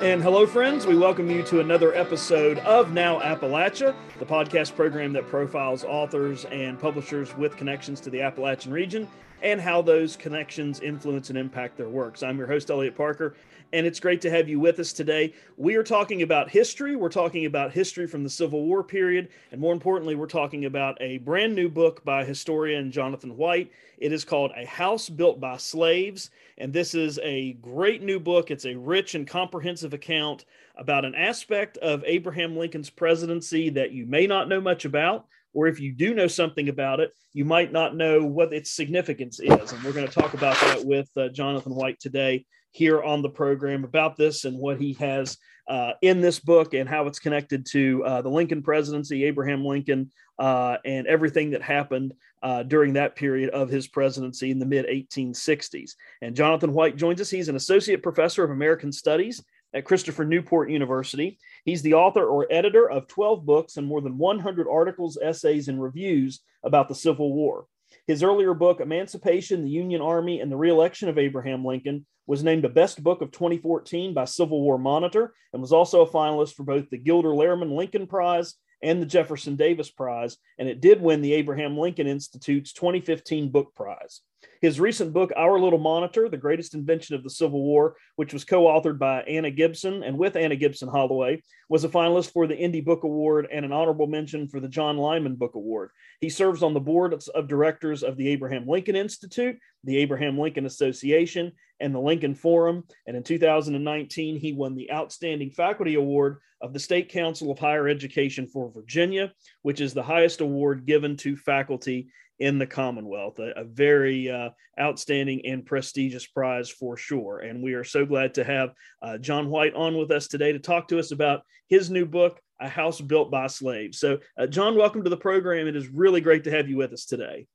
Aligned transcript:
And 0.00 0.22
hello, 0.22 0.44
friends. 0.44 0.86
We 0.86 0.96
welcome 0.96 1.30
you 1.30 1.44
to 1.44 1.60
another 1.60 1.94
episode 1.94 2.58
of 2.58 2.92
Now 2.92 3.20
Appalachia, 3.20 3.94
the 4.18 4.26
podcast 4.26 4.74
program 4.74 5.12
that 5.12 5.28
profiles 5.28 5.84
authors 5.84 6.44
and 6.46 6.78
publishers 6.80 7.34
with 7.36 7.56
connections 7.56 8.00
to 8.00 8.10
the 8.10 8.20
Appalachian 8.20 8.72
region 8.72 9.08
and 9.44 9.60
how 9.60 9.82
those 9.82 10.16
connections 10.16 10.80
influence 10.80 11.28
and 11.28 11.38
impact 11.38 11.76
their 11.76 11.90
works. 11.90 12.22
I'm 12.22 12.38
your 12.38 12.46
host, 12.46 12.70
Elliot 12.70 12.96
Parker, 12.96 13.36
and 13.74 13.86
it's 13.86 14.00
great 14.00 14.22
to 14.22 14.30
have 14.30 14.48
you 14.48 14.58
with 14.58 14.80
us 14.80 14.94
today. 14.94 15.34
We 15.58 15.74
are 15.74 15.82
talking 15.82 16.22
about 16.22 16.48
history. 16.48 16.96
We're 16.96 17.10
talking 17.10 17.44
about 17.44 17.70
history 17.70 18.06
from 18.06 18.24
the 18.24 18.30
Civil 18.30 18.64
War 18.64 18.82
period, 18.82 19.28
and 19.52 19.60
more 19.60 19.74
importantly, 19.74 20.14
we're 20.14 20.28
talking 20.28 20.64
about 20.64 20.96
a 20.98 21.18
brand 21.18 21.54
new 21.54 21.68
book 21.68 22.02
by 22.06 22.24
historian 22.24 22.90
Jonathan 22.90 23.36
White. 23.36 23.70
It 23.98 24.12
is 24.12 24.24
called 24.24 24.50
A 24.56 24.64
House 24.64 25.10
Built 25.10 25.40
by 25.40 25.58
Slaves, 25.58 26.30
and 26.56 26.72
this 26.72 26.94
is 26.94 27.20
a 27.22 27.52
great 27.54 28.02
new 28.02 28.18
book. 28.18 28.50
It's 28.50 28.64
a 28.64 28.76
rich 28.76 29.14
and 29.14 29.26
comprehensive 29.26 29.92
account 29.92 30.46
about 30.76 31.04
an 31.04 31.14
aspect 31.14 31.76
of 31.78 32.02
Abraham 32.06 32.56
Lincoln's 32.56 32.88
presidency 32.88 33.68
that 33.68 33.92
you 33.92 34.06
may 34.06 34.26
not 34.26 34.48
know 34.48 34.62
much 34.62 34.86
about, 34.86 35.26
or 35.54 35.66
if 35.66 35.80
you 35.80 35.92
do 35.92 36.14
know 36.14 36.26
something 36.26 36.68
about 36.68 37.00
it, 37.00 37.12
you 37.32 37.44
might 37.44 37.72
not 37.72 37.96
know 37.96 38.24
what 38.24 38.52
its 38.52 38.72
significance 38.72 39.40
is. 39.40 39.72
And 39.72 39.82
we're 39.82 39.92
going 39.92 40.06
to 40.06 40.12
talk 40.12 40.34
about 40.34 40.60
that 40.60 40.84
with 40.84 41.08
uh, 41.16 41.28
Jonathan 41.28 41.74
White 41.74 41.98
today 42.00 42.44
here 42.72 43.02
on 43.02 43.22
the 43.22 43.30
program 43.30 43.84
about 43.84 44.16
this 44.16 44.44
and 44.44 44.58
what 44.58 44.80
he 44.80 44.94
has 44.94 45.38
uh, 45.68 45.92
in 46.02 46.20
this 46.20 46.38
book 46.40 46.74
and 46.74 46.88
how 46.88 47.06
it's 47.06 47.18
connected 47.18 47.64
to 47.64 48.04
uh, 48.04 48.22
the 48.22 48.28
Lincoln 48.28 48.62
presidency, 48.62 49.24
Abraham 49.24 49.64
Lincoln, 49.64 50.10
uh, 50.38 50.76
and 50.84 51.06
everything 51.06 51.50
that 51.52 51.62
happened 51.62 52.12
uh, 52.42 52.62
during 52.64 52.92
that 52.92 53.16
period 53.16 53.50
of 53.50 53.70
his 53.70 53.88
presidency 53.88 54.50
in 54.50 54.58
the 54.58 54.66
mid 54.66 54.86
1860s. 54.86 55.92
And 56.20 56.36
Jonathan 56.36 56.72
White 56.72 56.96
joins 56.96 57.20
us. 57.20 57.30
He's 57.30 57.48
an 57.48 57.56
associate 57.56 58.02
professor 58.02 58.44
of 58.44 58.50
American 58.50 58.92
Studies 58.92 59.42
at 59.74 59.84
Christopher 59.84 60.24
Newport 60.24 60.70
University. 60.70 61.38
He's 61.64 61.82
the 61.82 61.94
author 61.94 62.24
or 62.24 62.46
editor 62.50 62.88
of 62.88 63.08
12 63.08 63.44
books 63.44 63.76
and 63.76 63.86
more 63.86 64.00
than 64.00 64.16
100 64.16 64.66
articles, 64.70 65.18
essays, 65.20 65.68
and 65.68 65.82
reviews 65.82 66.40
about 66.62 66.88
the 66.88 66.94
Civil 66.94 67.34
War. 67.34 67.66
His 68.06 68.22
earlier 68.22 68.54
book, 68.54 68.80
Emancipation, 68.80 69.62
the 69.62 69.70
Union 69.70 70.00
Army, 70.00 70.40
and 70.40 70.50
the 70.50 70.56
Reelection 70.56 71.08
of 71.08 71.18
Abraham 71.18 71.64
Lincoln, 71.64 72.06
was 72.26 72.42
named 72.42 72.64
the 72.64 72.68
best 72.68 73.02
book 73.02 73.20
of 73.20 73.32
2014 73.32 74.14
by 74.14 74.24
Civil 74.24 74.62
War 74.62 74.78
Monitor 74.78 75.34
and 75.52 75.60
was 75.60 75.72
also 75.72 76.02
a 76.02 76.10
finalist 76.10 76.54
for 76.54 76.62
both 76.62 76.88
the 76.88 76.96
Gilder 76.96 77.30
Lehrman 77.30 77.76
Lincoln 77.76 78.06
Prize 78.06 78.54
and 78.82 79.00
the 79.00 79.06
Jefferson 79.06 79.56
Davis 79.56 79.90
Prize, 79.90 80.36
and 80.58 80.68
it 80.68 80.80
did 80.80 81.00
win 81.00 81.22
the 81.22 81.34
Abraham 81.34 81.76
Lincoln 81.76 82.06
Institute's 82.06 82.72
2015 82.72 83.50
Book 83.50 83.74
Prize. 83.74 84.20
His 84.60 84.80
recent 84.80 85.12
book, 85.12 85.32
Our 85.36 85.58
Little 85.58 85.78
Monitor 85.78 86.28
The 86.28 86.36
Greatest 86.36 86.74
Invention 86.74 87.14
of 87.14 87.22
the 87.22 87.30
Civil 87.30 87.62
War, 87.62 87.96
which 88.16 88.32
was 88.32 88.44
co 88.44 88.64
authored 88.64 88.98
by 88.98 89.22
Anna 89.22 89.50
Gibson 89.50 90.02
and 90.02 90.18
with 90.18 90.36
Anna 90.36 90.56
Gibson 90.56 90.88
Holloway, 90.88 91.42
was 91.68 91.84
a 91.84 91.88
finalist 91.88 92.32
for 92.32 92.46
the 92.46 92.54
Indie 92.54 92.84
Book 92.84 93.04
Award 93.04 93.48
and 93.52 93.64
an 93.64 93.72
honorable 93.72 94.06
mention 94.06 94.48
for 94.48 94.60
the 94.60 94.68
John 94.68 94.96
Lyman 94.96 95.36
Book 95.36 95.54
Award. 95.54 95.90
He 96.20 96.28
serves 96.28 96.62
on 96.62 96.74
the 96.74 96.80
board 96.80 97.14
of 97.34 97.48
directors 97.48 98.02
of 98.02 98.16
the 98.16 98.28
Abraham 98.28 98.66
Lincoln 98.66 98.96
Institute, 98.96 99.58
the 99.84 99.98
Abraham 99.98 100.38
Lincoln 100.38 100.66
Association, 100.66 101.52
and 101.80 101.94
the 101.94 102.00
Lincoln 102.00 102.34
Forum. 102.34 102.84
And 103.06 103.16
in 103.16 103.22
2019, 103.22 104.38
he 104.38 104.52
won 104.52 104.74
the 104.74 104.90
Outstanding 104.90 105.50
Faculty 105.50 105.94
Award 105.94 106.38
of 106.60 106.72
the 106.72 106.80
State 106.80 107.10
Council 107.10 107.50
of 107.50 107.58
Higher 107.58 107.88
Education 107.88 108.46
for 108.46 108.70
Virginia, 108.70 109.32
which 109.62 109.80
is 109.80 109.92
the 109.92 110.02
highest 110.02 110.40
award 110.40 110.86
given 110.86 111.16
to 111.18 111.36
faculty 111.36 112.08
in 112.38 112.58
the 112.58 112.66
Commonwealth. 112.66 113.38
A, 113.38 113.52
a 113.56 113.64
very 113.64 114.30
uh, 114.30 114.50
outstanding 114.80 115.44
and 115.46 115.64
prestigious 115.64 116.26
prize 116.26 116.70
for 116.70 116.96
sure. 116.96 117.40
And 117.40 117.62
we 117.62 117.74
are 117.74 117.84
so 117.84 118.04
glad 118.04 118.34
to 118.34 118.44
have 118.44 118.72
uh, 119.02 119.18
John 119.18 119.48
White 119.50 119.74
on 119.74 119.96
with 119.96 120.10
us 120.10 120.28
today 120.28 120.52
to 120.52 120.58
talk 120.58 120.88
to 120.88 120.98
us 120.98 121.12
about 121.12 121.42
his 121.68 121.90
new 121.90 122.06
book, 122.06 122.40
A 122.60 122.68
House 122.68 123.00
Built 123.00 123.30
by 123.30 123.46
Slaves. 123.46 123.98
So, 123.98 124.18
uh, 124.38 124.46
John, 124.46 124.76
welcome 124.76 125.04
to 125.04 125.10
the 125.10 125.16
program. 125.16 125.66
It 125.66 125.76
is 125.76 125.88
really 125.88 126.20
great 126.20 126.44
to 126.44 126.50
have 126.50 126.68
you 126.68 126.76
with 126.76 126.92
us 126.92 127.04
today. 127.04 127.46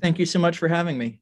Thank 0.00 0.18
you 0.18 0.26
so 0.26 0.38
much 0.38 0.58
for 0.58 0.68
having 0.68 0.98
me. 0.98 1.20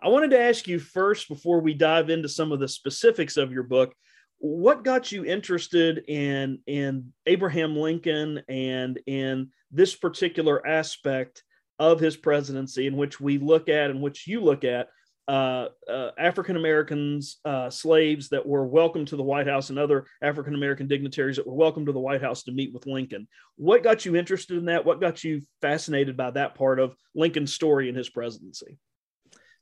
I 0.00 0.08
wanted 0.08 0.30
to 0.30 0.40
ask 0.40 0.68
you 0.68 0.78
first, 0.78 1.28
before 1.28 1.60
we 1.60 1.74
dive 1.74 2.08
into 2.08 2.28
some 2.28 2.52
of 2.52 2.60
the 2.60 2.68
specifics 2.68 3.36
of 3.36 3.52
your 3.52 3.64
book, 3.64 3.92
what 4.38 4.84
got 4.84 5.10
you 5.10 5.24
interested 5.24 6.04
in 6.06 6.60
in 6.66 7.12
Abraham 7.26 7.76
Lincoln 7.76 8.40
and 8.48 9.00
in 9.06 9.50
this 9.72 9.96
particular 9.96 10.64
aspect 10.64 11.42
of 11.78 12.00
his 12.00 12.16
presidency, 12.16 12.86
in 12.86 12.96
which 12.96 13.20
we 13.20 13.38
look 13.38 13.68
at, 13.68 13.90
and 13.90 14.02
which 14.02 14.26
you 14.26 14.40
look 14.40 14.64
at, 14.64 14.88
uh, 15.28 15.68
uh, 15.88 16.10
African 16.18 16.56
Americans, 16.56 17.38
uh, 17.44 17.68
slaves 17.68 18.30
that 18.30 18.46
were 18.46 18.66
welcomed 18.66 19.08
to 19.08 19.16
the 19.16 19.22
White 19.22 19.46
House, 19.46 19.68
and 19.68 19.78
other 19.78 20.06
African 20.22 20.54
American 20.54 20.88
dignitaries 20.88 21.36
that 21.36 21.46
were 21.46 21.54
welcomed 21.54 21.86
to 21.86 21.92
the 21.92 22.00
White 22.00 22.22
House 22.22 22.44
to 22.44 22.52
meet 22.52 22.72
with 22.72 22.86
Lincoln. 22.86 23.28
What 23.56 23.82
got 23.82 24.06
you 24.06 24.16
interested 24.16 24.56
in 24.56 24.64
that? 24.66 24.86
What 24.86 25.00
got 25.00 25.22
you 25.22 25.42
fascinated 25.60 26.16
by 26.16 26.30
that 26.30 26.54
part 26.54 26.80
of 26.80 26.96
Lincoln's 27.14 27.52
story 27.52 27.90
in 27.90 27.94
his 27.94 28.08
presidency? 28.08 28.78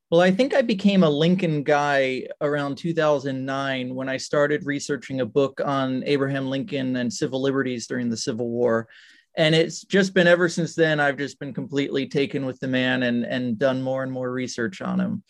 Well, 0.09 0.21
I 0.21 0.31
think 0.31 0.54
I 0.54 0.62
became 0.62 1.03
a 1.03 1.10
Lincoln 1.10 1.65
guy 1.65 2.28
around 2.41 2.78
2009 2.78 3.93
when 3.93 4.09
I 4.09 4.19
started 4.19 4.65
researching 4.65 5.21
a 5.21 5.27
book 5.27 5.60
on 5.65 6.04
Abraham 6.06 6.48
Lincoln 6.48 6.94
and 6.94 7.12
civil 7.12 7.43
liberties 7.43 7.88
during 7.88 8.09
the 8.09 8.16
Civil 8.16 8.48
War 8.48 8.87
and 9.36 9.54
it's 9.54 9.82
just 9.82 10.14
been 10.14 10.26
ever 10.26 10.48
since 10.48 10.74
then 10.74 10.98
i've 10.98 11.19
just 11.19 11.38
been 11.38 11.54
completely 11.54 12.06
taken 12.06 12.47
with 12.47 12.58
the 12.60 12.69
man 12.69 13.02
and 13.02 13.24
and 13.24 13.58
done 13.58 13.82
more 13.82 14.02
and 14.02 14.12
more 14.12 14.30
research 14.30 14.80
on 14.80 15.00
him. 15.00 15.22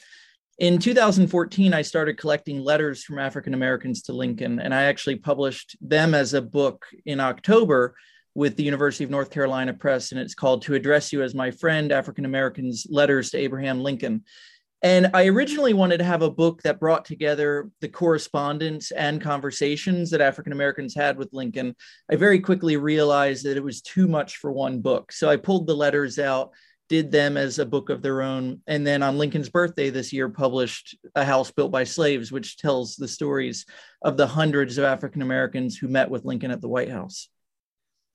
In 0.59 0.79
2014 0.79 1.75
i 1.75 1.83
started 1.83 2.17
collecting 2.17 2.61
letters 2.61 3.05
from 3.05 3.19
african 3.19 3.55
americans 3.55 4.03
to 4.03 4.13
lincoln 4.13 4.59
and 4.59 4.75
i 4.75 4.85
actually 4.85 5.17
published 5.17 5.77
them 5.81 6.15
as 6.15 6.33
a 6.33 6.41
book 6.41 6.87
in 7.05 7.21
october 7.21 7.95
with 8.35 8.57
the 8.57 8.63
university 8.63 9.05
of 9.05 9.11
north 9.11 9.31
carolina 9.31 9.75
press 9.75 10.13
and 10.13 10.21
it's 10.21 10.35
called 10.35 10.63
to 10.63 10.75
address 10.75 11.13
you 11.13 11.23
as 11.23 11.35
my 11.35 11.51
friend 11.51 11.93
african 11.93 12.25
americans 12.25 12.87
letters 12.89 13.31
to 13.31 13.39
abraham 13.39 13.83
lincoln 13.83 14.25
and 14.83 15.11
I 15.15 15.27
originally 15.27 15.73
wanted 15.73 15.99
to 15.99 16.05
have 16.05 16.23
a 16.23 16.31
book 16.31 16.63
that 16.63 16.81
brought 16.81 17.05
together 17.05 17.71
the 17.81 17.89
correspondence 17.89 18.91
and 18.91 19.21
conversations 19.21 20.11
that 20.11 20.21
African 20.21 20.53
Americans 20.53 20.95
had 20.95 21.17
with 21.17 21.33
Lincoln. 21.33 21.75
I 22.11 22.17
very 22.17 22.41
quickly 22.41 22.77
realized 22.77 23.45
that 23.47 23.57
it 23.57 23.65
was 23.65 23.81
too 23.81 24.07
much 24.07 24.37
for 24.37 24.53
one 24.53 24.81
book. 24.81 25.13
So 25.13 25.31
I 25.31 25.37
pulled 25.37 25.67
the 25.67 25.75
letters 25.75 26.19
out, 26.19 26.51
did 26.89 27.11
them 27.11 27.37
as 27.37 27.59
a 27.59 27.67
book 27.67 27.89
of 27.89 28.03
their 28.03 28.21
own. 28.23 28.61
And 28.67 28.87
then 28.87 29.03
on 29.03 29.19
Lincoln's 29.19 29.49
birthday 29.49 29.89
this 29.91 30.13
year, 30.13 30.29
published 30.29 30.97
A 31.15 31.25
House 31.25 31.51
Built 31.51 31.73
by 31.73 31.85
Slaves, 31.85 32.31
which 32.31 32.59
tells 32.59 32.97
the 32.97 33.09
stories 33.09 33.65
of 34.03 34.17
the 34.17 34.27
hundreds 34.27 34.77
of 34.79 34.85
African 34.85 35.23
Americans 35.23 35.77
who 35.77 35.89
met 35.89 36.11
with 36.11 36.25
Lincoln 36.25 36.51
at 36.51 36.61
the 36.61 36.69
White 36.69 36.91
House. 36.91 37.29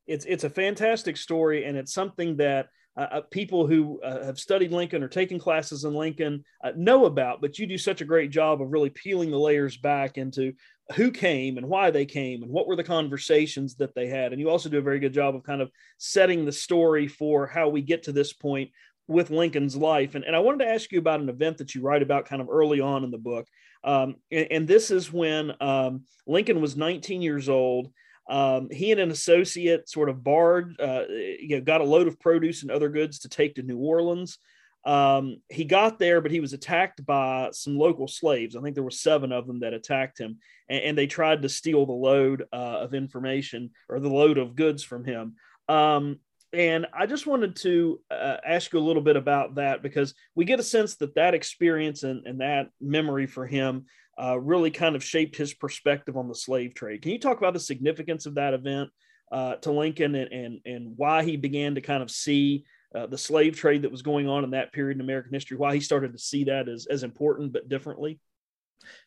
It's, 0.05 0.25
it's 0.25 0.43
a 0.43 0.49
fantastic 0.49 1.17
story, 1.17 1.65
and 1.65 1.75
it's 1.75 1.93
something 1.93 2.37
that 2.37 2.67
uh, 2.97 3.07
uh, 3.11 3.21
people 3.31 3.65
who 3.65 4.01
uh, 4.01 4.25
have 4.25 4.37
studied 4.37 4.71
Lincoln 4.71 5.01
or 5.01 5.07
taken 5.07 5.39
classes 5.39 5.85
in 5.85 5.93
Lincoln 5.93 6.43
uh, 6.63 6.71
know 6.75 7.05
about, 7.05 7.39
but 7.39 7.57
you 7.57 7.65
do 7.65 7.77
such 7.77 8.01
a 8.01 8.05
great 8.05 8.31
job 8.31 8.61
of 8.61 8.71
really 8.71 8.89
peeling 8.89 9.31
the 9.31 9.39
layers 9.39 9.77
back 9.77 10.17
into 10.17 10.53
who 10.95 11.09
came 11.09 11.57
and 11.57 11.67
why 11.69 11.89
they 11.89 12.05
came 12.05 12.43
and 12.43 12.51
what 12.51 12.67
were 12.67 12.75
the 12.75 12.83
conversations 12.83 13.75
that 13.75 13.95
they 13.95 14.07
had. 14.07 14.33
And 14.33 14.41
you 14.41 14.49
also 14.49 14.67
do 14.67 14.79
a 14.79 14.83
very 14.83 14.99
good 14.99 15.13
job 15.13 15.35
of 15.35 15.43
kind 15.43 15.61
of 15.61 15.71
setting 15.99 16.43
the 16.43 16.51
story 16.51 17.07
for 17.07 17.47
how 17.47 17.69
we 17.69 17.81
get 17.81 18.03
to 18.03 18.11
this 18.11 18.33
point 18.33 18.71
with 19.07 19.29
Lincoln's 19.29 19.75
life. 19.75 20.15
And, 20.15 20.25
and 20.25 20.35
I 20.35 20.39
wanted 20.39 20.65
to 20.65 20.71
ask 20.71 20.91
you 20.91 20.99
about 20.99 21.21
an 21.21 21.29
event 21.29 21.57
that 21.59 21.73
you 21.73 21.81
write 21.81 22.01
about 22.01 22.25
kind 22.25 22.41
of 22.41 22.49
early 22.49 22.81
on 22.81 23.03
in 23.03 23.11
the 23.11 23.17
book. 23.17 23.47
Um, 23.83 24.15
and, 24.31 24.47
and, 24.51 24.67
this 24.67 24.91
is 24.91 25.11
when 25.11 25.53
um, 25.59 26.03
Lincoln 26.27 26.61
was 26.61 26.77
19 26.77 27.21
years 27.21 27.49
old. 27.49 27.91
Um, 28.31 28.69
he 28.71 28.93
and 28.93 29.01
an 29.01 29.11
associate 29.11 29.89
sort 29.89 30.07
of 30.07 30.23
barred, 30.23 30.79
uh, 30.79 31.03
you 31.09 31.57
know, 31.57 31.61
got 31.61 31.81
a 31.81 31.85
load 31.85 32.07
of 32.07 32.19
produce 32.19 32.61
and 32.61 32.71
other 32.71 32.87
goods 32.87 33.19
to 33.19 33.29
take 33.29 33.55
to 33.55 33.61
New 33.61 33.77
Orleans. 33.77 34.37
Um, 34.85 35.41
he 35.49 35.65
got 35.65 35.99
there, 35.99 36.21
but 36.21 36.31
he 36.31 36.39
was 36.39 36.53
attacked 36.53 37.05
by 37.05 37.49
some 37.51 37.77
local 37.77 38.07
slaves. 38.07 38.55
I 38.55 38.61
think 38.61 38.75
there 38.75 38.85
were 38.85 38.89
seven 38.89 39.33
of 39.33 39.47
them 39.47 39.59
that 39.59 39.73
attacked 39.73 40.17
him, 40.17 40.39
and, 40.69 40.83
and 40.83 40.97
they 40.97 41.07
tried 41.07 41.41
to 41.41 41.49
steal 41.49 41.85
the 41.85 41.91
load 41.91 42.45
uh, 42.53 42.55
of 42.55 42.93
information 42.93 43.71
or 43.89 43.99
the 43.99 44.09
load 44.09 44.37
of 44.37 44.55
goods 44.55 44.81
from 44.81 45.03
him. 45.03 45.35
Um, 45.67 46.19
and 46.53 46.87
I 46.93 47.07
just 47.07 47.27
wanted 47.27 47.57
to 47.57 47.99
uh, 48.09 48.37
ask 48.45 48.71
you 48.71 48.79
a 48.79 48.81
little 48.81 49.01
bit 49.01 49.17
about 49.17 49.55
that 49.55 49.83
because 49.83 50.13
we 50.35 50.45
get 50.45 50.59
a 50.59 50.63
sense 50.63 50.95
that 50.97 51.15
that 51.15 51.33
experience 51.33 52.03
and, 52.03 52.25
and 52.25 52.39
that 52.39 52.69
memory 52.79 53.27
for 53.27 53.45
him 53.45 53.85
uh, 54.21 54.39
really 54.39 54.71
kind 54.71 54.95
of 54.95 55.03
shaped 55.03 55.35
his 55.35 55.53
perspective 55.53 56.17
on 56.17 56.27
the 56.27 56.35
slave 56.35 56.73
trade. 56.73 57.01
Can 57.01 57.11
you 57.11 57.19
talk 57.19 57.37
about 57.37 57.53
the 57.53 57.59
significance 57.59 58.25
of 58.25 58.35
that 58.35 58.53
event 58.53 58.89
uh, 59.31 59.55
to 59.55 59.71
Lincoln 59.71 60.15
and, 60.15 60.31
and, 60.31 60.59
and 60.65 60.93
why 60.97 61.23
he 61.23 61.37
began 61.37 61.75
to 61.75 61.81
kind 61.81 62.03
of 62.03 62.11
see 62.11 62.65
uh, 62.93 63.07
the 63.07 63.17
slave 63.17 63.55
trade 63.55 63.83
that 63.83 63.91
was 63.91 64.01
going 64.01 64.27
on 64.27 64.43
in 64.43 64.51
that 64.51 64.73
period 64.73 64.97
in 64.97 65.01
American 65.01 65.33
history, 65.33 65.57
why 65.57 65.73
he 65.73 65.79
started 65.79 66.11
to 66.11 66.19
see 66.19 66.43
that 66.43 66.67
as, 66.67 66.85
as 66.87 67.03
important 67.03 67.53
but 67.53 67.69
differently? 67.69 68.19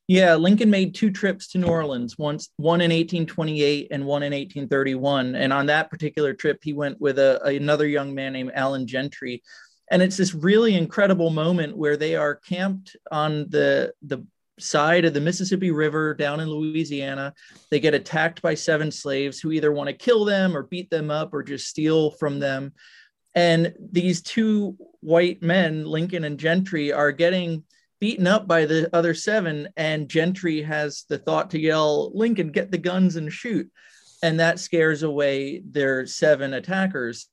Yeah, 0.06 0.36
Lincoln 0.36 0.70
made 0.70 0.94
two 0.94 1.10
trips 1.10 1.48
to 1.48 1.58
New 1.58 1.66
Orleans, 1.66 2.16
once 2.16 2.50
one 2.56 2.80
in 2.80 2.90
1828 2.90 3.88
and 3.90 4.06
one 4.06 4.22
in 4.22 4.32
1831. 4.32 5.34
And 5.34 5.52
on 5.52 5.66
that 5.66 5.90
particular 5.90 6.32
trip, 6.32 6.60
he 6.62 6.72
went 6.72 7.00
with 7.00 7.18
a, 7.18 7.42
another 7.42 7.86
young 7.86 8.14
man 8.14 8.32
named 8.32 8.52
Allen 8.54 8.86
Gentry. 8.86 9.42
And 9.90 10.00
it's 10.00 10.16
this 10.16 10.34
really 10.34 10.74
incredible 10.74 11.30
moment 11.30 11.76
where 11.76 11.96
they 11.96 12.16
are 12.16 12.36
camped 12.36 12.96
on 13.10 13.48
the 13.50 13.92
the 14.02 14.24
side 14.58 15.04
of 15.04 15.14
the 15.14 15.20
Mississippi 15.20 15.70
River 15.70 16.14
down 16.14 16.40
in 16.40 16.48
Louisiana. 16.48 17.34
They 17.70 17.80
get 17.80 17.94
attacked 17.94 18.42
by 18.42 18.54
seven 18.54 18.90
slaves 18.90 19.40
who 19.40 19.52
either 19.52 19.72
want 19.72 19.88
to 19.88 19.94
kill 19.94 20.24
them 20.24 20.56
or 20.56 20.62
beat 20.64 20.90
them 20.90 21.10
up 21.10 21.34
or 21.34 21.42
just 21.42 21.68
steal 21.68 22.10
from 22.12 22.38
them. 22.38 22.72
And 23.34 23.74
these 23.92 24.22
two 24.22 24.76
white 25.00 25.42
men, 25.42 25.84
Lincoln 25.84 26.24
and 26.24 26.38
Gentry, 26.38 26.92
are 26.92 27.10
getting 27.12 27.64
beaten 28.00 28.26
up 28.26 28.46
by 28.46 28.66
the 28.66 28.94
other 28.94 29.14
seven, 29.14 29.68
and 29.76 30.08
Gentry 30.08 30.62
has 30.62 31.04
the 31.08 31.18
thought 31.18 31.50
to 31.50 31.58
yell, 31.58 32.10
Lincoln, 32.14 32.50
get 32.52 32.70
the 32.70 32.78
guns 32.78 33.16
and 33.16 33.32
shoot. 33.32 33.70
And 34.22 34.40
that 34.40 34.58
scares 34.58 35.02
away 35.02 35.62
their 35.64 36.06
seven 36.06 36.54
attackers. 36.54 37.28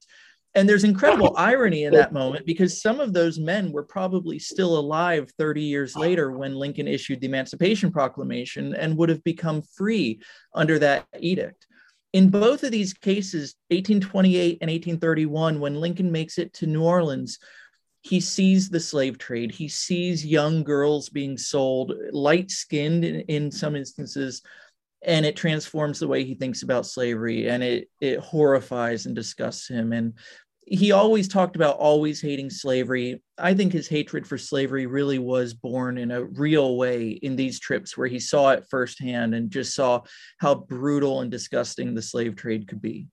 And 0.54 0.68
there's 0.68 0.84
incredible 0.84 1.34
irony 1.38 1.84
in 1.84 1.94
that 1.94 2.14
moment 2.14 2.46
because 2.46 2.82
some 2.82 3.00
of 3.00 3.14
those 3.14 3.40
men 3.40 3.72
were 3.72 3.84
probably 3.84 4.38
still 4.40 4.78
alive 4.78 5.32
30 5.38 5.62
years 5.62 5.96
later 5.96 6.32
when 6.32 6.56
Lincoln 6.56 6.88
issued 6.88 7.22
the 7.22 7.28
Emancipation 7.28 7.92
Proclamation 7.92 8.76
and 8.76 8.98
would 8.98 9.10
have 9.10 9.24
become 9.24 9.62
free 9.62 10.22
under 10.54 10.78
that 10.80 11.08
edict. 11.20 11.68
In 12.14 12.30
both 12.30 12.64
of 12.64 12.72
these 12.72 12.94
cases, 12.94 13.56
1828 13.70 14.58
and 14.60 14.70
1831, 14.70 15.60
when 15.60 15.76
Lincoln 15.76 16.12
makes 16.12 16.38
it 16.38 16.52
to 16.56 16.68
New 16.68 16.84
Orleans, 16.84 17.40
he 18.02 18.20
sees 18.20 18.70
the 18.70 18.80
slave 18.80 19.18
trade. 19.18 19.52
He 19.52 19.70
sees 19.70 20.26
young 20.26 20.64
girls 20.64 21.08
being 21.08 21.38
sold, 21.38 21.94
light 22.12 22.52
skinned 22.52 23.06
in, 23.06 23.22
in, 23.22 23.52
some 23.52 23.76
instances, 23.76 24.42
and 25.04 25.26
it 25.26 25.36
transforms 25.36 26.00
the 26.00 26.08
way 26.08 26.24
he 26.24 26.36
thinks 26.36 26.64
about 26.64 26.86
slavery 26.86 27.48
and 27.48 27.64
it, 27.64 27.90
it 28.00 28.20
horrifies 28.20 29.06
and 29.06 29.16
disgusts 29.16 29.68
him. 29.68 29.94
And 29.94 30.14
he 30.66 30.92
always 30.92 31.28
talked 31.28 31.56
about 31.56 31.78
always 31.78 32.22
hating 32.22 32.50
slavery. 32.50 33.22
I 33.38 33.54
think 33.54 33.74
his 33.74 33.88
hatred 33.88 34.28
for 34.28 34.38
slavery 34.38 34.86
really 34.86 35.20
was 35.20 35.54
born 35.54 35.98
in 35.98 36.12
a 36.12 36.24
real 36.24 36.78
way 36.78 37.10
in 37.10 37.36
these 37.36 37.60
trips 37.60 37.98
where 37.98 38.08
he 38.08 38.20
saw 38.20 38.52
it 38.52 38.66
firsthand 38.70 39.34
and 39.34 39.50
just 39.50 39.76
saw 39.76 40.02
how 40.38 40.56
brutal 40.56 41.22
and 41.22 41.32
disgusting 41.32 41.94
the 41.94 42.02
slave 42.02 42.36
trade 42.36 42.68
could 42.68 42.82
be. 42.82 43.08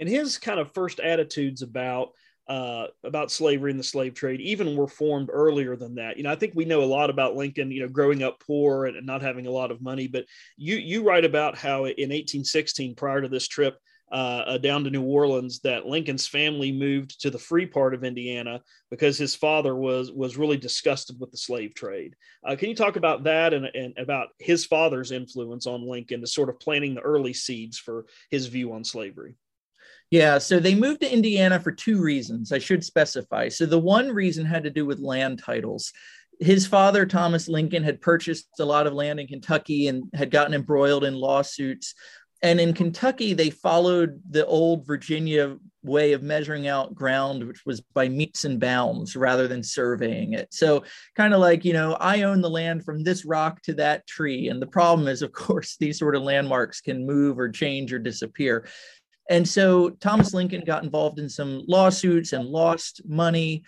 And 0.00 0.08
his 0.08 0.38
kind 0.38 0.60
of 0.60 0.72
first 0.72 1.00
attitudes 1.00 1.62
about 1.62 2.10
uh, 2.48 2.86
about 3.04 3.30
slavery 3.30 3.70
and 3.70 3.78
the 3.78 3.84
slave 3.84 4.14
trade 4.14 4.40
even 4.40 4.74
were 4.74 4.88
formed 4.88 5.28
earlier 5.30 5.76
than 5.76 5.96
that. 5.96 6.16
You 6.16 6.22
know, 6.22 6.32
I 6.32 6.36
think 6.36 6.54
we 6.54 6.64
know 6.64 6.82
a 6.82 6.84
lot 6.84 7.10
about 7.10 7.36
Lincoln, 7.36 7.70
you 7.70 7.82
know, 7.82 7.88
growing 7.88 8.22
up 8.22 8.40
poor 8.40 8.86
and, 8.86 9.06
not 9.06 9.22
having 9.22 9.46
a 9.46 9.50
lot 9.50 9.70
of 9.70 9.82
money. 9.82 10.06
But 10.08 10.24
you 10.56 10.76
you 10.76 11.02
write 11.02 11.24
about 11.24 11.56
how 11.56 11.84
in 11.84 12.10
1816, 12.10 12.94
prior 12.94 13.20
to 13.20 13.28
this 13.28 13.48
trip, 13.48 13.78
uh, 14.10 14.42
uh, 14.46 14.58
down 14.58 14.84
to 14.84 14.90
New 14.90 15.02
Orleans 15.02 15.60
that 15.60 15.86
Lincoln's 15.86 16.26
family 16.26 16.72
moved 16.72 17.20
to 17.20 17.30
the 17.30 17.38
free 17.38 17.66
part 17.66 17.92
of 17.92 18.04
Indiana 18.04 18.62
because 18.90 19.18
his 19.18 19.34
father 19.34 19.74
was 19.74 20.10
was 20.10 20.38
really 20.38 20.56
disgusted 20.56 21.20
with 21.20 21.30
the 21.30 21.36
slave 21.36 21.74
trade. 21.74 22.14
Uh, 22.42 22.56
can 22.56 22.70
you 22.70 22.74
talk 22.74 22.96
about 22.96 23.24
that 23.24 23.52
and, 23.52 23.66
and 23.66 23.92
about 23.98 24.28
his 24.38 24.64
father's 24.64 25.12
influence 25.12 25.66
on 25.66 25.86
Lincoln 25.86 26.22
to 26.22 26.26
sort 26.26 26.48
of 26.48 26.58
planting 26.58 26.94
the 26.94 27.02
early 27.02 27.34
seeds 27.34 27.78
for 27.78 28.06
his 28.30 28.46
view 28.46 28.72
on 28.72 28.84
slavery? 28.84 29.34
Yeah, 30.10 30.38
so 30.38 30.58
they 30.58 30.74
moved 30.74 31.02
to 31.02 31.12
Indiana 31.12 31.60
for 31.60 31.70
two 31.70 32.00
reasons. 32.00 32.50
I 32.50 32.58
should 32.58 32.82
specify. 32.82 33.48
So 33.48 33.66
the 33.66 33.78
one 33.78 34.08
reason 34.08 34.46
had 34.46 34.64
to 34.64 34.70
do 34.70 34.86
with 34.86 35.00
land 35.00 35.42
titles. 35.44 35.92
His 36.40 36.66
father, 36.66 37.04
Thomas 37.04 37.48
Lincoln, 37.48 37.82
had 37.82 38.00
purchased 38.00 38.48
a 38.58 38.64
lot 38.64 38.86
of 38.86 38.94
land 38.94 39.20
in 39.20 39.26
Kentucky 39.26 39.88
and 39.88 40.04
had 40.14 40.30
gotten 40.30 40.54
embroiled 40.54 41.04
in 41.04 41.14
lawsuits. 41.14 41.94
And 42.42 42.60
in 42.60 42.72
Kentucky, 42.72 43.34
they 43.34 43.50
followed 43.50 44.22
the 44.30 44.46
old 44.46 44.86
Virginia 44.86 45.56
way 45.82 46.12
of 46.12 46.22
measuring 46.22 46.68
out 46.68 46.94
ground, 46.94 47.46
which 47.46 47.64
was 47.66 47.80
by 47.80 48.08
metes 48.08 48.44
and 48.44 48.60
bounds 48.60 49.16
rather 49.16 49.48
than 49.48 49.62
surveying 49.62 50.34
it. 50.34 50.52
So, 50.52 50.84
kind 51.16 51.34
of 51.34 51.40
like, 51.40 51.64
you 51.64 51.72
know, 51.72 51.94
I 51.94 52.22
own 52.22 52.40
the 52.40 52.50
land 52.50 52.84
from 52.84 53.02
this 53.02 53.24
rock 53.24 53.62
to 53.62 53.74
that 53.74 54.06
tree. 54.06 54.48
And 54.48 54.62
the 54.62 54.66
problem 54.66 55.08
is, 55.08 55.22
of 55.22 55.32
course, 55.32 55.76
these 55.80 55.98
sort 55.98 56.14
of 56.14 56.22
landmarks 56.22 56.80
can 56.80 57.06
move 57.06 57.38
or 57.38 57.48
change 57.48 57.92
or 57.92 57.98
disappear. 57.98 58.68
And 59.28 59.46
so 59.46 59.90
Thomas 59.90 60.32
Lincoln 60.32 60.62
got 60.64 60.84
involved 60.84 61.18
in 61.18 61.28
some 61.28 61.62
lawsuits 61.68 62.32
and 62.32 62.46
lost 62.46 63.02
money. 63.06 63.64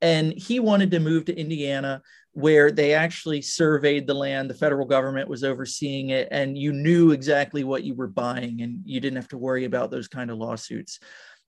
And 0.00 0.32
he 0.32 0.58
wanted 0.58 0.90
to 0.92 1.00
move 1.00 1.26
to 1.26 1.38
Indiana, 1.38 2.02
where 2.32 2.72
they 2.72 2.94
actually 2.94 3.42
surveyed 3.42 4.06
the 4.06 4.14
land. 4.14 4.50
The 4.50 4.54
federal 4.54 4.86
government 4.86 5.28
was 5.28 5.44
overseeing 5.44 6.10
it, 6.10 6.28
and 6.30 6.58
you 6.58 6.72
knew 6.72 7.12
exactly 7.12 7.62
what 7.62 7.84
you 7.84 7.94
were 7.94 8.08
buying, 8.08 8.62
and 8.62 8.80
you 8.84 9.00
didn't 9.00 9.16
have 9.16 9.28
to 9.28 9.38
worry 9.38 9.64
about 9.64 9.90
those 9.90 10.08
kind 10.08 10.30
of 10.30 10.38
lawsuits. 10.38 10.98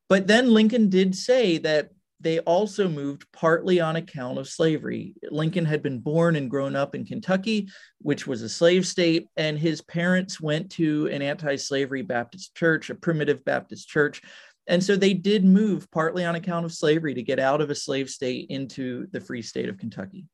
But 0.08 0.26
then 0.26 0.52
Lincoln 0.52 0.90
did 0.90 1.16
say 1.16 1.58
that 1.58 1.88
they 2.20 2.38
also 2.40 2.88
moved 2.88 3.30
partly 3.32 3.80
on 3.80 3.96
account 3.96 4.38
of 4.38 4.48
slavery. 4.48 5.14
Lincoln 5.30 5.64
had 5.64 5.82
been 5.82 5.98
born 5.98 6.36
and 6.36 6.50
grown 6.50 6.76
up 6.76 6.94
in 6.94 7.04
Kentucky, 7.04 7.68
which 8.00 8.26
was 8.26 8.42
a 8.42 8.48
slave 8.48 8.86
state, 8.86 9.26
and 9.36 9.58
his 9.58 9.80
parents 9.82 10.40
went 10.40 10.70
to 10.72 11.06
an 11.08 11.22
anti 11.22 11.56
slavery 11.56 12.02
Baptist 12.02 12.54
church, 12.54 12.90
a 12.90 12.94
primitive 12.94 13.44
Baptist 13.44 13.88
church. 13.88 14.22
And 14.66 14.82
so 14.82 14.96
they 14.96 15.12
did 15.12 15.44
move 15.44 15.90
partly 15.90 16.24
on 16.24 16.36
account 16.36 16.64
of 16.64 16.72
slavery 16.72 17.14
to 17.14 17.22
get 17.22 17.38
out 17.38 17.60
of 17.60 17.68
a 17.68 17.74
slave 17.74 18.08
state 18.08 18.46
into 18.48 19.06
the 19.12 19.20
free 19.20 19.42
state 19.42 19.68
of 19.68 19.76
Kentucky. 19.76 20.24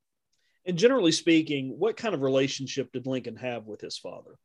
And 0.67 0.79
generally 0.79 1.13
speaking, 1.13 1.75
what 1.79 1.97
kind 1.97 2.15
of 2.15 2.21
relationship 2.21 2.93
did 2.93 3.07
Lincoln 3.07 3.37
have 3.37 3.67
with 3.67 3.81
his 3.81 3.99
father? 3.99 4.37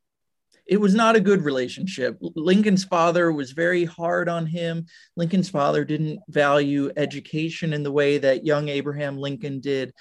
It 0.67 0.77
was 0.77 0.95
not 0.95 1.15
a 1.15 1.21
good 1.21 1.43
relationship. 1.43 2.17
Lincoln's 2.19 2.83
father 2.83 3.31
was 3.31 3.51
very 3.51 3.85
hard 3.85 4.27
on 4.27 4.47
him. 4.47 4.87
Lincoln's 5.15 5.49
father 5.49 5.85
didn't 5.85 6.19
value 6.27 6.91
education 6.97 7.73
in 7.73 7.83
the 7.83 7.91
way 7.91 8.17
that 8.17 8.45
young 8.45 8.69
Abraham 8.69 9.17
Lincoln 9.17 9.59
did. 9.59 9.93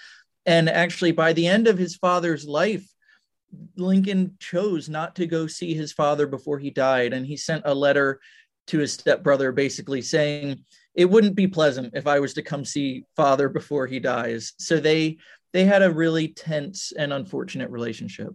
And 0.47 0.69
actually, 0.69 1.13
by 1.13 1.33
the 1.33 1.47
end 1.47 1.69
of 1.69 1.79
his 1.79 1.97
father's 1.97 2.47
life, 2.47 2.87
Lincoln 3.77 4.37
chose 4.41 4.89
not 4.89 5.17
to 5.17 5.27
go 5.27 5.47
see 5.47 5.75
his 5.75 5.93
father 5.93 6.27
before 6.27 6.59
he 6.59 6.71
died. 6.71 7.13
And 7.13 7.27
he 7.27 7.37
sent 7.37 7.63
a 7.67 7.75
letter 7.75 8.21
to 8.69 8.79
his 8.79 8.95
stepbrother 8.95 9.53
basically 9.53 10.01
saying, 10.01 10.65
it 10.95 11.05
wouldn't 11.07 11.35
be 11.35 11.47
pleasant 11.47 11.95
if 11.95 12.07
I 12.07 12.21
was 12.21 12.35
to 12.35 12.43
come 12.43 12.65
see 12.65 13.05
father 13.17 13.49
before 13.49 13.87
he 13.87 14.01
dies. 14.01 14.55
So 14.59 14.81
they 14.81 15.19
they 15.53 15.65
had 15.65 15.83
a 15.83 15.93
really 15.93 16.29
tense 16.29 16.93
and 16.97 17.13
unfortunate 17.13 17.71
relationship 17.71 18.31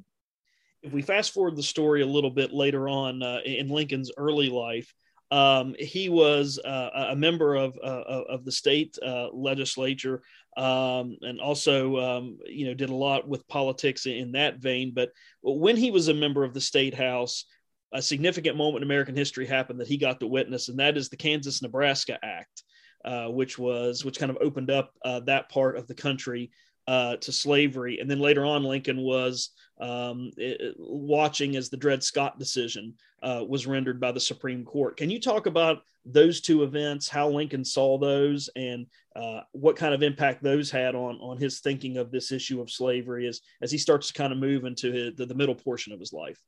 if 0.82 0.94
we 0.94 1.02
fast 1.02 1.34
forward 1.34 1.56
the 1.56 1.64
story 1.64 2.02
a 2.02 2.08
little 2.08 2.30
bit 2.30 2.54
later 2.54 2.88
on 2.88 3.22
uh, 3.22 3.40
in 3.46 3.70
Lincoln's 3.70 4.12
early 4.18 4.50
life, 4.50 4.94
um, 5.32 5.76
he 5.78 6.10
was 6.10 6.58
uh, 6.64 7.08
a 7.12 7.16
member 7.16 7.56
of 7.56 7.78
uh, 7.84 8.24
of 8.30 8.46
the 8.46 8.52
state 8.52 8.98
uh, 9.06 9.28
legislature, 9.32 10.24
um, 10.58 11.18
and 11.22 11.40
also 11.40 11.98
um, 11.98 12.40
you 12.48 12.66
know 12.66 12.74
did 12.74 12.90
a 12.90 12.96
lot 12.96 13.28
with 13.28 13.48
politics 13.48 14.08
in 14.08 14.32
that 14.32 14.58
vein. 14.58 14.92
But 14.94 15.12
when 15.42 15.78
he 15.78 15.92
was 15.92 16.08
a 16.08 16.14
member 16.14 16.44
of 16.44 16.54
the 16.54 16.62
state 16.62 16.96
house, 16.96 17.46
a 17.94 18.02
significant 18.02 18.58
moment 18.58 18.78
in 18.78 18.88
American 18.88 19.16
history 19.16 19.46
happened 19.46 19.80
that 19.82 19.88
he 19.88 19.98
got 19.98 20.20
to 20.20 20.28
witness, 20.28 20.70
and 20.70 20.80
that 20.80 20.98
is 20.98 21.10
the 21.10 21.18
Kansas 21.18 21.62
Nebraska 21.62 22.18
Act, 22.24 22.64
uh, 23.06 23.28
which 23.28 23.60
was 23.60 24.04
which 24.04 24.18
kind 24.18 24.32
of 24.32 24.38
opened 24.42 24.72
up 24.72 24.94
uh, 25.06 25.20
that 25.22 25.50
part 25.50 25.78
of 25.78 25.86
the 25.86 25.96
country 25.96 26.50
uh, 26.90 27.18
to 27.18 27.32
slavery. 27.32 28.00
And 28.00 28.10
then 28.10 28.20
later 28.20 28.44
on, 28.44 28.64
Lincoln 28.64 28.98
was 28.98 29.52
um, 29.80 30.32
it, 30.38 30.76
watching 30.80 31.56
as 31.56 31.70
the 31.70 31.78
Dred 31.78 32.04
Scott 32.04 32.40
decision 32.40 32.96
uh, 33.22 33.46
was 33.48 33.68
rendered 33.68 34.00
by 34.00 34.12
the 34.12 34.20
Supreme 34.20 34.66
Court. 34.66 34.98
Can 34.98 35.12
you 35.12 35.20
talk 35.20 35.46
about 35.46 35.84
those 36.04 36.42
two 36.42 36.64
events, 36.64 37.08
how 37.08 37.30
Lincoln 37.30 37.64
saw 37.64 38.00
those, 38.00 38.50
and 38.56 38.88
uh, 39.16 39.42
what 39.52 39.76
kind 39.76 39.94
of 39.94 40.02
impact 40.02 40.42
those 40.42 40.72
had 40.72 40.96
on 40.96 41.20
on 41.22 41.38
his 41.38 41.60
thinking 41.60 41.98
of 41.98 42.10
this 42.10 42.32
issue 42.32 42.60
of 42.60 42.72
slavery 42.72 43.28
as 43.28 43.40
as 43.62 43.72
he 43.72 43.78
starts 43.78 44.08
to 44.08 44.14
kind 44.16 44.34
of 44.34 44.40
move 44.40 44.66
into 44.66 44.92
his, 44.92 45.16
the, 45.16 45.28
the 45.28 45.36
middle 45.36 45.54
portion 45.54 45.94
of 45.94 46.00
his 46.00 46.12
life? 46.12 46.40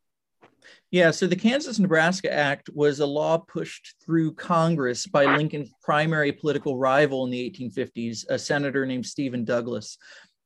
Yeah, 0.90 1.12
so 1.12 1.28
the 1.28 1.36
Kansas 1.36 1.80
Nebraska 1.80 2.32
Act 2.32 2.70
was 2.74 3.00
a 3.00 3.06
law 3.06 3.38
pushed 3.38 3.96
through 4.04 4.34
Congress 4.34 5.08
by 5.08 5.26
Lincoln's 5.26 5.72
primary 5.82 6.32
political 6.32 6.78
rival 6.78 7.24
in 7.26 7.32
the 7.32 7.50
1850s, 7.50 8.26
a 8.30 8.38
senator 8.38 8.86
named 8.86 9.06
Stephen 9.06 9.46
Douglas. 9.46 9.98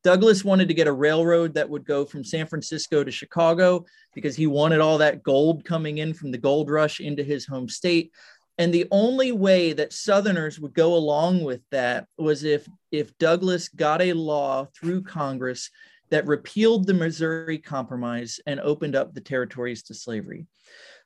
Douglas 0.05 0.45
wanted 0.45 0.67
to 0.67 0.75
get 0.75 0.85
a 0.85 0.93
railroad 0.93 1.55
that 1.55 1.67
would 1.67 1.83
go 1.83 2.05
from 2.05 2.24
San 2.24 2.45
Francisco 2.45 3.03
to 3.03 3.09
Chicago 3.09 3.88
because 4.13 4.35
he 4.35 4.45
wanted 4.45 4.79
all 4.79 5.00
that 5.00 5.24
gold 5.24 5.65
coming 5.65 5.97
in 5.97 6.13
from 6.13 6.29
the 6.29 6.38
gold 6.38 6.69
rush 6.69 7.00
into 7.00 7.24
his 7.24 7.47
home 7.47 7.67
state. 7.67 8.12
And 8.59 8.71
the 8.71 8.85
only 8.91 9.31
way 9.31 9.74
that 9.74 9.93
Southerners 9.93 10.59
would 10.59 10.75
go 10.75 10.93
along 10.93 11.43
with 11.43 11.62
that 11.71 12.05
was 12.19 12.43
if, 12.43 12.67
if 12.91 13.17
Douglas 13.17 13.67
got 13.67 14.00
a 14.00 14.13
law 14.13 14.67
through 14.79 15.01
Congress 15.01 15.71
that 16.12 16.27
repealed 16.27 16.85
the 16.85 16.93
Missouri 16.93 17.57
Compromise 17.57 18.39
and 18.45 18.59
opened 18.59 18.95
up 18.95 19.15
the 19.15 19.21
territories 19.21 19.81
to 19.81 19.95
slavery. 19.95 20.45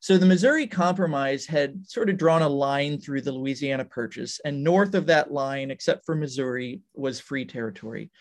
So 0.01 0.17
the 0.17 0.25
Missouri 0.25 0.67
Compromise 0.67 1.45
had 1.45 1.87
sort 1.87 2.09
of 2.09 2.17
drawn 2.17 2.41
a 2.41 2.49
line 2.49 2.99
through 2.99 3.21
the 3.21 3.31
Louisiana 3.31 3.85
Purchase, 3.85 4.41
and 4.43 4.61
north 4.61 4.93
of 4.93 5.05
that 5.05 5.31
line, 5.31 5.71
except 5.71 6.05
for 6.05 6.15
Missouri, 6.15 6.81
was 6.95 7.21
free 7.21 7.45
territory. 7.45 8.11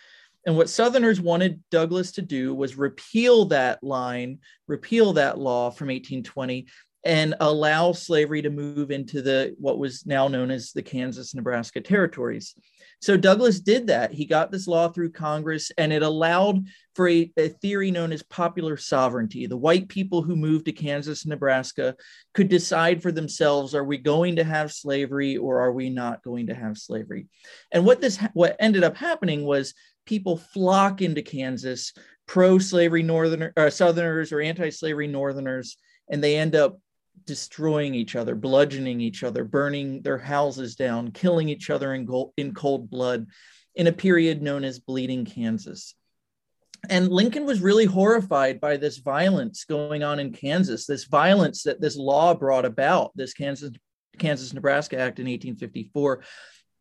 And 0.47 0.57
what 0.57 0.71
Southerners 0.71 1.21
wanted 1.21 1.62
Douglas 1.71 2.12
to 2.12 2.23
do 2.23 2.54
was 2.54 2.76
repeal 2.76 3.47
that 3.47 3.83
line, 3.83 4.38
repeal 4.66 5.12
that 5.14 5.38
law 5.38 5.71
from 5.71 5.88
1820, 5.88 6.66
and 7.04 7.35
allow 7.40 7.92
slavery 7.92 8.42
to 8.42 8.50
move 8.50 8.90
into 8.90 9.23
the 9.23 9.54
what 9.59 9.78
was 9.78 10.04
now 10.04 10.28
known 10.28 10.50
as 10.50 10.73
the 10.73 10.83
Kansas 10.83 11.35
Nebraska 11.35 11.80
territories. 11.80 12.54
So 13.00 13.16
Douglas 13.16 13.61
did 13.61 13.87
that. 13.87 14.12
He 14.12 14.25
got 14.25 14.50
this 14.50 14.66
law 14.66 14.88
through 14.88 15.12
Congress 15.12 15.71
and 15.78 15.92
it 15.92 16.02
allowed 16.02 16.66
for 16.97 17.09
a, 17.09 17.30
a, 17.37 17.49
theory 17.49 17.92
known 17.92 18.11
as 18.11 18.25
popular 18.25 18.76
sovereignty. 18.76 19.47
The 19.47 19.57
white 19.57 19.88
people 19.88 20.23
who 20.23 20.35
moved 20.35 20.64
to 20.64 20.73
Kansas, 20.73 21.25
Nebraska 21.25 21.95
could 22.35 22.49
decide 22.49 23.00
for 23.00 23.12
themselves 23.12 23.73
are 23.75 23.85
we 23.85 23.99
going 23.99 24.37
to 24.37 24.45
have 24.45 24.73
slavery 24.73 25.37
or 25.37 25.61
are 25.61 25.73
we 25.73 25.90
not 25.90 26.25
going 26.25 26.49
to 26.49 26.54
have 26.54 26.76
slavery? 26.76 27.28
And 27.71 27.87
what 27.87 28.00
this 28.00 28.18
what 28.35 28.57
ended 28.59 28.83
up 28.83 28.97
happening 28.97 29.45
was 29.45 29.75
people 30.09 30.38
flock 30.38 31.03
into 31.03 31.21
Kansas, 31.21 31.93
pro-slavery 32.27 33.03
northern 33.03 33.53
uh, 33.59 33.69
southerners 33.69 34.33
or 34.33 34.41
anti-slavery 34.41 35.07
northerners 35.07 35.77
and 36.11 36.25
they 36.25 36.37
end 36.37 36.57
up 36.57 36.81
destroying 37.27 37.95
each 37.95 38.17
other, 38.17 38.35
bludgeoning 38.35 39.03
each 39.03 39.23
other, 39.23 39.45
burning 39.45 40.00
their 40.00 40.17
houses 40.17 40.77
down, 40.77 41.11
killing 41.11 41.50
each 41.50 41.69
other 41.69 41.93
in, 41.93 42.09
in 42.38 42.55
cold 42.55 42.88
blood 42.88 43.27
in 43.75 43.87
a 43.87 43.93
period 43.93 44.41
known 44.41 44.65
as 44.65 44.79
Bleeding 44.79 45.27
Kansas. 45.27 45.95
And 46.88 47.11
Lincoln 47.11 47.45
was 47.45 47.61
really 47.61 47.85
horrified 47.85 48.61
by 48.61 48.79
this 48.79 48.97
violence 48.97 49.65
going 49.65 50.03
on 50.03 50.19
in 50.21 50.33
Kansas, 50.33 50.87
this 50.87 51.05
violence 51.05 51.65
that 51.65 51.83
this 51.83 51.97
law 51.97 52.33
brought 52.33 52.65
about, 52.65 53.11
this 53.15 53.35
Kansas 53.35 53.73
Kansas 54.19 54.55
Nebraska 54.55 54.97
Act 54.97 55.19
in 55.19 55.27
1854. 55.27 56.23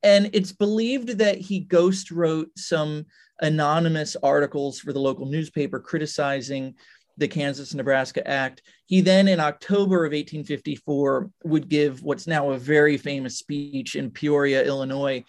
And 0.08 0.30
it's 0.32 0.54
believed 0.54 1.18
that 1.18 1.38
he 1.38 1.60
ghost 1.60 2.12
wrote 2.12 2.50
some 2.58 3.08
anonymous 3.42 4.16
articles 4.24 4.80
for 4.80 4.94
the 4.94 5.02
local 5.02 5.26
newspaper 5.26 5.82
criticizing 5.82 6.76
the 7.18 7.28
Kansas 7.28 7.74
Nebraska 7.74 8.26
Act. 8.26 8.62
He 8.86 9.02
then, 9.02 9.28
in 9.28 9.42
October 9.42 10.06
of 10.06 10.14
1854, 10.14 11.30
would 11.44 11.68
give 11.68 12.04
what's 12.04 12.26
now 12.26 12.52
a 12.52 12.58
very 12.58 12.96
famous 12.96 13.38
speech 13.38 13.98
in 13.98 14.10
Peoria, 14.10 14.64
Illinois, 14.64 15.26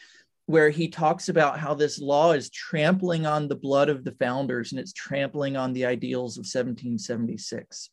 where 0.47 0.71
he 0.71 0.87
talks 0.87 1.29
about 1.29 1.59
how 1.59 1.75
this 1.75 1.99
law 1.99 2.31
is 2.31 2.49
trampling 2.49 3.27
on 3.27 3.49
the 3.49 3.57
blood 3.57 3.89
of 3.89 4.05
the 4.05 4.13
founders 4.13 4.71
and 4.71 4.81
it's 4.81 4.93
trampling 4.93 5.57
on 5.57 5.73
the 5.73 5.87
ideals 5.87 6.37
of 6.37 6.43
1776. 6.43 7.91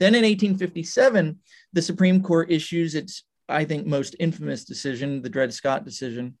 Then 0.00 0.16
in 0.16 0.24
1857, 0.24 1.38
the 1.72 1.82
Supreme 1.82 2.22
Court 2.24 2.50
issues 2.50 2.96
its, 2.96 3.22
I 3.48 3.64
think, 3.64 3.86
most 3.86 4.16
infamous 4.18 4.64
decision, 4.64 5.22
the 5.22 5.28
Dred 5.28 5.52
Scott 5.54 5.84
decision, 5.84 6.36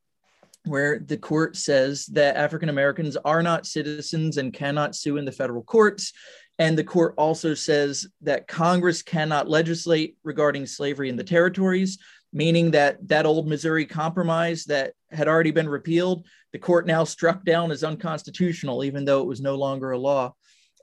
where 0.64 0.98
the 0.98 1.16
court 1.16 1.56
says 1.56 2.06
that 2.06 2.36
African 2.36 2.68
Americans 2.68 3.16
are 3.24 3.42
not 3.42 3.66
citizens 3.66 4.36
and 4.36 4.52
cannot 4.52 4.94
sue 4.94 5.16
in 5.16 5.24
the 5.24 5.32
federal 5.32 5.62
courts. 5.62 6.12
And 6.58 6.76
the 6.76 6.84
court 6.84 7.14
also 7.16 7.54
says 7.54 8.06
that 8.22 8.48
Congress 8.48 9.02
cannot 9.02 9.48
legislate 9.48 10.16
regarding 10.24 10.66
slavery 10.66 11.08
in 11.08 11.16
the 11.16 11.24
territories, 11.24 11.98
meaning 12.32 12.72
that 12.72 13.06
that 13.08 13.26
old 13.26 13.48
Missouri 13.48 13.86
compromise 13.86 14.64
that 14.64 14.92
had 15.10 15.28
already 15.28 15.52
been 15.52 15.68
repealed, 15.68 16.26
the 16.52 16.58
court 16.58 16.86
now 16.86 17.04
struck 17.04 17.44
down 17.44 17.70
as 17.70 17.84
unconstitutional, 17.84 18.84
even 18.84 19.04
though 19.04 19.20
it 19.20 19.26
was 19.26 19.40
no 19.40 19.54
longer 19.54 19.92
a 19.92 19.98
law. 19.98 20.34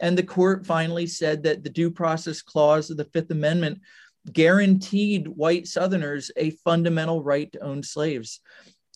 And 0.02 0.18
the 0.18 0.24
court 0.24 0.66
finally 0.66 1.08
said 1.08 1.44
that 1.44 1.64
the 1.64 1.70
due 1.70 1.92
process 1.92 2.42
clause 2.42 2.90
of 2.90 2.98
the 2.98 3.06
Fifth 3.06 3.32
Amendment 3.32 3.80
guaranteed 4.32 5.28
white 5.28 5.68
Southerners 5.68 6.32
a 6.36 6.52
fundamental 6.52 7.24
right 7.24 7.52
to 7.52 7.60
own 7.60 7.84
slaves. 7.84 8.40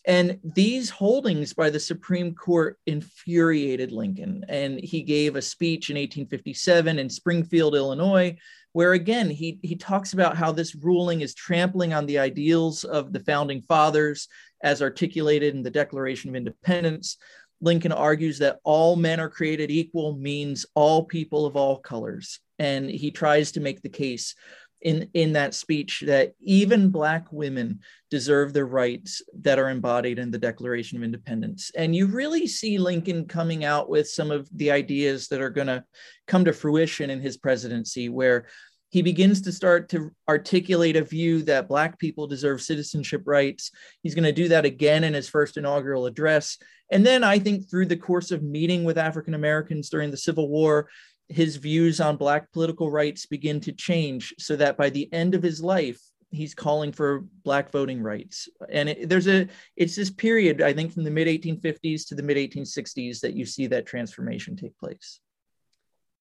And 0.06 0.38
these 0.42 0.88
holdings 0.88 1.52
by 1.52 1.68
the 1.68 1.80
Supreme 1.80 2.34
Court 2.34 2.78
infuriated 2.86 3.92
Lincoln. 3.92 4.44
And 4.48 4.80
he 4.80 5.02
gave 5.02 5.36
a 5.36 5.42
speech 5.42 5.90
in 5.90 5.96
1857 5.96 6.98
in 6.98 7.10
Springfield, 7.10 7.74
Illinois, 7.74 8.36
where 8.72 8.92
again 8.92 9.28
he, 9.28 9.58
he 9.62 9.76
talks 9.76 10.12
about 10.12 10.36
how 10.36 10.52
this 10.52 10.74
ruling 10.74 11.20
is 11.20 11.34
trampling 11.34 11.92
on 11.92 12.06
the 12.06 12.18
ideals 12.18 12.84
of 12.84 13.12
the 13.12 13.20
founding 13.20 13.60
fathers 13.62 14.28
as 14.62 14.80
articulated 14.80 15.54
in 15.54 15.62
the 15.62 15.70
Declaration 15.70 16.30
of 16.30 16.36
Independence. 16.36 17.18
Lincoln 17.60 17.92
argues 17.92 18.38
that 18.38 18.58
all 18.64 18.96
men 18.96 19.20
are 19.20 19.28
created 19.28 19.70
equal 19.70 20.16
means 20.16 20.64
all 20.74 21.04
people 21.04 21.44
of 21.44 21.56
all 21.56 21.78
colors. 21.78 22.40
And 22.58 22.88
he 22.88 23.10
tries 23.10 23.52
to 23.52 23.60
make 23.60 23.82
the 23.82 23.88
case 23.88 24.34
in 24.82 25.08
in 25.14 25.32
that 25.34 25.54
speech 25.54 26.02
that 26.06 26.32
even 26.40 26.90
black 26.90 27.26
women 27.30 27.80
deserve 28.10 28.52
the 28.52 28.64
rights 28.64 29.22
that 29.40 29.58
are 29.58 29.68
embodied 29.68 30.18
in 30.18 30.30
the 30.30 30.38
declaration 30.38 30.96
of 30.96 31.04
independence. 31.04 31.70
And 31.76 31.94
you 31.94 32.06
really 32.06 32.46
see 32.46 32.78
lincoln 32.78 33.26
coming 33.26 33.64
out 33.64 33.90
with 33.90 34.08
some 34.08 34.30
of 34.30 34.48
the 34.56 34.70
ideas 34.70 35.28
that 35.28 35.40
are 35.40 35.50
going 35.50 35.66
to 35.66 35.84
come 36.26 36.44
to 36.44 36.52
fruition 36.52 37.10
in 37.10 37.20
his 37.20 37.36
presidency 37.36 38.08
where 38.08 38.46
he 38.88 39.02
begins 39.02 39.42
to 39.42 39.52
start 39.52 39.88
to 39.90 40.10
articulate 40.28 40.96
a 40.96 41.04
view 41.04 41.42
that 41.42 41.68
black 41.68 41.98
people 41.98 42.26
deserve 42.26 42.60
citizenship 42.60 43.22
rights. 43.24 43.70
He's 44.02 44.16
going 44.16 44.24
to 44.24 44.32
do 44.32 44.48
that 44.48 44.64
again 44.64 45.04
in 45.04 45.14
his 45.14 45.28
first 45.28 45.56
inaugural 45.56 46.06
address. 46.06 46.58
And 46.90 47.06
then 47.06 47.22
i 47.22 47.38
think 47.38 47.70
through 47.70 47.86
the 47.86 47.96
course 47.96 48.32
of 48.32 48.42
meeting 48.42 48.82
with 48.82 48.98
african 48.98 49.34
americans 49.34 49.90
during 49.90 50.10
the 50.10 50.16
civil 50.16 50.48
war 50.48 50.88
his 51.30 51.56
views 51.56 52.00
on 52.00 52.16
Black 52.16 52.52
political 52.52 52.90
rights 52.90 53.24
begin 53.24 53.60
to 53.60 53.72
change 53.72 54.34
so 54.38 54.56
that 54.56 54.76
by 54.76 54.90
the 54.90 55.10
end 55.12 55.34
of 55.34 55.42
his 55.42 55.62
life, 55.62 56.00
he's 56.30 56.54
calling 56.54 56.92
for 56.92 57.24
Black 57.44 57.70
voting 57.70 58.02
rights. 58.02 58.48
And 58.68 58.88
it, 58.88 59.08
there's 59.08 59.28
a, 59.28 59.48
it's 59.76 59.94
this 59.94 60.10
period, 60.10 60.60
I 60.60 60.72
think, 60.72 60.92
from 60.92 61.04
the 61.04 61.10
mid 61.10 61.28
1850s 61.28 62.08
to 62.08 62.14
the 62.14 62.22
mid 62.22 62.36
1860s 62.36 63.20
that 63.20 63.34
you 63.34 63.46
see 63.46 63.68
that 63.68 63.86
transformation 63.86 64.56
take 64.56 64.76
place. 64.78 65.20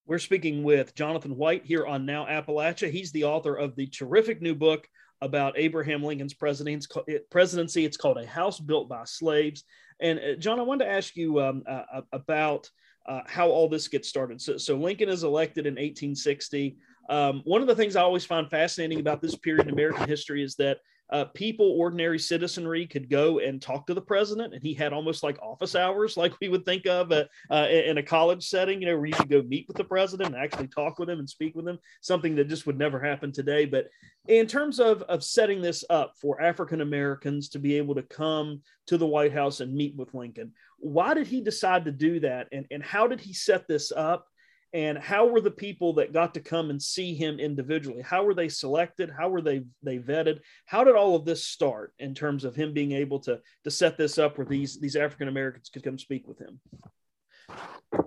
We're 0.05 0.19
speaking 0.19 0.63
with 0.63 0.95
Jonathan 0.95 1.35
White 1.35 1.65
here 1.65 1.85
on 1.85 2.05
Now 2.05 2.25
Appalachia. 2.25 2.89
He's 2.89 3.11
the 3.11 3.25
author 3.25 3.55
of 3.55 3.75
the 3.75 3.87
terrific 3.87 4.41
new 4.41 4.55
book 4.55 4.87
about 5.21 5.57
Abraham 5.57 6.03
Lincoln's 6.03 6.33
presidency. 6.33 7.85
It's 7.85 7.97
called 7.97 8.17
A 8.17 8.25
House 8.25 8.59
Built 8.59 8.89
by 8.89 9.03
Slaves. 9.05 9.63
And 9.99 10.19
uh, 10.19 10.35
John, 10.35 10.59
I 10.59 10.63
wanted 10.63 10.85
to 10.85 10.91
ask 10.91 11.15
you 11.15 11.41
um, 11.41 11.63
uh, 11.67 12.01
about 12.11 12.69
uh, 13.05 13.21
how 13.27 13.49
all 13.49 13.67
this 13.67 13.87
gets 13.87 14.07
started. 14.07 14.41
So, 14.41 14.57
so 14.57 14.75
Lincoln 14.75 15.09
is 15.09 15.23
elected 15.23 15.65
in 15.65 15.73
1860. 15.73 16.77
Um, 17.09 17.41
one 17.45 17.61
of 17.61 17.67
the 17.67 17.75
things 17.75 17.95
I 17.95 18.01
always 18.01 18.25
find 18.25 18.49
fascinating 18.49 18.99
about 18.99 19.21
this 19.21 19.35
period 19.35 19.67
in 19.67 19.73
American 19.73 20.07
history 20.07 20.43
is 20.43 20.55
that 20.55 20.77
uh, 21.11 21.25
people, 21.25 21.65
ordinary 21.77 22.19
citizenry, 22.19 22.85
could 22.85 23.09
go 23.09 23.39
and 23.39 23.61
talk 23.61 23.87
to 23.87 23.93
the 23.93 24.01
president, 24.01 24.53
and 24.53 24.61
he 24.61 24.73
had 24.73 24.93
almost 24.93 25.23
like 25.23 25.41
office 25.41 25.75
hours, 25.75 26.17
like 26.17 26.33
we 26.39 26.49
would 26.49 26.65
think 26.65 26.85
of 26.85 27.11
uh, 27.11 27.25
uh, 27.49 27.67
in 27.69 27.97
a 27.97 28.03
college 28.03 28.47
setting, 28.47 28.81
you 28.81 28.87
know, 28.87 28.95
where 28.95 29.07
you 29.07 29.13
could 29.13 29.29
go 29.29 29.41
meet 29.43 29.67
with 29.67 29.77
the 29.77 29.83
president 29.83 30.33
and 30.33 30.43
actually 30.43 30.67
talk 30.67 30.99
with 30.99 31.09
him 31.09 31.19
and 31.19 31.29
speak 31.29 31.55
with 31.55 31.67
him. 31.67 31.79
Something 32.01 32.35
that 32.35 32.47
just 32.47 32.67
would 32.67 32.77
never 32.77 32.99
happen 32.99 33.31
today. 33.31 33.65
But 33.65 33.87
in 34.27 34.45
terms 34.45 34.79
of 34.79 35.01
of 35.03 35.23
setting 35.23 35.61
this 35.61 35.83
up 35.89 36.13
for 36.21 36.41
African 36.41 36.81
Americans 36.81 37.49
to 37.49 37.59
be 37.59 37.75
able 37.77 37.95
to 37.95 38.03
come 38.03 38.61
to 38.87 38.97
the 38.97 39.07
White 39.07 39.33
House 39.33 39.61
and 39.61 39.73
meet 39.73 39.95
with 39.95 40.13
Lincoln, 40.13 40.53
why 40.77 41.13
did 41.13 41.27
he 41.27 41.41
decide 41.41 41.85
to 41.85 41.91
do 41.91 42.19
that, 42.19 42.47
and 42.51 42.65
and 42.69 42.83
how 42.83 43.07
did 43.07 43.19
he 43.19 43.33
set 43.33 43.67
this 43.67 43.91
up? 43.91 44.27
And 44.73 44.97
how 44.97 45.25
were 45.25 45.41
the 45.41 45.49
people 45.49 45.93
that 45.93 46.13
got 46.13 46.33
to 46.35 46.39
come 46.39 46.69
and 46.69 46.81
see 46.81 47.15
him 47.15 47.39
individually? 47.39 48.03
How 48.03 48.23
were 48.23 48.35
they 48.35 48.49
selected? 48.49 49.09
How 49.09 49.29
were 49.29 49.41
they 49.41 49.63
they 49.81 49.97
vetted? 49.97 50.39
How 50.65 50.83
did 50.83 50.95
all 50.95 51.15
of 51.15 51.25
this 51.25 51.45
start 51.45 51.93
in 51.97 52.13
terms 52.13 52.43
of 52.43 52.55
him 52.55 52.73
being 52.73 52.91
able 52.91 53.19
to 53.21 53.39
to 53.63 53.71
set 53.71 53.97
this 53.97 54.17
up 54.17 54.37
where 54.37 54.45
these 54.45 54.79
these 54.79 54.95
african 54.95 55.27
americans 55.27 55.69
could 55.69 55.83
come 55.83 55.97
speak 55.97 56.27
with 56.27 56.39
him? 56.39 56.59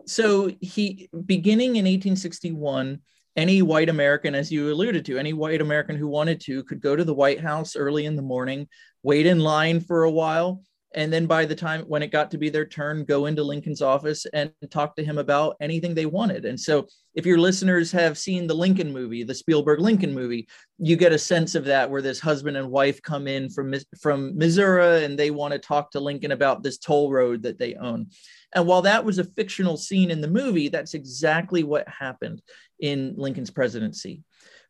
So 0.07 0.51
he 0.61 1.09
beginning 1.27 1.71
in 1.71 1.85
1861 1.85 3.01
any 3.35 3.63
white 3.63 3.89
american 3.89 4.35
as 4.35 4.53
you 4.53 4.71
alluded 4.71 5.07
to 5.07 5.19
any 5.19 5.33
white 5.33 5.63
american 5.63 5.97
who 5.97 6.07
wanted 6.07 6.39
to 6.39 6.63
could 6.65 6.83
go 6.83 6.95
to 6.95 7.03
the 7.03 7.15
white 7.15 7.41
house 7.41 7.77
early 7.77 8.05
in 8.05 8.15
the 8.15 8.21
morning 8.21 8.69
wait 9.03 9.25
in 9.25 9.41
line 9.41 9.81
for 9.81 10.05
a 10.05 10.11
while 10.11 10.63
and 10.95 11.13
then 11.13 11.27
by 11.27 11.45
the 11.45 11.55
time 11.55 11.83
when 11.83 12.03
it 12.03 12.13
got 12.13 12.31
to 12.31 12.39
be 12.39 12.51
their 12.51 12.67
turn 12.67 13.05
go 13.05 13.27
into 13.27 13.43
lincoln's 13.43 13.83
office 13.83 14.27
and 14.33 14.51
talk 14.71 14.95
to 14.97 15.05
him 15.05 15.19
about 15.19 15.57
anything 15.61 15.95
they 15.95 16.07
wanted. 16.07 16.45
And 16.45 16.59
so 16.59 16.87
if 17.15 17.27
your 17.27 17.39
listeners 17.39 17.93
have 17.93 18.19
seen 18.19 18.47
the 18.47 18.55
lincoln 18.55 18.93
movie 18.93 19.23
the 19.23 19.35
spielberg 19.35 19.81
lincoln 19.81 20.15
movie 20.15 20.49
you 20.79 20.97
get 20.97 21.13
a 21.13 21.19
sense 21.19 21.55
of 21.55 21.65
that 21.65 21.91
where 21.91 22.03
this 22.03 22.21
husband 22.21 22.57
and 22.57 22.71
wife 22.71 23.01
come 23.03 23.27
in 23.27 23.49
from 23.51 23.75
from 24.01 24.37
missouri 24.37 25.05
and 25.05 25.19
they 25.19 25.31
want 25.31 25.53
to 25.53 25.59
talk 25.59 25.91
to 25.91 26.01
lincoln 26.01 26.33
about 26.33 26.63
this 26.63 26.79
toll 26.79 27.11
road 27.11 27.43
that 27.43 27.59
they 27.59 27.75
own. 27.75 28.07
And 28.55 28.67
while 28.67 28.83
that 28.83 29.05
was 29.05 29.19
a 29.19 29.25
fictional 29.25 29.77
scene 29.77 30.11
in 30.11 30.21
the 30.21 30.29
movie 30.29 30.69
that's 30.69 30.95
exactly 30.95 31.65
what 31.65 31.89
happened 31.89 32.43
in 32.81 33.15
lincoln's 33.17 33.51
presidency. 33.51 34.23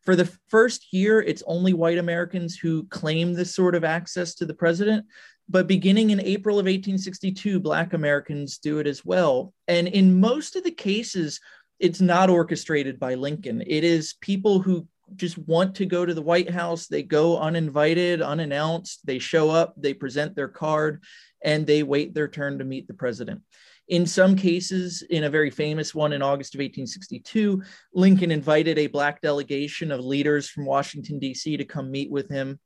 For 0.03 0.17
the 0.17 0.29
first 0.49 0.91
year, 0.91 1.21
it's 1.21 1.43
only 1.47 1.73
white 1.73 1.97
Americans 1.97 2.57
who 2.57 2.85
claim 2.87 3.33
this 3.33 3.55
sort 3.55 3.73
of 3.73 3.85
access 3.85 4.35
to 4.35 4.45
the 4.45 4.53
president. 4.53 5.05
But 5.49 5.67
beginning 5.67 6.09
in 6.09 6.19
April 6.19 6.55
of 6.55 6.65
1862, 6.65 7.59
Black 7.59 7.93
Americans 7.93 8.57
do 8.57 8.79
it 8.79 8.87
as 8.87 9.05
well. 9.05 9.53
And 9.67 9.87
in 9.87 10.19
most 10.19 10.55
of 10.55 10.63
the 10.63 10.71
cases, 10.71 11.39
it's 11.79 12.01
not 12.01 12.29
orchestrated 12.29 12.99
by 12.99 13.15
Lincoln. 13.15 13.61
It 13.65 13.83
is 13.83 14.15
people 14.21 14.59
who 14.59 14.87
just 15.15 15.37
want 15.37 15.75
to 15.75 15.85
go 15.85 16.05
to 16.05 16.13
the 16.13 16.21
White 16.21 16.49
House. 16.49 16.87
They 16.87 17.03
go 17.03 17.37
uninvited, 17.37 18.21
unannounced. 18.21 19.05
They 19.05 19.19
show 19.19 19.49
up, 19.49 19.73
they 19.77 19.93
present 19.93 20.35
their 20.35 20.47
card, 20.47 21.03
and 21.43 21.67
they 21.67 21.83
wait 21.83 22.13
their 22.13 22.27
turn 22.27 22.57
to 22.59 22.65
meet 22.65 22.87
the 22.87 22.93
president. 22.93 23.41
In 23.89 24.05
some 24.05 24.37
cases, 24.37 25.01
in 25.09 25.25
a 25.25 25.29
very 25.29 25.49
famous 25.49 25.93
one 25.93 26.13
in 26.13 26.21
August 26.21 26.55
of 26.55 26.59
1862, 26.59 27.61
Lincoln 27.93 28.31
invited 28.31 28.77
a 28.77 28.87
Black 28.87 29.19
delegation 29.21 29.91
of 29.91 30.05
leaders 30.05 30.49
from 30.49 30.65
Washington, 30.65 31.19
D.C. 31.19 31.57
to 31.57 31.65
come 31.65 31.91
meet 31.91 32.09
with 32.09 32.29
him. 32.29 32.59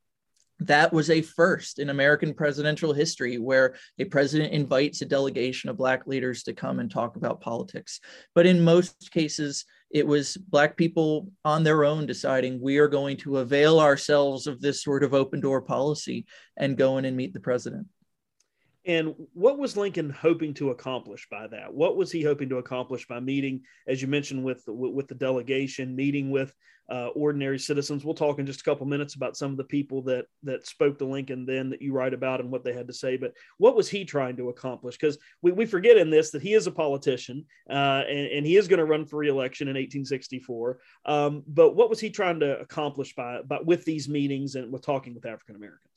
That 0.60 0.92
was 0.92 1.10
a 1.10 1.22
first 1.22 1.80
in 1.80 1.90
American 1.90 2.34
presidential 2.34 2.92
history 2.92 3.38
where 3.38 3.76
a 4.00 4.06
president 4.06 4.54
invites 4.54 5.02
a 5.02 5.06
delegation 5.06 5.70
of 5.70 5.78
Black 5.78 6.08
leaders 6.08 6.44
to 6.44 6.54
come 6.54 6.80
and 6.80 6.90
talk 6.90 7.16
about 7.16 7.42
politics. 7.42 8.00
But 8.34 8.48
in 8.48 8.64
most 8.64 9.12
cases, 9.12 9.66
it 9.92 10.06
was 10.06 10.36
Black 10.36 10.76
people 10.76 11.32
on 11.46 11.64
their 11.64 11.86
own 11.86 12.06
deciding 12.06 12.60
we 12.60 12.78
are 12.78 12.88
going 12.88 13.18
to 13.18 13.38
avail 13.38 13.80
ourselves 13.80 14.48
of 14.48 14.60
this 14.60 14.84
sort 14.84 15.04
of 15.04 15.14
open 15.14 15.40
door 15.40 15.62
policy 15.62 16.26
and 16.58 16.76
go 16.76 16.98
in 16.98 17.06
and 17.06 17.16
meet 17.16 17.34
the 17.34 17.40
president. 17.40 17.88
And 18.88 19.15
what 19.34 19.60
was 19.60 19.75
Lincoln 19.75 20.10
hoping 20.10 20.53
to 20.56 20.70
accomplish 20.70 21.27
by 21.29 21.48
that? 21.48 21.74
What 21.74 21.98
was 21.98 22.10
he 22.10 22.24
hoping 22.24 22.48
to 22.50 22.58
accomplish 22.58 23.06
by 23.06 23.20
meeting, 23.20 23.63
as 23.86 24.01
you 24.01 24.08
mentioned, 24.08 24.46
with 24.46 24.63
the, 24.63 24.72
with 24.72 25.10
the 25.10 25.15
delegation, 25.15 25.94
meeting 25.94 26.32
with 26.32 26.53
uh, 26.89 27.08
ordinary 27.08 27.60
citizens? 27.60 28.06
We'll 28.06 28.13
talk 28.13 28.39
in 28.39 28.46
just 28.46 28.62
a 28.62 28.63
couple 28.63 28.88
minutes 28.88 29.15
about 29.15 29.36
some 29.36 29.51
of 29.51 29.58
the 29.58 29.65
people 29.65 30.01
that 30.03 30.27
that 30.44 30.65
spoke 30.65 30.98
to 31.00 31.06
Lincoln 31.06 31.46
then 31.46 31.70
that 31.70 31.82
you 31.82 31.91
write 31.91 32.13
about 32.13 32.39
and 32.39 32.50
what 32.50 32.63
they 32.63 32.72
had 32.72 32.88
to 32.88 32.94
say. 32.94 33.17
But 33.17 33.34
what 33.58 33.75
was 33.75 33.89
he 33.89 34.06
trying 34.06 34.38
to 34.38 34.48
accomplish? 34.48 34.98
Because 34.98 35.17
we, 35.41 35.51
we 35.51 35.65
forget 35.65 35.98
in 35.98 36.10
this 36.10 36.32
that 36.32 36.41
he 36.41 36.53
is 36.53 36.65
a 36.65 36.72
politician 36.72 37.44
uh, 37.70 38.03
and, 38.08 38.27
and, 38.27 38.46
he 38.46 38.56
is 38.56 38.70
going 38.70 38.79
to 38.79 38.86
run 38.86 39.06
for 39.06 39.17
reelection 39.17 39.67
in 39.67 39.74
1864. 39.74 40.79
Um, 41.06 41.44
but 41.46 41.75
what 41.75 41.89
was 41.89 42.00
he 42.00 42.10
trying 42.10 42.39
to 42.39 42.58
accomplish 42.62 43.13
by, 43.15 43.41
by 43.41 43.60
with 43.60 43.84
these 43.84 44.08
meetings 44.08 44.56
and 44.56 44.72
with 44.72 44.82
talking 44.82 45.13
with 45.13 45.25
African 45.25 45.58
Americans? 45.58 45.97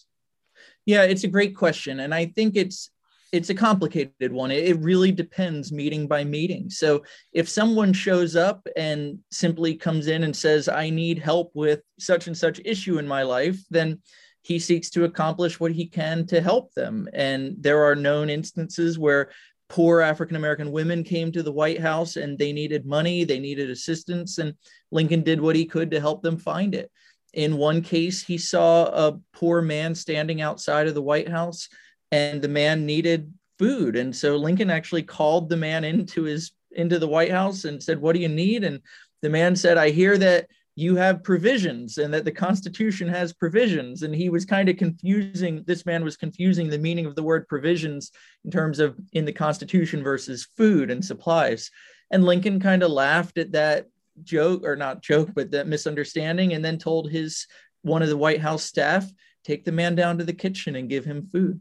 Yeah, 0.91 1.05
it's 1.05 1.23
a 1.23 1.29
great 1.29 1.55
question. 1.55 2.01
And 2.01 2.13
I 2.13 2.27
think 2.27 2.57
it's 2.57 2.91
it's 3.31 3.49
a 3.49 3.55
complicated 3.55 4.33
one. 4.33 4.51
It 4.51 4.77
really 4.81 5.13
depends 5.13 5.71
meeting 5.71 6.09
by 6.09 6.25
meeting. 6.25 6.69
So 6.69 7.05
if 7.33 7.49
someone 7.49 7.93
shows 7.93 8.35
up 8.35 8.67
and 8.77 9.21
simply 9.31 9.77
comes 9.77 10.09
in 10.09 10.25
and 10.25 10.35
says, 10.35 10.67
I 10.67 10.91
need 10.91 11.21
help 11.21 11.53
with 11.55 11.83
such 12.01 12.27
and 12.27 12.37
such 12.37 12.61
issue 12.65 12.99
in 12.99 13.07
my 13.07 13.23
life, 13.23 13.57
then 13.71 14.01
he 14.43 14.59
seeks 14.59 14.91
to 14.91 15.05
accomplish 15.05 15.61
what 15.61 15.71
he 15.71 15.87
can 15.87 16.27
to 16.27 16.41
help 16.41 16.75
them. 16.75 17.09
And 17.13 17.55
there 17.61 17.85
are 17.85 17.95
known 17.95 18.29
instances 18.29 18.99
where 18.99 19.31
poor 19.69 20.01
African 20.01 20.35
American 20.35 20.73
women 20.73 21.05
came 21.05 21.31
to 21.31 21.45
the 21.45 21.53
White 21.53 21.81
House 21.81 22.17
and 22.17 22.37
they 22.37 22.53
needed 22.53 22.85
money, 22.85 23.23
they 23.23 23.39
needed 23.39 23.71
assistance, 23.71 24.39
and 24.39 24.55
Lincoln 24.91 25.23
did 25.23 25.41
what 25.41 25.55
he 25.55 25.67
could 25.67 25.93
to 25.93 26.01
help 26.01 26.25
them 26.25 26.37
find 26.37 26.75
it. 26.75 26.91
In 27.33 27.57
one 27.57 27.83
case, 27.83 28.23
he 28.23 28.39
saw 28.39 28.87
a 28.87 29.19
poor 29.33 29.63
man 29.63 29.95
standing 29.95 30.41
outside 30.41 30.89
of 30.89 30.95
the 30.95 31.03
White 31.03 31.29
House, 31.29 31.69
and 32.11 32.43
the 32.43 32.49
man 32.49 32.87
needed 32.87 33.33
food. 33.59 33.97
And 33.97 34.15
so 34.15 34.37
Lincoln 34.37 34.71
actually 34.71 35.03
called 35.03 35.49
the 35.49 35.57
man 35.57 35.85
into 35.85 36.25
his 36.25 36.53
into 36.73 36.99
the 36.99 37.09
White 37.09 37.31
House 37.31 37.65
and 37.65 37.83
said, 37.83 38.01
"What 38.01 38.15
do 38.15 38.21
you 38.21 38.29
need?" 38.29 38.65
And 38.65 38.81
the 39.23 39.31
man 39.31 39.55
said, 39.57 39.77
"I 39.77 39.91
hear 39.91 40.17
that 40.19 40.49
you 40.77 40.97
have 40.97 41.23
provisions 41.23 41.99
and 41.99 42.15
that 42.15 42.25
the 42.25 42.33
Constitution 42.33 43.09
has 43.09 43.33
provisions." 43.33 44.03
And 44.03 44.15
he 44.15 44.29
was 44.29 44.45
kind 44.45 44.69
of 44.69 44.77
confusing. 44.77 45.63
This 45.67 45.85
man 45.85 46.05
was 46.05 46.17
confusing 46.17 46.69
the 46.69 46.79
meaning 46.79 47.07
of 47.07 47.17
the 47.17 47.23
word 47.23 47.49
provisions 47.49 48.13
in 48.45 48.51
terms 48.51 48.79
of 48.79 48.97
in 49.13 49.25
the 49.25 49.33
Constitution 49.33 50.03
versus 50.03 50.49
food 50.57 50.91
and 50.91 51.05
supplies. 51.05 51.71
And 52.11 52.25
Lincoln 52.25 52.61
kind 52.61 52.83
of 52.83 52.91
laughed 52.91 53.37
at 53.39 53.53
that 53.53 53.87
joke 54.25 54.63
or 54.65 54.77
not 54.77 55.03
joke, 55.03 55.31
but 55.35 55.51
that 55.51 55.69
misunderstanding, 55.69 56.53
and 56.53 56.65
then 56.65 56.79
told 56.79 57.11
his 57.11 57.47
one 57.83 58.03
of 58.03 58.09
the 58.09 58.17
White 58.17 58.41
House 58.41 58.65
staff, 58.65 59.11
take 59.45 59.65
the 59.65 59.73
man 59.73 59.95
down 59.95 60.19
to 60.19 60.25
the 60.25 60.33
kitchen 60.33 60.77
and 60.77 60.89
give 60.89 61.05
him 61.05 61.27
food. 61.27 61.61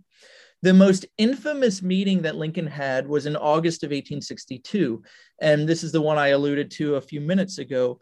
The 0.61 0.73
most 0.73 1.05
infamous 1.17 1.81
meeting 1.81 2.23
that 2.23 2.35
Lincoln 2.35 2.67
had 2.67 3.07
was 3.07 3.25
in 3.25 3.37
August 3.37 3.83
of 3.83 3.91
1862. 3.91 5.01
And 5.41 5.67
this 5.67 5.83
is 5.83 5.93
the 5.93 6.01
one 6.01 6.17
I 6.17 6.29
alluded 6.29 6.69
to 6.71 6.95
a 6.95 7.01
few 7.01 7.21
minutes 7.21 7.59
ago. 7.59 7.99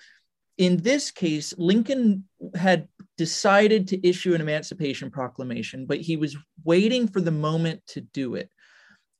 In 0.57 0.77
this 0.77 1.11
case, 1.11 1.53
Lincoln 1.59 2.23
had 2.55 2.87
decided 3.15 3.87
to 3.89 4.07
issue 4.07 4.33
an 4.33 4.41
Emancipation 4.41 5.11
Proclamation, 5.11 5.85
but 5.85 6.01
he 6.01 6.17
was 6.17 6.35
waiting 6.63 7.07
for 7.07 7.21
the 7.21 7.31
moment 7.31 7.85
to 7.89 8.01
do 8.01 8.33
it. 8.33 8.49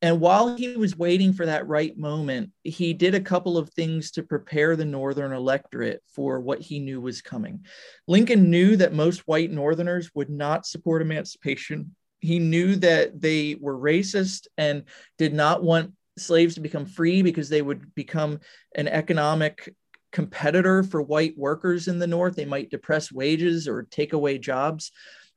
And 0.02 0.22
while 0.22 0.56
he 0.56 0.78
was 0.78 0.96
waiting 0.96 1.34
for 1.34 1.48
that 1.48 1.68
right 1.68 1.98
moment, 1.98 2.52
he 2.64 2.94
did 2.94 3.16
a 3.16 3.20
couple 3.20 3.58
of 3.58 3.72
things 3.72 4.12
to 4.12 4.24
prepare 4.24 4.76
the 4.76 4.86
Northern 4.86 5.34
electorate 5.34 6.04
for 6.14 6.40
what 6.40 6.62
he 6.62 6.80
knew 6.80 7.02
was 7.02 7.22
coming. 7.22 7.66
Lincoln 8.08 8.52
knew 8.52 8.76
that 8.76 8.94
most 8.94 9.22
white 9.28 9.52
Northerners 9.52 10.12
would 10.14 10.30
not 10.30 10.68
support 10.68 11.02
emancipation. 11.02 11.96
He 12.20 12.38
knew 12.38 12.76
that 12.78 13.20
they 13.20 13.56
were 13.60 13.78
racist 13.78 14.46
and 14.56 14.84
did 15.18 15.34
not 15.34 15.64
want 15.64 15.94
slaves 16.18 16.56
to 16.56 16.62
become 16.62 16.86
free 16.86 17.24
because 17.24 17.50
they 17.50 17.64
would 17.64 17.94
become 17.96 18.40
an 18.76 18.88
economic 18.88 19.74
competitor 20.12 20.84
for 20.84 21.02
white 21.02 21.38
workers 21.38 21.88
in 21.88 21.98
the 22.00 22.08
North. 22.08 22.36
They 22.36 22.46
might 22.46 22.70
depress 22.70 23.12
wages 23.12 23.68
or 23.68 23.88
take 23.90 24.14
away 24.14 24.38
jobs. 24.38 24.92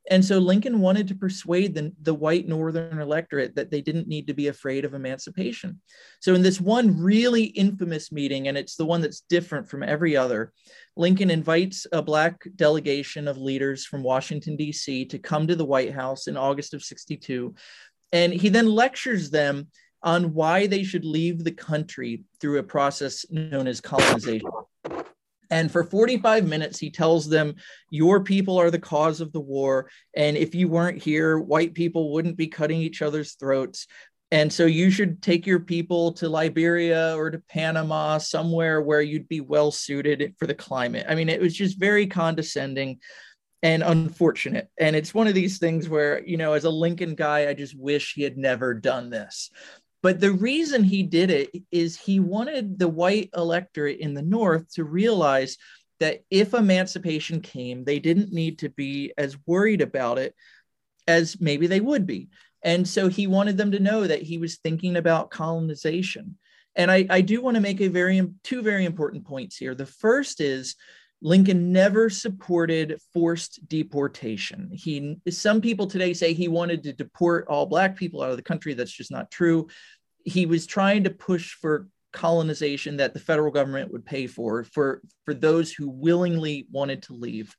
And 0.09 0.25
so 0.25 0.39
Lincoln 0.39 0.79
wanted 0.79 1.07
to 1.09 1.15
persuade 1.15 1.75
the, 1.75 1.93
the 2.01 2.13
white 2.13 2.47
Northern 2.47 2.99
electorate 2.99 3.55
that 3.55 3.69
they 3.69 3.81
didn't 3.81 4.07
need 4.07 4.27
to 4.27 4.33
be 4.33 4.47
afraid 4.47 4.83
of 4.83 4.95
emancipation. 4.95 5.79
So, 6.19 6.33
in 6.33 6.41
this 6.41 6.59
one 6.59 6.99
really 6.99 7.43
infamous 7.43 8.11
meeting, 8.11 8.47
and 8.47 8.57
it's 8.57 8.75
the 8.75 8.85
one 8.85 9.01
that's 9.01 9.21
different 9.21 9.69
from 9.69 9.83
every 9.83 10.17
other, 10.17 10.53
Lincoln 10.97 11.29
invites 11.29 11.85
a 11.91 12.01
Black 12.01 12.41
delegation 12.55 13.27
of 13.27 13.37
leaders 13.37 13.85
from 13.85 14.01
Washington, 14.01 14.55
D.C., 14.55 15.05
to 15.05 15.19
come 15.19 15.45
to 15.47 15.55
the 15.55 15.65
White 15.65 15.93
House 15.93 16.27
in 16.27 16.35
August 16.35 16.73
of 16.73 16.83
62. 16.83 17.53
And 18.11 18.33
he 18.33 18.49
then 18.49 18.67
lectures 18.67 19.29
them 19.29 19.67
on 20.03 20.33
why 20.33 20.65
they 20.65 20.83
should 20.83 21.05
leave 21.05 21.43
the 21.43 21.51
country 21.51 22.23
through 22.39 22.57
a 22.57 22.63
process 22.63 23.23
known 23.29 23.67
as 23.67 23.79
colonization. 23.79 24.49
And 25.51 25.69
for 25.69 25.83
45 25.83 26.47
minutes, 26.47 26.79
he 26.79 26.89
tells 26.89 27.29
them, 27.29 27.55
Your 27.89 28.23
people 28.23 28.57
are 28.57 28.71
the 28.71 28.79
cause 28.79 29.21
of 29.21 29.33
the 29.33 29.41
war. 29.41 29.89
And 30.15 30.37
if 30.37 30.55
you 30.55 30.69
weren't 30.69 31.03
here, 31.03 31.37
white 31.37 31.73
people 31.73 32.13
wouldn't 32.13 32.37
be 32.37 32.47
cutting 32.47 32.81
each 32.81 33.01
other's 33.01 33.33
throats. 33.33 33.85
And 34.31 34.51
so 34.51 34.65
you 34.65 34.89
should 34.89 35.21
take 35.21 35.45
your 35.45 35.59
people 35.59 36.13
to 36.13 36.29
Liberia 36.29 37.17
or 37.17 37.29
to 37.29 37.39
Panama, 37.49 38.17
somewhere 38.17 38.81
where 38.81 39.01
you'd 39.01 39.27
be 39.27 39.41
well 39.41 39.71
suited 39.71 40.35
for 40.39 40.47
the 40.47 40.55
climate. 40.55 41.05
I 41.09 41.15
mean, 41.15 41.27
it 41.27 41.41
was 41.41 41.53
just 41.53 41.77
very 41.77 42.07
condescending 42.07 43.01
and 43.61 43.83
unfortunate. 43.83 44.69
And 44.79 44.95
it's 44.95 45.13
one 45.13 45.27
of 45.27 45.33
these 45.33 45.59
things 45.59 45.89
where, 45.89 46.25
you 46.25 46.37
know, 46.37 46.53
as 46.53 46.63
a 46.63 46.69
Lincoln 46.69 47.13
guy, 47.13 47.49
I 47.49 47.53
just 47.53 47.77
wish 47.77 48.13
he 48.13 48.23
had 48.23 48.37
never 48.37 48.73
done 48.73 49.09
this. 49.09 49.51
But 50.01 50.19
the 50.19 50.31
reason 50.31 50.83
he 50.83 51.03
did 51.03 51.29
it 51.29 51.51
is 51.71 51.95
he 51.95 52.19
wanted 52.19 52.79
the 52.79 52.87
white 52.87 53.29
electorate 53.35 53.99
in 53.99 54.13
the 54.13 54.21
North 54.21 54.73
to 54.73 54.83
realize 54.83 55.57
that 55.99 56.23
if 56.31 56.53
emancipation 56.55 57.41
came, 57.41 57.83
they 57.83 57.99
didn't 57.99 58.33
need 58.33 58.59
to 58.59 58.69
be 58.69 59.13
as 59.17 59.37
worried 59.45 59.81
about 59.81 60.17
it 60.17 60.33
as 61.07 61.39
maybe 61.39 61.67
they 61.67 61.79
would 61.79 62.07
be. 62.07 62.29
And 62.63 62.87
so 62.87 63.07
he 63.07 63.27
wanted 63.27 63.57
them 63.57 63.71
to 63.71 63.79
know 63.79 64.07
that 64.07 64.23
he 64.23 64.37
was 64.37 64.57
thinking 64.57 64.95
about 64.95 65.29
colonization. 65.29 66.37
And 66.75 66.89
I, 66.89 67.05
I 67.09 67.21
do 67.21 67.41
want 67.41 67.55
to 67.55 67.61
make 67.61 67.81
a 67.81 67.87
very 67.87 68.21
two 68.43 68.61
very 68.61 68.85
important 68.85 69.25
points 69.25 69.57
here. 69.57 69.75
The 69.75 69.85
first 69.85 70.41
is 70.41 70.75
Lincoln 71.21 71.71
never 71.71 72.09
supported 72.09 72.99
forced 73.13 73.67
deportation. 73.67 74.69
He 74.73 75.17
some 75.29 75.61
people 75.61 75.85
today 75.85 76.13
say 76.13 76.33
he 76.33 76.47
wanted 76.47 76.83
to 76.83 76.93
deport 76.93 77.47
all 77.47 77.65
black 77.67 77.95
people 77.95 78.23
out 78.23 78.31
of 78.31 78.37
the 78.37 78.43
country. 78.43 78.73
That's 78.73 78.91
just 78.91 79.11
not 79.11 79.29
true. 79.29 79.67
He 80.25 80.45
was 80.45 80.65
trying 80.65 81.03
to 81.03 81.11
push 81.11 81.53
for 81.53 81.87
colonization 82.11 82.97
that 82.97 83.13
the 83.13 83.19
federal 83.19 83.51
government 83.51 83.91
would 83.91 84.05
pay 84.05 84.27
for 84.27 84.63
for 84.63 85.01
for 85.25 85.33
those 85.33 85.71
who 85.71 85.89
willingly 85.89 86.67
wanted 86.71 87.03
to 87.03 87.13
leave. 87.13 87.55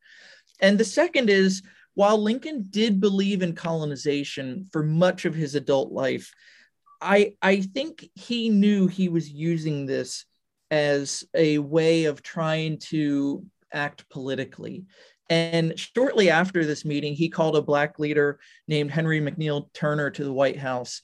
And 0.61 0.77
the 0.77 0.85
second 0.85 1.31
is 1.31 1.63
while 1.95 2.19
Lincoln 2.19 2.67
did 2.71 3.01
believe 3.01 3.43
in 3.43 3.55
colonization 3.55 4.69
for 4.73 4.83
much 4.83 5.25
of 5.25 5.35
his 5.35 5.55
adult 5.55 5.93
life, 5.93 6.33
I 7.01 7.35
I 7.41 7.61
think 7.61 8.09
he 8.15 8.49
knew 8.49 8.89
he 8.89 9.09
was 9.09 9.31
using 9.31 9.87
this 9.87 10.25
as 10.73 11.23
a 11.35 11.59
way 11.59 12.07
of 12.07 12.23
trying 12.23 12.79
to 12.79 13.45
act 13.75 14.09
politically. 14.09 14.87
And 15.29 15.79
shortly 15.79 16.31
after 16.31 16.65
this 16.65 16.83
meeting, 16.83 17.15
he 17.15 17.29
called 17.29 17.57
a 17.57 17.63
Black 17.63 17.99
leader 17.99 18.41
named 18.67 18.91
Henry 18.91 19.21
McNeal 19.21 19.71
Turner 19.75 20.09
to 20.11 20.25
the 20.25 20.33
White 20.33 20.59
House 20.59 21.03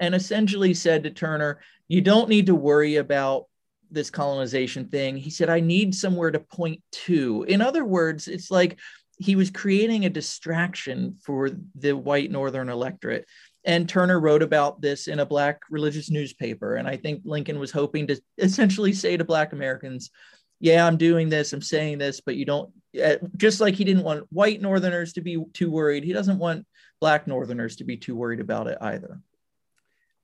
and 0.00 0.14
essentially 0.14 0.72
said 0.72 1.02
to 1.02 1.10
Turner, 1.10 1.58
You 1.88 2.00
don't 2.00 2.28
need 2.28 2.46
to 2.46 2.54
worry 2.54 2.96
about 2.96 3.46
this 3.90 4.08
colonization 4.08 4.86
thing. 4.86 5.16
He 5.16 5.30
said, 5.30 5.50
I 5.50 5.58
need 5.58 5.96
somewhere 5.96 6.30
to 6.30 6.38
point 6.38 6.80
to. 6.92 7.44
In 7.48 7.60
other 7.60 7.84
words, 7.84 8.28
it's 8.28 8.52
like 8.52 8.78
he 9.18 9.34
was 9.34 9.50
creating 9.50 10.04
a 10.04 10.10
distraction 10.10 11.16
for 11.24 11.50
the 11.74 11.92
white 11.96 12.30
Northern 12.30 12.68
electorate. 12.68 13.26
And 13.68 13.86
Turner 13.86 14.18
wrote 14.18 14.42
about 14.42 14.80
this 14.80 15.08
in 15.08 15.20
a 15.20 15.26
Black 15.26 15.60
religious 15.68 16.10
newspaper. 16.10 16.76
And 16.76 16.88
I 16.88 16.96
think 16.96 17.20
Lincoln 17.26 17.58
was 17.58 17.70
hoping 17.70 18.06
to 18.06 18.18
essentially 18.38 18.94
say 18.94 19.18
to 19.18 19.24
Black 19.24 19.52
Americans, 19.52 20.10
yeah, 20.58 20.86
I'm 20.86 20.96
doing 20.96 21.28
this, 21.28 21.52
I'm 21.52 21.60
saying 21.60 21.98
this, 21.98 22.22
but 22.22 22.34
you 22.34 22.46
don't, 22.46 22.72
uh, 23.00 23.16
just 23.36 23.60
like 23.60 23.74
he 23.74 23.84
didn't 23.84 24.04
want 24.04 24.26
white 24.30 24.62
Northerners 24.62 25.12
to 25.12 25.20
be 25.20 25.44
too 25.52 25.70
worried, 25.70 26.02
he 26.02 26.14
doesn't 26.14 26.38
want 26.38 26.66
black 26.98 27.28
Northerners 27.28 27.76
to 27.76 27.84
be 27.84 27.96
too 27.96 28.16
worried 28.16 28.40
about 28.40 28.66
it 28.68 28.78
either. 28.80 29.20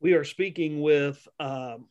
We 0.01 0.15
are 0.15 0.25
speaking 0.25 0.81
with, 0.81 1.29
um, 1.39 1.87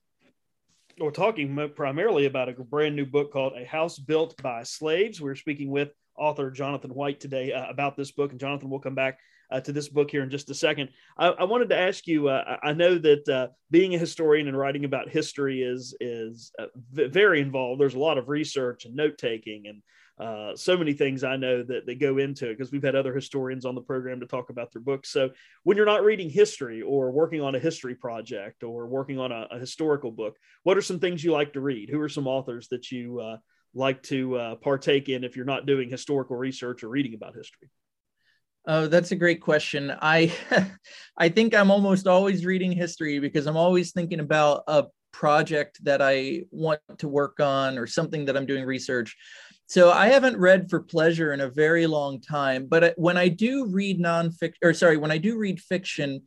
or 1.00 1.12
talking 1.12 1.70
primarily 1.76 2.26
about 2.26 2.50
a 2.50 2.54
brand 2.54 2.96
new 2.96 3.06
book 3.06 3.32
called 3.32 3.54
A 3.56 3.64
House 3.64 4.00
Built 4.00 4.36
by 4.42 4.64
Slaves. 4.64 5.22
We're 5.22 5.36
speaking 5.36 5.70
with 5.70 5.92
author 6.18 6.50
Jonathan 6.50 6.94
White 6.96 7.20
today 7.20 7.54
uh, 7.54 7.70
about 7.70 7.96
this 7.96 8.12
book, 8.12 8.32
and 8.32 8.40
Jonathan 8.40 8.72
will 8.72 8.80
come 8.80 8.96
back 8.96 9.20
uh, 9.54 9.62
to 9.62 9.72
this 9.72 9.88
book 9.88 10.10
here 10.10 10.24
in 10.24 10.30
just 10.30 10.50
a 10.50 10.56
second. 10.56 10.90
I, 11.18 11.28
I 11.28 11.44
wanted 11.44 11.70
to 11.70 11.78
ask 11.78 12.08
you. 12.08 12.28
Uh, 12.28 12.58
I 12.64 12.74
know 12.74 12.98
that 12.98 13.30
uh, 13.30 13.48
being 13.70 13.94
a 13.94 14.00
historian 14.00 14.48
and 14.48 14.58
writing 14.58 14.84
about 14.84 15.10
history 15.10 15.62
is 15.62 15.96
is 16.02 16.52
uh, 16.60 16.66
very 16.92 17.40
involved. 17.40 17.80
There's 17.80 17.96
a 17.96 18.00
lot 18.00 18.18
of 18.18 18.30
research 18.30 18.86
and 18.86 18.96
note 18.96 19.18
taking 19.18 19.68
and 19.68 19.82
uh, 20.20 20.56
so 20.56 20.78
many 20.78 20.94
things 20.94 21.24
I 21.24 21.38
know 21.38 21.64
that 21.64 21.88
they 21.88 21.96
go 21.96 22.20
into 22.20 22.50
it 22.50 22.58
because 22.58 22.72
we've 22.72 22.84
had 22.84 22.96
other 22.96 23.16
historians 23.16 23.66
on 23.66 23.74
the 23.74 23.82
program 23.82 24.20
to 24.20 24.28
talk 24.28 24.52
about 24.52 24.72
their 24.72 24.82
books. 24.82 25.10
So 25.10 25.32
when 25.64 25.76
you're 25.76 25.88
not 25.88 26.04
reading 26.04 26.30
history 26.30 26.84
or 26.84 27.12
working 27.12 27.42
on 27.42 27.56
a 27.56 27.60
history 27.60 27.96
project 27.96 28.64
or 28.64 28.86
working 28.86 29.18
on 29.18 29.32
a, 29.32 29.48
a 29.50 29.60
historical 29.60 30.12
book, 30.12 30.38
what 30.64 30.78
are 30.78 30.84
some 30.84 31.00
things 31.00 31.24
you 31.24 31.32
like 31.32 31.54
to 31.54 31.62
read? 31.62 31.90
Who 31.90 32.00
are 32.00 32.10
some 32.10 32.28
authors 32.28 32.68
that 32.68 32.92
you 32.92 33.20
uh, 33.22 33.38
like 33.74 34.04
to 34.04 34.36
uh, 34.36 34.56
partake 34.56 35.10
in 35.10 35.24
if 35.24 35.36
you're 35.36 35.46
not 35.46 35.66
doing 35.66 35.90
historical 35.90 36.38
research 36.38 36.84
or 36.84 36.90
reading 36.90 37.16
about 37.16 37.36
history? 37.36 37.70
Oh, 38.66 38.88
that's 38.88 39.12
a 39.12 39.16
great 39.16 39.42
question. 39.42 39.94
I 40.02 40.34
I 41.18 41.30
think 41.30 41.54
I'm 41.54 41.72
almost 41.72 42.08
always 42.08 42.46
reading 42.46 42.72
history 42.72 43.20
because 43.20 43.46
I'm 43.46 43.58
always 43.58 43.92
thinking 43.92 44.20
about 44.20 44.64
a 44.68 44.86
project 45.12 45.84
that 45.84 46.02
I 46.02 46.44
want 46.52 46.82
to 46.98 47.08
work 47.08 47.40
on 47.40 47.78
or 47.78 47.86
something 47.88 48.26
that 48.26 48.36
I'm 48.36 48.46
doing 48.46 48.66
research. 48.66 49.16
So 49.68 49.92
I 49.92 50.08
haven't 50.08 50.38
read 50.38 50.70
for 50.70 50.82
pleasure 50.82 51.34
in 51.34 51.42
a 51.42 51.50
very 51.50 51.88
long 51.88 52.20
time, 52.20 52.68
but 52.68 52.84
uh, 52.84 52.92
when 52.98 53.18
I 53.18 53.28
do 53.28 53.66
read 53.66 54.00
nonfiction, 54.00 54.56
or 54.62 54.74
sorry, 54.74 54.98
when 54.98 55.12
I 55.12 55.18
do 55.18 55.38
read 55.38 55.62
fiction, 55.62 56.22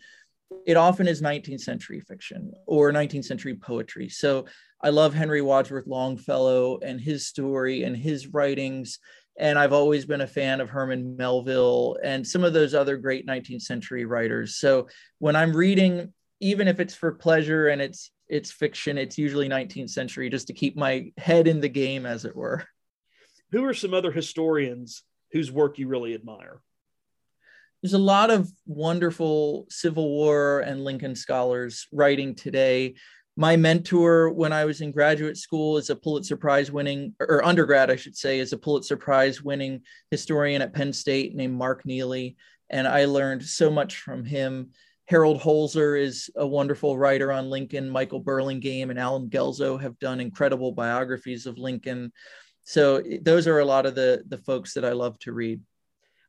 it 0.66 0.77
often 0.77 1.09
is 1.09 1.22
19th 1.22 1.61
century 1.61 2.01
fiction 2.01 2.53
or 2.66 2.92
19th 2.92 3.25
century 3.25 3.55
poetry. 3.55 4.09
So 4.09 4.46
I 4.83 4.90
love 4.90 5.14
Henry 5.14 5.42
Wadsworth 5.42 5.87
Longfellow 5.87 6.79
and 6.81 7.01
his 7.01 7.27
story 7.27 7.83
and 7.83 7.96
his 7.96 8.29
writings. 8.29 8.99
And 9.38 9.59
I've 9.59 9.72
always 9.72 10.07
been 10.07 10.22
a 10.22 10.27
fan 10.27 10.61
of 10.61 10.70
Herman 10.70 11.16
Melville 11.16 11.99
and 12.03 12.27
some 12.27 12.42
of 12.42 12.53
those 12.53 12.75
other 12.75 12.96
great 12.96 13.27
19th 13.27 13.62
century 13.62 14.05
writers. 14.05 14.57
So 14.57 14.88
when 15.18 15.37
I'm 15.37 15.55
reading, 15.55 16.12
even 16.40 16.68
if 16.68 16.81
it's 16.81 16.94
for 16.94 17.12
pleasure 17.12 17.68
and 17.68 17.81
it's 17.81 18.11
it's 18.29 18.51
fiction, 18.51 18.99
it's 18.99 19.18
usually 19.18 19.49
19th 19.49 19.90
century 19.90 20.29
just 20.31 20.49
to 20.49 20.53
keep 20.53 20.77
my 20.77 21.12
head 21.16 21.46
in 21.46 21.61
the 21.61 21.68
game, 21.68 22.07
as 22.07 22.25
it 22.25 22.35
were. 22.35 22.64
Who 23.53 23.64
are 23.64 23.75
some 23.75 23.94
other 23.94 24.11
historians 24.11 25.05
whose 25.33 25.53
work 25.53 25.79
you 25.79 25.87
really 25.87 26.14
admire? 26.14 26.61
There's 27.83 27.94
a 27.94 27.99
lot 27.99 28.31
of 28.31 28.51
wonderful 28.66 29.66
Civil 29.70 30.09
War 30.09 30.61
and 30.61 30.83
Lincoln 30.83 31.14
scholars 31.14 31.87
writing 31.92 32.35
today 32.35 32.96
my 33.37 33.55
mentor 33.55 34.31
when 34.31 34.53
I 34.53 34.64
was 34.64 34.81
in 34.81 34.92
graduate 34.92 35.37
school 35.37 35.77
is 35.77 35.90
a 35.90 35.96
Pulitzer 35.96 36.37
Prize 36.37 36.72
winning, 36.72 37.14
or 37.20 37.44
undergrad, 37.44 37.90
I 37.90 37.96
should 37.96 38.16
say, 38.16 38.38
is 38.38 38.55
a 38.55 38.59
Pulitzer 38.59 38.96
Prize 38.96 39.42
winning 39.42 39.83
historian 40.11 40.62
at 40.62 40.72
Penn 40.72 40.92
State 40.92 41.35
named 41.35 41.55
Mark 41.55 41.85
Neely. 41.85 42.37
And 42.70 42.88
I 42.88 43.05
learned 43.05 43.44
so 43.44 43.70
much 43.70 43.99
from 43.99 44.25
him. 44.25 44.70
Harold 45.05 45.40
Holzer 45.40 46.01
is 46.01 46.31
a 46.35 46.46
wonderful 46.46 46.99
writer 46.99 47.31
on 47.31 47.51
Lincoln. 47.51 47.90
Michael 47.90 48.20
Burlingame 48.20 48.90
and 48.90 48.99
Allen 48.99 49.29
Guelzo 49.29 49.81
have 49.81 49.99
done 49.99 50.18
incredible 50.18 50.72
biographies 50.72 51.46
of 51.46 51.59
Lincoln. 51.59 52.12
So 52.64 53.03
those 53.20 53.46
are 53.46 53.61
a 53.61 53.64
lot 53.64 53.87
of 53.87 53.94
the 53.94 54.25
the 54.27 54.38
folks 54.38 54.75
that 54.75 54.85
I 54.85 54.92
love 54.92 55.18
to 55.20 55.33
read. 55.33 55.61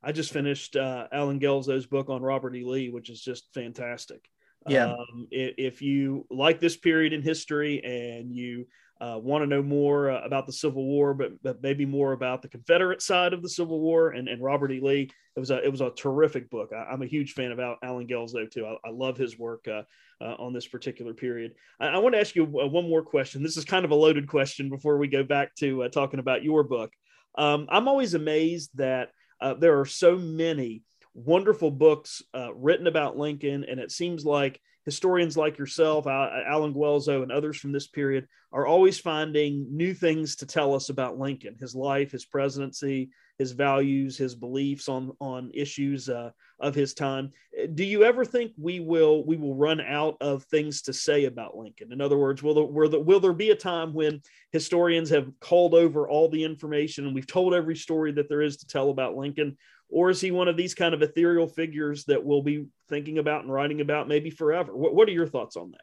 I 0.02 0.12
just 0.12 0.32
finished 0.32 0.76
uh, 0.76 1.08
Allen 1.10 1.40
Guelzo's 1.40 1.86
book 1.86 2.08
on 2.08 2.22
Robert 2.22 2.54
E. 2.54 2.64
Lee, 2.64 2.90
which 2.90 3.10
is 3.10 3.20
just 3.20 3.52
fantastic. 3.52 4.28
Yeah. 4.66 4.92
Um, 4.92 5.28
if, 5.30 5.80
you 5.82 6.26
like 6.30 6.60
this 6.60 6.76
period 6.76 7.12
in 7.12 7.22
history 7.22 7.82
and 7.84 8.34
you 8.34 8.66
uh, 9.00 9.18
want 9.20 9.42
to 9.42 9.46
know 9.46 9.62
more 9.62 10.10
uh, 10.10 10.24
about 10.24 10.46
the 10.46 10.52
Civil 10.52 10.84
War, 10.84 11.14
but, 11.14 11.40
but 11.42 11.62
maybe 11.62 11.86
more 11.86 12.12
about 12.12 12.42
the 12.42 12.48
Confederate 12.48 13.00
side 13.00 13.32
of 13.32 13.42
the 13.42 13.48
Civil 13.48 13.80
War 13.80 14.10
and, 14.10 14.28
and 14.28 14.42
Robert 14.42 14.72
E. 14.72 14.80
Lee, 14.80 15.10
it 15.36 15.40
was 15.40 15.50
a 15.52 15.62
it 15.64 15.70
was 15.70 15.80
a 15.80 15.90
terrific 15.90 16.50
book. 16.50 16.72
I, 16.72 16.92
am 16.92 17.02
a 17.02 17.06
huge 17.06 17.34
fan 17.34 17.52
of 17.52 17.60
Allen 17.60 18.08
Guelzo 18.08 18.50
too. 18.50 18.66
I, 18.66 18.88
I 18.88 18.90
love 18.90 19.16
his 19.16 19.38
work 19.38 19.68
uh, 19.68 19.82
uh, 20.20 20.34
on 20.38 20.52
this 20.52 20.66
particular 20.66 21.14
period. 21.14 21.52
I, 21.78 21.88
I, 21.88 21.98
want 21.98 22.16
to 22.16 22.20
ask 22.20 22.34
you 22.34 22.44
one 22.44 22.88
more 22.88 23.02
question. 23.02 23.42
This 23.42 23.56
is 23.56 23.64
kind 23.64 23.84
of 23.84 23.92
a 23.92 23.94
loaded 23.94 24.26
question 24.26 24.68
before 24.68 24.98
we 24.98 25.06
go 25.06 25.22
back 25.22 25.54
to 25.56 25.84
uh, 25.84 25.88
talking 25.88 26.18
about 26.18 26.42
your 26.42 26.64
book. 26.64 26.90
Um, 27.36 27.68
I'm 27.70 27.86
always 27.86 28.14
amazed 28.14 28.70
that 28.74 29.10
uh, 29.40 29.54
there 29.54 29.78
are 29.78 29.86
so 29.86 30.16
many 30.16 30.82
wonderful 31.24 31.70
books 31.70 32.22
uh, 32.34 32.54
written 32.54 32.86
about 32.86 33.16
Lincoln, 33.16 33.64
and 33.64 33.80
it 33.80 33.90
seems 33.90 34.24
like 34.24 34.60
historians 34.84 35.36
like 35.36 35.58
yourself, 35.58 36.06
Allen 36.06 36.72
Guelzo, 36.72 37.22
and 37.22 37.30
others 37.30 37.58
from 37.58 37.72
this 37.72 37.86
period 37.86 38.26
are 38.52 38.66
always 38.66 38.98
finding 38.98 39.66
new 39.70 39.92
things 39.92 40.36
to 40.36 40.46
tell 40.46 40.74
us 40.74 40.88
about 40.88 41.18
Lincoln, 41.18 41.56
his 41.60 41.74
life, 41.74 42.10
his 42.12 42.24
presidency, 42.24 43.10
his 43.38 43.52
values, 43.52 44.16
his 44.16 44.34
beliefs 44.34 44.88
on 44.88 45.12
on 45.20 45.50
issues 45.52 46.08
uh, 46.08 46.30
of 46.58 46.74
his 46.74 46.94
time. 46.94 47.30
Do 47.74 47.84
you 47.84 48.04
ever 48.04 48.24
think 48.24 48.52
we 48.56 48.80
will 48.80 49.24
we 49.26 49.36
will 49.36 49.54
run 49.54 49.80
out 49.80 50.16
of 50.20 50.44
things 50.44 50.82
to 50.82 50.92
say 50.92 51.26
about 51.26 51.56
Lincoln? 51.56 51.92
In 51.92 52.00
other 52.00 52.16
words, 52.16 52.42
will 52.42 52.54
there, 52.54 52.64
will 52.64 52.88
there, 52.88 53.00
will 53.00 53.20
there 53.20 53.32
be 53.32 53.50
a 53.50 53.54
time 53.54 53.92
when 53.92 54.22
historians 54.52 55.10
have 55.10 55.30
called 55.40 55.74
over 55.74 56.08
all 56.08 56.28
the 56.28 56.44
information 56.44 57.04
and 57.04 57.14
we've 57.14 57.26
told 57.26 57.54
every 57.54 57.76
story 57.76 58.12
that 58.12 58.28
there 58.28 58.42
is 58.42 58.56
to 58.58 58.66
tell 58.66 58.90
about 58.90 59.16
Lincoln? 59.16 59.56
Or 59.88 60.10
is 60.10 60.20
he 60.20 60.30
one 60.30 60.48
of 60.48 60.56
these 60.56 60.74
kind 60.74 60.94
of 60.94 61.02
ethereal 61.02 61.46
figures 61.46 62.04
that 62.04 62.24
we'll 62.24 62.42
be 62.42 62.66
thinking 62.88 63.18
about 63.18 63.42
and 63.42 63.52
writing 63.52 63.80
about 63.80 64.08
maybe 64.08 64.30
forever? 64.30 64.76
What, 64.76 64.94
what 64.94 65.08
are 65.08 65.12
your 65.12 65.26
thoughts 65.26 65.56
on 65.56 65.70
that? 65.70 65.80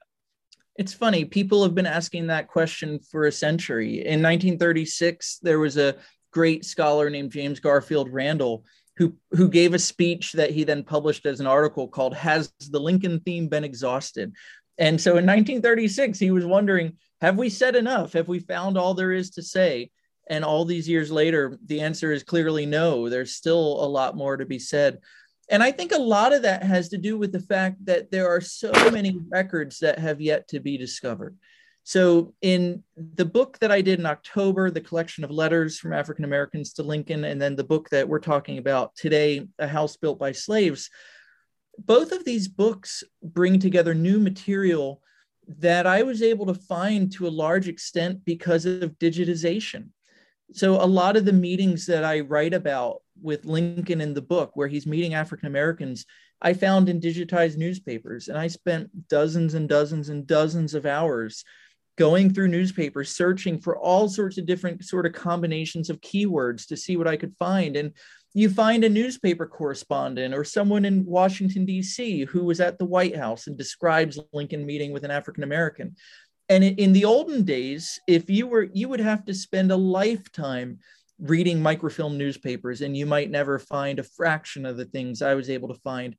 It's 0.77 0.93
funny. 0.93 1.25
People 1.25 1.63
have 1.63 1.73
been 1.73 1.85
asking 1.85 2.27
that 2.27 2.47
question 2.47 2.99
for 2.99 3.25
a 3.25 3.31
century. 3.31 3.99
In 3.99 4.21
1936, 4.21 5.39
there 5.41 5.59
was 5.59 5.77
a 5.77 5.95
great 6.31 6.65
scholar 6.65 7.09
named 7.09 7.31
James 7.31 7.59
Garfield 7.59 8.11
Randall 8.11 8.65
who, 8.97 9.13
who 9.31 9.49
gave 9.49 9.73
a 9.73 9.79
speech 9.79 10.33
that 10.33 10.51
he 10.51 10.63
then 10.63 10.83
published 10.83 11.25
as 11.25 11.39
an 11.39 11.47
article 11.47 11.87
called 11.87 12.13
Has 12.13 12.53
the 12.69 12.79
Lincoln 12.79 13.19
Theme 13.21 13.47
Been 13.47 13.63
Exhausted? 13.63 14.33
And 14.77 14.99
so 14.99 15.11
in 15.11 15.25
1936, 15.25 16.19
he 16.19 16.31
was 16.31 16.45
wondering 16.45 16.97
Have 17.21 17.37
we 17.37 17.49
said 17.49 17.75
enough? 17.75 18.13
Have 18.13 18.27
we 18.27 18.39
found 18.39 18.77
all 18.77 18.93
there 18.93 19.11
is 19.11 19.31
to 19.31 19.41
say? 19.41 19.91
And 20.27 20.43
all 20.43 20.65
these 20.65 20.89
years 20.89 21.11
later, 21.11 21.57
the 21.65 21.81
answer 21.81 22.11
is 22.11 22.23
clearly 22.23 22.65
no. 22.65 23.09
There's 23.09 23.35
still 23.35 23.83
a 23.83 23.87
lot 23.87 24.15
more 24.15 24.37
to 24.37 24.45
be 24.45 24.59
said. 24.59 24.99
And 25.49 25.61
I 25.61 25.71
think 25.71 25.91
a 25.91 25.99
lot 25.99 26.33
of 26.33 26.41
that 26.41 26.63
has 26.63 26.89
to 26.89 26.97
do 26.97 27.17
with 27.17 27.31
the 27.31 27.39
fact 27.39 27.85
that 27.85 28.09
there 28.09 28.27
are 28.27 28.41
so 28.41 28.71
many 28.91 29.15
records 29.29 29.79
that 29.79 29.99
have 29.99 30.19
yet 30.19 30.47
to 30.49 30.59
be 30.59 30.77
discovered. 30.77 31.37
So, 31.83 32.33
in 32.41 32.81
the 32.97 33.25
book 33.25 33.59
that 33.59 33.71
I 33.71 33.81
did 33.81 33.99
in 33.99 34.07
October, 34.07 34.71
the 34.71 34.81
collection 34.81 35.23
of 35.23 35.29
letters 35.29 35.77
from 35.77 35.93
African 35.93 36.25
Americans 36.25 36.73
to 36.73 36.83
Lincoln, 36.83 37.25
and 37.25 37.39
then 37.39 37.55
the 37.55 37.63
book 37.63 37.89
that 37.89 38.09
we're 38.09 38.17
talking 38.17 38.57
about 38.57 38.95
today, 38.95 39.47
A 39.59 39.67
House 39.67 39.95
Built 39.95 40.17
by 40.17 40.31
Slaves, 40.31 40.89
both 41.77 42.11
of 42.11 42.25
these 42.25 42.47
books 42.47 43.03
bring 43.21 43.59
together 43.59 43.93
new 43.93 44.19
material 44.19 45.03
that 45.59 45.85
I 45.85 46.01
was 46.01 46.23
able 46.23 46.47
to 46.47 46.55
find 46.55 47.11
to 47.13 47.27
a 47.27 47.29
large 47.29 47.67
extent 47.67 48.25
because 48.25 48.65
of 48.65 48.97
digitization 48.97 49.89
so 50.53 50.75
a 50.75 50.85
lot 50.85 51.17
of 51.17 51.25
the 51.25 51.33
meetings 51.33 51.85
that 51.87 52.03
I 52.03 52.21
write 52.21 52.53
about 52.53 53.01
with 53.21 53.45
Lincoln 53.45 54.01
in 54.01 54.13
the 54.13 54.21
book, 54.21 54.51
where 54.53 54.67
he's 54.67 54.85
meeting 54.85 55.13
African 55.13 55.47
Americans, 55.47 56.05
I 56.41 56.53
found 56.53 56.89
in 56.89 56.99
digitized 56.99 57.57
newspapers. 57.57 58.27
And 58.27 58.37
I 58.37 58.47
spent 58.47 59.07
dozens 59.07 59.53
and 59.53 59.67
dozens 59.67 60.09
and 60.09 60.27
dozens 60.27 60.73
of 60.73 60.85
hours 60.85 61.43
going 61.97 62.33
through 62.33 62.49
newspapers, 62.49 63.15
searching 63.15 63.59
for 63.59 63.77
all 63.77 64.09
sorts 64.09 64.37
of 64.37 64.45
different 64.45 64.83
sort 64.83 65.05
of 65.05 65.13
combinations 65.13 65.89
of 65.89 66.01
keywords 66.01 66.67
to 66.67 66.77
see 66.77 66.97
what 66.97 67.07
I 67.07 67.15
could 67.15 67.33
find. 67.39 67.77
And 67.77 67.93
you 68.33 68.49
find 68.49 68.83
a 68.83 68.89
newspaper 68.89 69.47
correspondent 69.47 70.33
or 70.33 70.43
someone 70.43 70.83
in 70.83 71.05
Washington, 71.05 71.65
D.C., 71.65 72.25
who 72.25 72.43
was 72.43 72.59
at 72.59 72.77
the 72.77 72.85
White 72.85 73.15
House 73.15 73.47
and 73.47 73.57
describes 73.57 74.19
Lincoln 74.33 74.65
meeting 74.65 74.91
with 74.91 75.05
an 75.05 75.11
African 75.11 75.43
American 75.43 75.95
and 76.49 76.63
in 76.63 76.93
the 76.93 77.05
olden 77.05 77.43
days 77.43 77.99
if 78.07 78.29
you 78.29 78.47
were 78.47 78.67
you 78.73 78.87
would 78.89 78.99
have 78.99 79.25
to 79.25 79.33
spend 79.33 79.71
a 79.71 79.75
lifetime 79.75 80.79
reading 81.19 81.61
microfilm 81.61 82.17
newspapers 82.17 82.81
and 82.81 82.95
you 82.95 83.05
might 83.05 83.31
never 83.31 83.57
find 83.57 83.99
a 83.99 84.03
fraction 84.03 84.65
of 84.65 84.77
the 84.77 84.85
things 84.85 85.21
i 85.21 85.33
was 85.33 85.49
able 85.49 85.67
to 85.67 85.79
find 85.81 86.15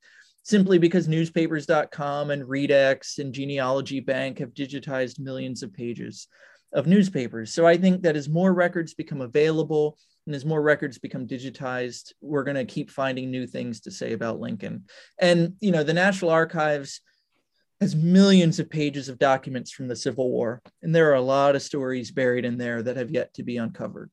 simply 0.47 0.79
because 0.79 1.09
newspapers.com 1.09 2.31
and 2.31 2.45
readex 2.45 3.19
and 3.19 3.35
genealogy 3.35 3.99
bank 3.99 4.39
have 4.39 4.55
digitized 4.55 5.19
millions 5.19 5.65
of 5.65 5.75
pages 5.75 6.29
of 6.73 6.87
newspapers. 6.87 7.53
So 7.53 7.67
i 7.67 7.77
think 7.77 8.03
that 8.03 8.17
as 8.17 8.29
more 8.29 8.55
records 8.55 8.95
become 8.95 9.21
available 9.21 9.99
and 10.27 10.37
as 10.37 10.45
more 10.45 10.63
records 10.63 10.99
become 10.99 11.27
digitized 11.27 12.13
we're 12.21 12.45
going 12.45 12.57
to 12.57 12.65
keep 12.65 12.91
finding 12.91 13.29
new 13.31 13.45
things 13.45 13.81
to 13.81 13.91
say 13.91 14.13
about 14.13 14.39
lincoln. 14.39 14.85
And 15.19 15.55
you 15.61 15.73
know 15.73 15.83
the 15.83 15.93
national 15.93 16.31
archives 16.31 17.01
has 17.81 17.95
millions 17.95 18.59
of 18.59 18.71
pages 18.71 19.09
of 19.09 19.19
documents 19.19 19.71
from 19.71 19.89
the 19.89 19.97
Civil 19.97 20.31
War. 20.31 20.63
And 20.83 20.95
there 20.95 21.11
are 21.11 21.15
a 21.15 21.21
lot 21.21 21.57
of 21.57 21.63
stories 21.63 22.11
buried 22.11 22.45
in 22.45 22.57
there 22.57 22.83
that 22.83 22.97
have 22.97 23.11
yet 23.11 23.35
to 23.35 23.43
be 23.43 23.59
uncovered. 23.59 24.11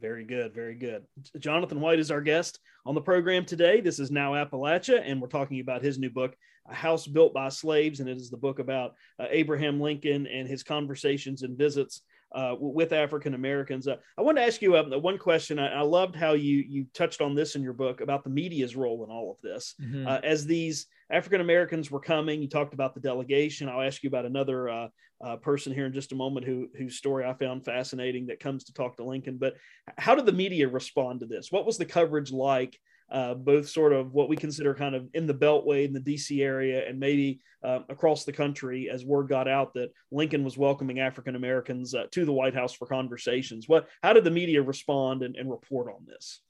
Very 0.00 0.24
good, 0.24 0.54
very 0.54 0.74
good. 0.74 1.04
Jonathan 1.38 1.80
White 1.80 1.98
is 1.98 2.10
our 2.10 2.22
guest 2.22 2.58
on 2.86 2.94
the 2.94 3.00
program 3.02 3.44
today. 3.44 3.80
This 3.80 3.98
is 3.98 4.10
Now 4.10 4.32
Appalachia, 4.32 5.02
and 5.04 5.20
we're 5.20 5.28
talking 5.28 5.60
about 5.60 5.82
his 5.82 5.98
new 5.98 6.08
book, 6.08 6.34
A 6.68 6.74
House 6.74 7.06
Built 7.06 7.34
by 7.34 7.50
Slaves. 7.50 8.00
And 8.00 8.08
it 8.08 8.16
is 8.16 8.30
the 8.30 8.38
book 8.38 8.60
about 8.60 8.94
uh, 9.18 9.26
Abraham 9.30 9.80
Lincoln 9.80 10.26
and 10.26 10.48
his 10.48 10.62
conversations 10.62 11.42
and 11.42 11.58
visits 11.58 12.02
uh, 12.32 12.54
with 12.58 12.92
African 12.92 13.34
Americans. 13.34 13.88
Uh, 13.88 13.96
I 14.16 14.22
want 14.22 14.38
to 14.38 14.44
ask 14.44 14.62
you 14.62 14.76
uh, 14.76 14.98
one 14.98 15.18
question. 15.18 15.58
I, 15.58 15.68
I, 15.68 15.82
loved 15.82 16.14
how 16.14 16.32
you 16.34 16.64
you 16.68 16.86
touched 16.94 17.20
on 17.20 17.34
this 17.34 17.56
in 17.56 17.62
your 17.62 17.72
book 17.72 18.00
about 18.00 18.24
the 18.24 18.30
media's 18.30 18.76
role 18.76 19.04
in 19.04 19.10
all 19.10 19.30
of 19.30 19.40
this. 19.40 19.74
Mm-hmm. 19.80 20.06
Uh, 20.06 20.20
as 20.22 20.46
these 20.46 20.86
African 21.10 21.40
Americans 21.40 21.90
were 21.90 22.00
coming, 22.00 22.40
you 22.40 22.48
talked 22.48 22.74
about 22.74 22.94
the 22.94 23.00
delegation. 23.00 23.68
I'll 23.68 23.82
ask 23.82 24.02
you 24.02 24.08
about 24.08 24.26
another 24.26 24.68
uh, 24.68 24.88
uh, 25.24 25.36
person 25.36 25.72
here 25.72 25.86
in 25.86 25.92
just 25.92 26.12
a 26.12 26.16
moment 26.16 26.46
who 26.46 26.68
whose 26.76 26.96
story 26.96 27.24
I 27.24 27.34
found 27.34 27.64
fascinating 27.64 28.26
that 28.26 28.40
comes 28.40 28.64
to 28.64 28.72
talk 28.72 28.96
to 28.96 29.04
Lincoln. 29.04 29.38
But 29.38 29.54
how 29.98 30.14
did 30.14 30.26
the 30.26 30.32
media 30.32 30.68
respond 30.68 31.20
to 31.20 31.26
this? 31.26 31.50
What 31.50 31.66
was 31.66 31.78
the 31.78 31.84
coverage 31.84 32.32
like? 32.32 32.78
Uh, 33.10 33.34
both 33.34 33.68
sort 33.68 33.92
of 33.92 34.12
what 34.12 34.28
we 34.28 34.36
consider 34.36 34.74
kind 34.74 34.94
of 34.94 35.08
in 35.14 35.26
the 35.26 35.34
Beltway 35.34 35.84
in 35.84 35.92
the 35.92 36.00
DC 36.00 36.42
area 36.42 36.88
and 36.88 36.98
maybe 36.98 37.40
uh, 37.64 37.80
across 37.88 38.24
the 38.24 38.32
country 38.32 38.88
as 38.90 39.04
word 39.04 39.28
got 39.28 39.48
out 39.48 39.74
that 39.74 39.92
Lincoln 40.10 40.44
was 40.44 40.56
welcoming 40.56 41.00
African 41.00 41.36
Americans 41.36 41.94
uh, 41.94 42.04
to 42.12 42.24
the 42.24 42.32
White 42.32 42.54
House 42.54 42.72
for 42.72 42.86
conversations. 42.86 43.68
What, 43.68 43.88
how 44.02 44.12
did 44.12 44.24
the 44.24 44.30
media 44.30 44.62
respond 44.62 45.22
and, 45.22 45.36
and 45.36 45.50
report 45.50 45.92
on 45.92 46.06
this? 46.06 46.40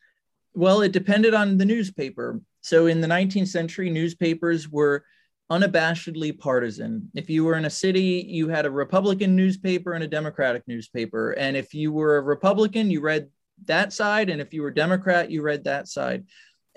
Well, 0.54 0.82
it 0.82 0.92
depended 0.92 1.34
on 1.34 1.56
the 1.56 1.64
newspaper. 1.64 2.40
So 2.60 2.86
in 2.86 3.00
the 3.00 3.08
19th 3.08 3.48
century, 3.48 3.88
newspapers 3.88 4.68
were 4.68 5.04
unabashedly 5.50 6.38
partisan. 6.38 7.10
If 7.14 7.30
you 7.30 7.44
were 7.44 7.56
in 7.56 7.64
a 7.64 7.70
city, 7.70 8.24
you 8.28 8.48
had 8.48 8.66
a 8.66 8.70
Republican 8.70 9.34
newspaper 9.34 9.94
and 9.94 10.04
a 10.04 10.08
Democratic 10.08 10.62
newspaper. 10.68 11.32
And 11.32 11.56
if 11.56 11.74
you 11.74 11.92
were 11.92 12.18
a 12.18 12.22
Republican, 12.22 12.90
you 12.90 13.00
read 13.00 13.28
that 13.66 13.92
side. 13.92 14.30
And 14.30 14.40
if 14.40 14.54
you 14.54 14.62
were 14.62 14.70
Democrat, 14.70 15.30
you 15.30 15.42
read 15.42 15.64
that 15.64 15.88
side 15.88 16.24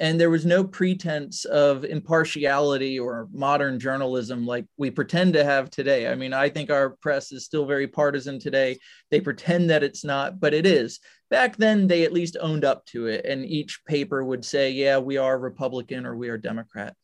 and 0.04 0.20
there 0.20 0.30
was 0.30 0.46
no 0.46 0.66
pretense 0.66 1.46
of 1.46 1.86
impartiality 1.86 3.00
or 3.00 3.30
modern 3.32 3.80
journalism 3.80 4.46
like 4.46 4.66
we 4.76 4.92
pretend 4.92 5.32
to 5.32 5.46
have 5.46 5.70
today. 5.70 6.12
I 6.12 6.16
mean, 6.16 6.34
I 6.34 6.50
think 6.50 6.70
our 6.70 6.90
press 7.02 7.32
is 7.32 7.46
still 7.46 7.66
very 7.66 7.88
partisan 7.88 8.38
today. 8.38 8.80
They 9.12 9.22
pretend 9.22 9.70
that 9.70 9.82
it's 9.82 10.04
not, 10.04 10.42
but 10.42 10.54
it 10.54 10.66
is. 10.66 11.00
Back 11.30 11.56
then, 11.56 11.88
they 11.88 12.04
at 12.04 12.12
least 12.12 12.36
owned 12.42 12.66
up 12.66 12.86
to 12.88 13.08
it, 13.08 13.26
and 13.26 13.46
each 13.46 13.80
paper 13.86 14.26
would 14.26 14.44
say, 14.44 14.72
yeah, 14.72 14.98
we 14.98 15.16
are 15.16 15.40
Republican 15.40 16.06
or 16.06 16.18
we 16.18 16.28
are 16.28 16.38
Democrat. 16.38 16.98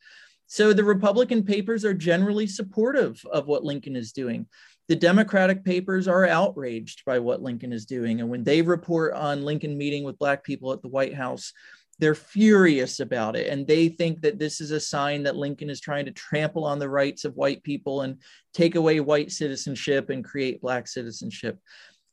So 0.48 0.74
the 0.74 0.84
Republican 0.84 1.44
papers 1.44 1.86
are 1.86 1.94
generally 1.94 2.48
supportive 2.48 3.24
of 3.32 3.48
what 3.48 3.64
Lincoln 3.64 3.96
is 3.96 4.12
doing. 4.12 4.46
The 4.90 4.98
Democratic 4.98 5.64
papers 5.64 6.10
are 6.10 6.28
outraged 6.28 7.06
by 7.06 7.20
what 7.20 7.42
Lincoln 7.42 7.72
is 7.72 7.86
doing. 7.86 8.20
And 8.20 8.30
when 8.30 8.44
they 8.44 8.62
report 8.62 9.14
on 9.14 9.46
Lincoln 9.46 9.78
meeting 9.78 10.04
with 10.04 10.20
Black 10.20 10.44
people 10.44 10.74
at 10.74 10.82
the 10.82 10.90
White 10.90 11.14
House, 11.14 11.54
they're 12.00 12.16
furious 12.16 13.00
about 13.00 13.36
it 13.36 13.48
and 13.48 13.68
they 13.68 13.90
think 13.90 14.22
that 14.22 14.40
this 14.40 14.60
is 14.62 14.72
a 14.72 14.80
sign 14.80 15.24
that 15.24 15.36
lincoln 15.36 15.70
is 15.70 15.80
trying 15.80 16.06
to 16.06 16.12
trample 16.12 16.66
on 16.66 16.80
the 16.80 16.90
rights 16.90 17.26
of 17.26 17.36
white 17.36 17.62
people 17.64 18.02
and 18.02 18.18
take 18.54 18.76
away 18.76 19.00
white 19.00 19.32
citizenship 19.32 20.10
and 20.10 20.24
create 20.24 20.62
black 20.62 20.88
citizenship 20.88 21.60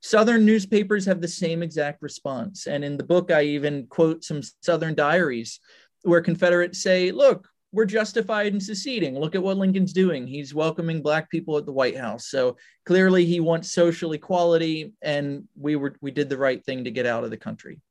southern 0.01 0.45
newspapers 0.45 1.07
have 1.07 1.21
the 1.21 1.29
same 1.29 1.63
exact 1.63 2.03
response 2.03 2.67
and 2.67 2.85
in 2.85 2.97
the 2.97 3.05
book 3.05 3.31
i 3.31 3.43
even 3.43 3.87
quote 3.87 4.23
some 4.23 4.41
southern 4.61 4.95
diaries 4.95 5.61
where 6.03 6.21
confederates 6.21 6.83
say 6.83 7.11
look 7.11 7.49
we're 7.73 7.85
justified 7.85 8.55
in 8.55 8.61
seceding. 8.61 9.19
Look 9.19 9.35
at 9.35 9.43
what 9.43 9.59
Lincoln's 9.59 9.93
doing. 9.93 10.27
He's 10.27 10.55
welcoming 10.55 11.03
black 11.03 11.29
people 11.29 11.59
at 11.59 11.67
the 11.67 11.73
White 11.73 11.99
House. 11.99 12.27
So 12.29 12.57
clearly 12.87 13.27
he 13.27 13.39
wants 13.39 13.71
social 13.71 14.13
equality 14.13 14.95
and 15.03 15.45
we 15.55 15.77
were 15.77 15.95
we 16.01 16.11
did 16.11 16.31
the 16.31 16.39
right 16.39 16.65
thing 16.65 16.85
to 16.85 16.91
get 16.91 17.05
out 17.05 17.25
of 17.25 17.31
the 17.31 17.37
country. 17.37 17.83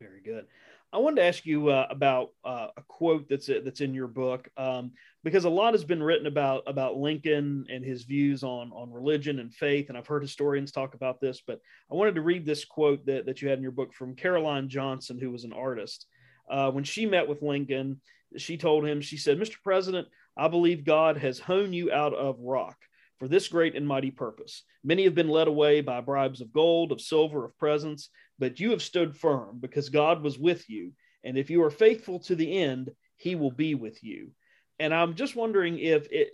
Very 0.00 0.22
good. 0.22 0.46
I 0.92 0.98
wanted 0.98 1.16
to 1.16 1.26
ask 1.26 1.46
you 1.46 1.68
uh, 1.68 1.86
about 1.88 2.30
uh, 2.44 2.68
a 2.76 2.82
quote 2.88 3.28
that's 3.28 3.48
uh, 3.48 3.60
that's 3.64 3.80
in 3.80 3.94
your 3.94 4.08
book 4.08 4.48
um, 4.56 4.90
because 5.22 5.44
a 5.44 5.50
lot 5.50 5.72
has 5.72 5.84
been 5.84 6.02
written 6.02 6.26
about 6.26 6.64
about 6.66 6.96
Lincoln 6.96 7.64
and 7.68 7.84
his 7.84 8.02
views 8.02 8.42
on 8.42 8.72
on 8.72 8.92
religion 8.92 9.38
and 9.38 9.54
faith, 9.54 9.88
and 9.88 9.96
I've 9.96 10.08
heard 10.08 10.22
historians 10.22 10.72
talk 10.72 10.94
about 10.94 11.20
this. 11.20 11.42
But 11.46 11.60
I 11.90 11.94
wanted 11.94 12.16
to 12.16 12.22
read 12.22 12.44
this 12.44 12.64
quote 12.64 13.06
that, 13.06 13.24
that 13.26 13.40
you 13.40 13.48
had 13.48 13.58
in 13.58 13.62
your 13.62 13.72
book 13.72 13.94
from 13.94 14.16
Caroline 14.16 14.68
Johnson, 14.68 15.18
who 15.18 15.30
was 15.30 15.44
an 15.44 15.52
artist. 15.52 16.06
Uh, 16.50 16.72
when 16.72 16.82
she 16.82 17.06
met 17.06 17.28
with 17.28 17.42
Lincoln, 17.42 18.00
she 18.36 18.56
told 18.56 18.84
him, 18.84 19.00
she 19.00 19.16
said, 19.16 19.38
"Mr. 19.38 19.56
President, 19.62 20.08
I 20.36 20.48
believe 20.48 20.84
God 20.84 21.16
has 21.18 21.38
hewn 21.38 21.72
you 21.72 21.92
out 21.92 22.14
of 22.14 22.40
rock." 22.40 22.76
For 23.20 23.28
this 23.28 23.48
great 23.48 23.76
and 23.76 23.86
mighty 23.86 24.10
purpose. 24.10 24.64
Many 24.82 25.04
have 25.04 25.14
been 25.14 25.28
led 25.28 25.46
away 25.46 25.82
by 25.82 26.00
bribes 26.00 26.40
of 26.40 26.52
gold, 26.52 26.90
of 26.90 27.02
silver, 27.02 27.44
of 27.44 27.56
presents, 27.58 28.08
but 28.38 28.58
you 28.58 28.70
have 28.70 28.82
stood 28.82 29.14
firm 29.14 29.58
because 29.60 29.90
God 29.90 30.22
was 30.22 30.38
with 30.38 30.68
you. 30.70 30.92
And 31.22 31.36
if 31.36 31.50
you 31.50 31.62
are 31.62 31.70
faithful 31.70 32.18
to 32.20 32.34
the 32.34 32.58
end, 32.58 32.90
he 33.18 33.34
will 33.34 33.50
be 33.50 33.74
with 33.74 34.02
you. 34.02 34.30
And 34.78 34.94
I'm 34.94 35.14
just 35.14 35.36
wondering 35.36 35.78
if 35.78 36.08
it, 36.10 36.30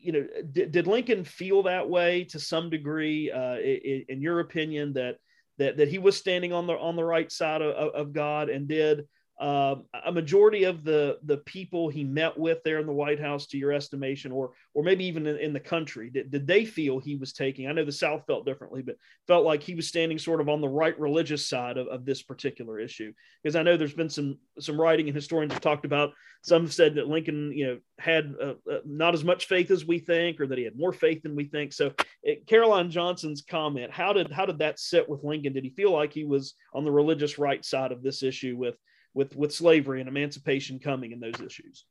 you 0.00 0.12
know, 0.12 0.26
did, 0.52 0.70
did 0.70 0.86
Lincoln 0.86 1.24
feel 1.24 1.64
that 1.64 1.90
way 1.90 2.22
to 2.30 2.38
some 2.38 2.70
degree, 2.70 3.32
uh, 3.32 3.56
in, 3.56 4.04
in, 4.08 4.22
your 4.22 4.38
opinion, 4.38 4.92
that, 4.92 5.16
that, 5.58 5.78
that 5.78 5.88
he 5.88 5.98
was 5.98 6.16
standing 6.16 6.52
on 6.52 6.68
the, 6.68 6.74
on 6.74 6.94
the 6.94 7.04
right 7.04 7.30
side 7.32 7.60
of, 7.60 7.92
of 7.92 8.12
God 8.12 8.48
and 8.48 8.68
did, 8.68 9.08
uh, 9.40 9.76
a 10.04 10.10
majority 10.10 10.64
of 10.64 10.82
the 10.82 11.18
the 11.24 11.36
people 11.38 11.88
he 11.88 12.02
met 12.02 12.36
with 12.36 12.58
there 12.64 12.80
in 12.80 12.86
the 12.86 12.92
White 12.92 13.20
House, 13.20 13.46
to 13.46 13.58
your 13.58 13.72
estimation, 13.72 14.32
or 14.32 14.50
or 14.74 14.82
maybe 14.82 15.04
even 15.04 15.28
in, 15.28 15.36
in, 15.36 15.52
the 15.52 15.60
country, 15.60 16.10
did, 16.10 16.32
did 16.32 16.46
they 16.46 16.64
feel 16.64 16.98
he 16.98 17.14
was 17.14 17.32
taking? 17.32 17.68
I 17.68 17.72
know 17.72 17.84
the 17.84 17.92
South 17.92 18.24
felt 18.26 18.44
differently, 18.44 18.82
but 18.82 18.96
felt 19.28 19.44
like 19.44 19.62
he 19.62 19.76
was 19.76 19.86
standing 19.86 20.18
sort 20.18 20.40
of 20.40 20.48
on 20.48 20.60
the 20.60 20.68
right 20.68 20.98
religious 20.98 21.46
side 21.46 21.76
of, 21.76 21.86
of 21.86 22.04
this 22.04 22.20
particular 22.20 22.80
issue. 22.80 23.12
Because 23.42 23.54
I 23.54 23.62
know 23.62 23.76
there's 23.76 23.94
been 23.94 24.10
some 24.10 24.38
some 24.58 24.80
writing 24.80 25.06
and 25.06 25.14
historians 25.14 25.52
have 25.52 25.62
talked 25.62 25.84
about. 25.84 26.10
Some 26.42 26.62
have 26.62 26.74
said 26.74 26.96
that 26.96 27.08
Lincoln, 27.08 27.52
you 27.52 27.66
know, 27.66 27.78
had 28.00 28.34
uh, 28.42 28.54
uh, 28.70 28.78
not 28.84 29.14
as 29.14 29.22
much 29.22 29.46
faith 29.46 29.70
as 29.70 29.86
we 29.86 30.00
think, 30.00 30.40
or 30.40 30.48
that 30.48 30.58
he 30.58 30.64
had 30.64 30.76
more 30.76 30.92
faith 30.92 31.22
than 31.22 31.36
we 31.36 31.44
think. 31.44 31.72
So, 31.72 31.92
it, 32.24 32.44
Caroline 32.48 32.90
Johnson's 32.90 33.42
comment: 33.42 33.92
how 33.92 34.12
did 34.12 34.32
how 34.32 34.46
did 34.46 34.58
that 34.58 34.80
sit 34.80 35.08
with 35.08 35.22
Lincoln? 35.22 35.52
Did 35.52 35.62
he 35.62 35.70
feel 35.70 35.92
like 35.92 36.12
he 36.12 36.24
was 36.24 36.54
on 36.74 36.84
the 36.84 36.90
religious 36.90 37.38
right 37.38 37.64
side 37.64 37.92
of 37.92 38.02
this 38.02 38.24
issue 38.24 38.56
with 38.56 38.74
with 39.18 39.34
with 39.36 39.52
slavery 39.52 39.98
and 40.00 40.08
emancipation 40.08 40.78
coming 40.78 41.10
in 41.10 41.18
those 41.18 41.40
issues. 41.44 41.84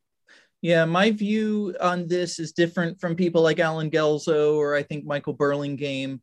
Yeah, 0.61 0.85
my 0.85 1.11
view 1.11 1.75
on 1.79 2.07
this 2.07 2.39
is 2.39 2.53
different 2.53 2.99
from 2.99 3.15
people 3.15 3.43
like 3.43 3.59
Allen 3.59 3.91
Guelzo 3.91 4.55
or 4.55 4.73
I 4.73 4.81
think 4.81 5.05
Michael 5.05 5.33
Burlingame. 5.33 6.21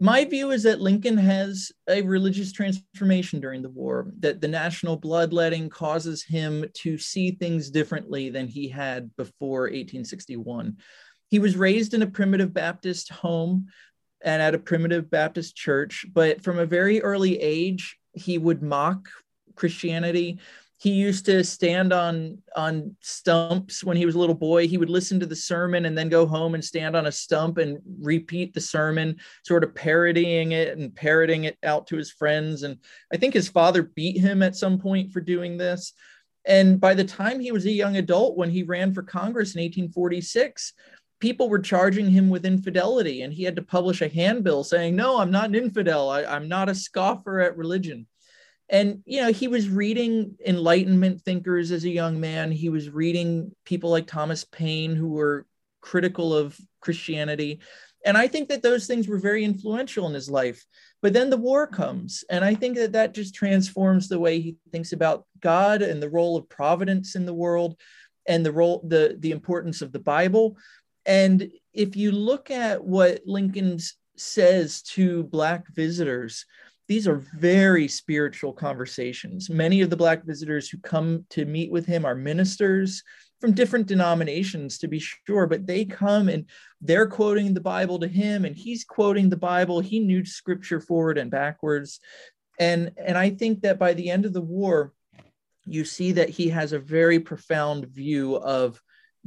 My 0.00 0.24
view 0.24 0.50
is 0.50 0.64
that 0.64 0.80
Lincoln 0.80 1.16
has 1.16 1.70
a 1.88 2.02
religious 2.02 2.52
transformation 2.52 3.40
during 3.40 3.62
the 3.62 3.70
war, 3.70 4.10
that 4.18 4.40
the 4.40 4.48
national 4.48 4.96
bloodletting 4.96 5.70
causes 5.70 6.24
him 6.24 6.66
to 6.82 6.98
see 6.98 7.30
things 7.30 7.70
differently 7.70 8.28
than 8.28 8.48
he 8.48 8.68
had 8.68 9.16
before 9.16 9.62
1861. 9.62 10.76
He 11.30 11.38
was 11.38 11.56
raised 11.56 11.94
in 11.94 12.02
a 12.02 12.08
primitive 12.08 12.52
Baptist 12.52 13.08
home 13.10 13.68
and 14.20 14.42
at 14.42 14.54
a 14.54 14.58
primitive 14.58 15.08
Baptist 15.10 15.54
church, 15.54 16.04
but 16.12 16.42
from 16.42 16.58
a 16.58 16.66
very 16.66 17.00
early 17.00 17.40
age, 17.40 17.96
he 18.14 18.36
would 18.36 18.62
mock 18.62 19.08
Christianity. 19.54 20.38
He 20.78 20.90
used 20.90 21.24
to 21.26 21.42
stand 21.44 21.92
on 21.92 22.42
on 22.56 22.94
stumps 23.00 23.82
when 23.82 23.96
he 23.96 24.04
was 24.04 24.16
a 24.16 24.18
little 24.18 24.34
boy. 24.34 24.66
He 24.68 24.76
would 24.76 24.90
listen 24.90 25.18
to 25.20 25.26
the 25.26 25.36
sermon 25.36 25.86
and 25.86 25.96
then 25.96 26.08
go 26.08 26.26
home 26.26 26.54
and 26.54 26.64
stand 26.64 26.94
on 26.94 27.06
a 27.06 27.12
stump 27.12 27.58
and 27.58 27.78
repeat 28.00 28.52
the 28.52 28.60
sermon, 28.60 29.16
sort 29.44 29.64
of 29.64 29.74
parodying 29.74 30.52
it 30.52 30.76
and 30.76 30.94
parroting 30.94 31.44
it 31.44 31.56
out 31.62 31.86
to 31.86 31.96
his 31.96 32.10
friends. 32.10 32.64
And 32.64 32.78
I 33.12 33.16
think 33.16 33.34
his 33.34 33.48
father 33.48 33.82
beat 33.82 34.20
him 34.20 34.42
at 34.42 34.56
some 34.56 34.78
point 34.78 35.12
for 35.12 35.20
doing 35.20 35.56
this. 35.56 35.92
And 36.44 36.78
by 36.78 36.94
the 36.94 37.04
time 37.04 37.40
he 37.40 37.52
was 37.52 37.64
a 37.64 37.70
young 37.70 37.96
adult, 37.96 38.36
when 38.36 38.50
he 38.50 38.62
ran 38.62 38.92
for 38.92 39.02
Congress 39.02 39.54
in 39.54 39.62
1846, 39.62 40.74
people 41.20 41.48
were 41.48 41.58
charging 41.58 42.10
him 42.10 42.28
with 42.28 42.44
infidelity, 42.44 43.22
and 43.22 43.32
he 43.32 43.44
had 43.44 43.56
to 43.56 43.62
publish 43.62 44.02
a 44.02 44.08
handbill 44.08 44.62
saying, 44.62 44.94
No, 44.94 45.18
I'm 45.18 45.30
not 45.30 45.46
an 45.46 45.54
infidel. 45.54 46.10
I, 46.10 46.22
am 46.22 46.48
not 46.48 46.68
a 46.68 46.74
scoffer 46.74 47.40
at 47.40 47.56
religion 47.56 48.06
and 48.68 49.02
you 49.04 49.20
know 49.20 49.32
he 49.32 49.48
was 49.48 49.68
reading 49.68 50.36
enlightenment 50.46 51.20
thinkers 51.22 51.70
as 51.70 51.84
a 51.84 51.90
young 51.90 52.20
man. 52.20 52.50
He 52.50 52.68
was 52.68 52.90
reading 52.90 53.52
people 53.64 53.90
like 53.90 54.06
thomas 54.06 54.44
paine 54.44 54.96
who 54.96 55.08
were 55.08 55.46
critical 55.80 56.34
of 56.34 56.58
christianity. 56.80 57.60
And 58.06 58.16
i 58.16 58.26
think 58.26 58.48
that 58.48 58.62
those 58.62 58.86
things 58.86 59.08
were 59.08 59.18
very 59.18 59.44
influential 59.44 60.06
in 60.06 60.14
his 60.14 60.30
life. 60.30 60.64
But 61.02 61.12
then 61.12 61.28
the 61.28 61.36
war 61.36 61.66
comes 61.66 62.24
and 62.30 62.44
i 62.44 62.54
think 62.54 62.76
that 62.76 62.92
that 62.92 63.14
just 63.14 63.34
transforms 63.34 64.08
the 64.08 64.20
way 64.20 64.40
he 64.40 64.56
thinks 64.72 64.92
about 64.92 65.26
god 65.40 65.82
and 65.82 66.02
the 66.02 66.10
role 66.10 66.36
of 66.36 66.48
providence 66.48 67.16
in 67.16 67.26
the 67.26 67.34
world 67.34 67.78
and 68.26 68.44
the 68.44 68.52
role 68.52 68.82
the 68.88 69.16
the 69.20 69.30
importance 69.30 69.82
of 69.82 69.92
the 69.92 69.98
bible. 69.98 70.56
And 71.06 71.50
if 71.74 71.96
you 71.96 72.12
look 72.12 72.50
at 72.50 72.82
what 72.82 73.20
lincoln 73.26 73.78
says 74.16 74.80
to 74.82 75.24
black 75.24 75.66
visitors 75.74 76.46
these 76.86 77.08
are 77.08 77.24
very 77.38 77.88
spiritual 77.88 78.52
conversations. 78.52 79.48
Many 79.48 79.80
of 79.80 79.90
the 79.90 79.96
Black 79.96 80.24
visitors 80.24 80.68
who 80.68 80.78
come 80.78 81.24
to 81.30 81.44
meet 81.44 81.70
with 81.70 81.86
him 81.86 82.04
are 82.04 82.14
ministers 82.14 83.02
from 83.40 83.52
different 83.52 83.86
denominations, 83.86 84.78
to 84.78 84.88
be 84.88 84.98
sure, 84.98 85.46
but 85.46 85.66
they 85.66 85.84
come 85.84 86.28
and 86.28 86.46
they're 86.80 87.06
quoting 87.06 87.52
the 87.52 87.60
Bible 87.60 87.98
to 87.98 88.08
him, 88.08 88.44
and 88.44 88.56
he's 88.56 88.84
quoting 88.84 89.28
the 89.28 89.36
Bible. 89.36 89.80
He 89.80 90.00
knew 90.00 90.24
scripture 90.24 90.80
forward 90.80 91.18
and 91.18 91.30
backwards. 91.30 92.00
And, 92.58 92.92
and 92.96 93.18
I 93.18 93.30
think 93.30 93.62
that 93.62 93.78
by 93.78 93.94
the 93.94 94.10
end 94.10 94.24
of 94.24 94.32
the 94.32 94.40
war, 94.40 94.92
you 95.66 95.84
see 95.84 96.12
that 96.12 96.28
he 96.28 96.48
has 96.50 96.72
a 96.72 96.78
very 96.78 97.18
profound 97.18 97.86
view 97.86 98.36
of 98.36 98.80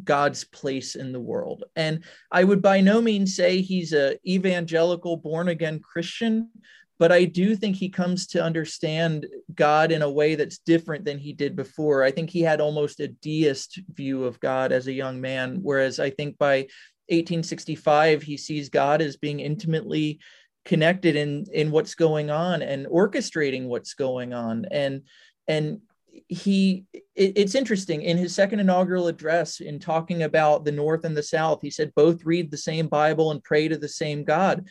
God's 0.04 0.44
place 0.44 0.96
in 0.96 1.12
the 1.12 1.20
world. 1.20 1.64
And 1.76 2.04
I 2.32 2.44
would 2.44 2.62
by 2.62 2.82
no 2.82 3.02
means 3.02 3.36
say 3.36 3.62
he's 3.62 3.94
a 3.94 4.18
evangelical 4.28 5.18
born 5.18 5.48
again 5.48 5.80
Christian, 5.80 6.52
but 7.00 7.12
I 7.12 7.26
do 7.26 7.56
think 7.56 7.76
he 7.76 7.90
comes 7.90 8.28
to 8.28 8.44
understand 8.44 9.28
God 9.54 9.92
in 9.92 10.02
a 10.02 10.12
way 10.12 10.36
that's 10.36 10.58
different 10.58 11.06
than 11.06 11.18
he 11.18 11.34
did 11.34 11.56
before. 11.56 12.04
I 12.04 12.12
think 12.12 12.30
he 12.30 12.42
had 12.42 12.60
almost 12.60 13.00
a 13.00 13.08
deist 13.08 13.80
view 13.94 14.24
of 14.24 14.40
God 14.40 14.72
as 14.72 14.88
a 14.88 14.94
young 14.94 15.22
man, 15.22 15.60
whereas 15.62 16.00
I 16.00 16.10
think 16.10 16.38
by 16.38 16.68
1865 17.10 18.24
he 18.24 18.36
sees 18.36 18.70
God 18.70 19.02
as 19.02 19.16
being 19.16 19.40
intimately 19.40 20.20
connected 20.66 21.16
in 21.16 21.46
in 21.54 21.72
what's 21.72 21.96
going 21.96 22.30
on 22.30 22.62
and 22.62 22.86
orchestrating 22.88 23.68
what's 23.68 23.94
going 23.94 24.34
on 24.34 24.66
and 24.70 25.04
and 25.48 25.80
he 26.28 26.84
it, 26.94 27.34
it's 27.38 27.56
interesting 27.56 28.02
in 28.02 28.18
his 28.18 28.36
second 28.36 28.60
inaugural 28.60 29.08
address 29.08 29.62
in 29.62 29.80
talking 29.80 30.24
about 30.24 30.66
the 30.66 30.72
north 30.72 31.06
and 31.06 31.16
the 31.16 31.24
south 31.24 31.60
he 31.62 31.70
said 31.70 31.96
both 31.96 32.26
read 32.26 32.52
the 32.52 32.58
same 32.58 32.88
bible 32.90 33.32
and 33.32 33.42
pray 33.46 33.70
to 33.70 33.78
the 33.78 33.88
same 33.88 34.26
god 34.26 34.68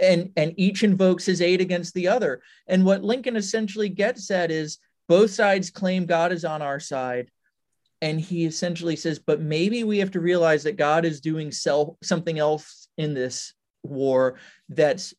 and 0.00 0.30
and 0.36 0.54
each 0.56 0.82
invokes 0.82 1.24
his 1.24 1.40
aid 1.40 1.60
against 1.60 1.94
the 1.94 2.08
other 2.08 2.42
and 2.66 2.84
what 2.84 3.04
lincoln 3.04 3.36
essentially 3.36 3.88
gets 3.88 4.30
at 4.30 4.50
is 4.50 4.78
both 5.08 5.30
sides 5.30 5.70
claim 5.70 6.06
god 6.06 6.32
is 6.32 6.44
on 6.44 6.62
our 6.62 6.80
side 6.80 7.30
and 8.02 8.20
he 8.20 8.44
essentially 8.44 8.96
says 8.96 9.18
but 9.18 9.40
maybe 9.40 9.84
we 9.84 9.98
have 9.98 10.10
to 10.10 10.20
realize 10.20 10.62
that 10.64 10.76
god 10.76 11.04
is 11.04 11.20
doing 11.20 11.50
self 11.50 11.96
something 12.02 12.38
else 12.38 12.88
in 12.98 13.14
this 13.14 13.54
war 13.82 14.38
that's 14.68 15.14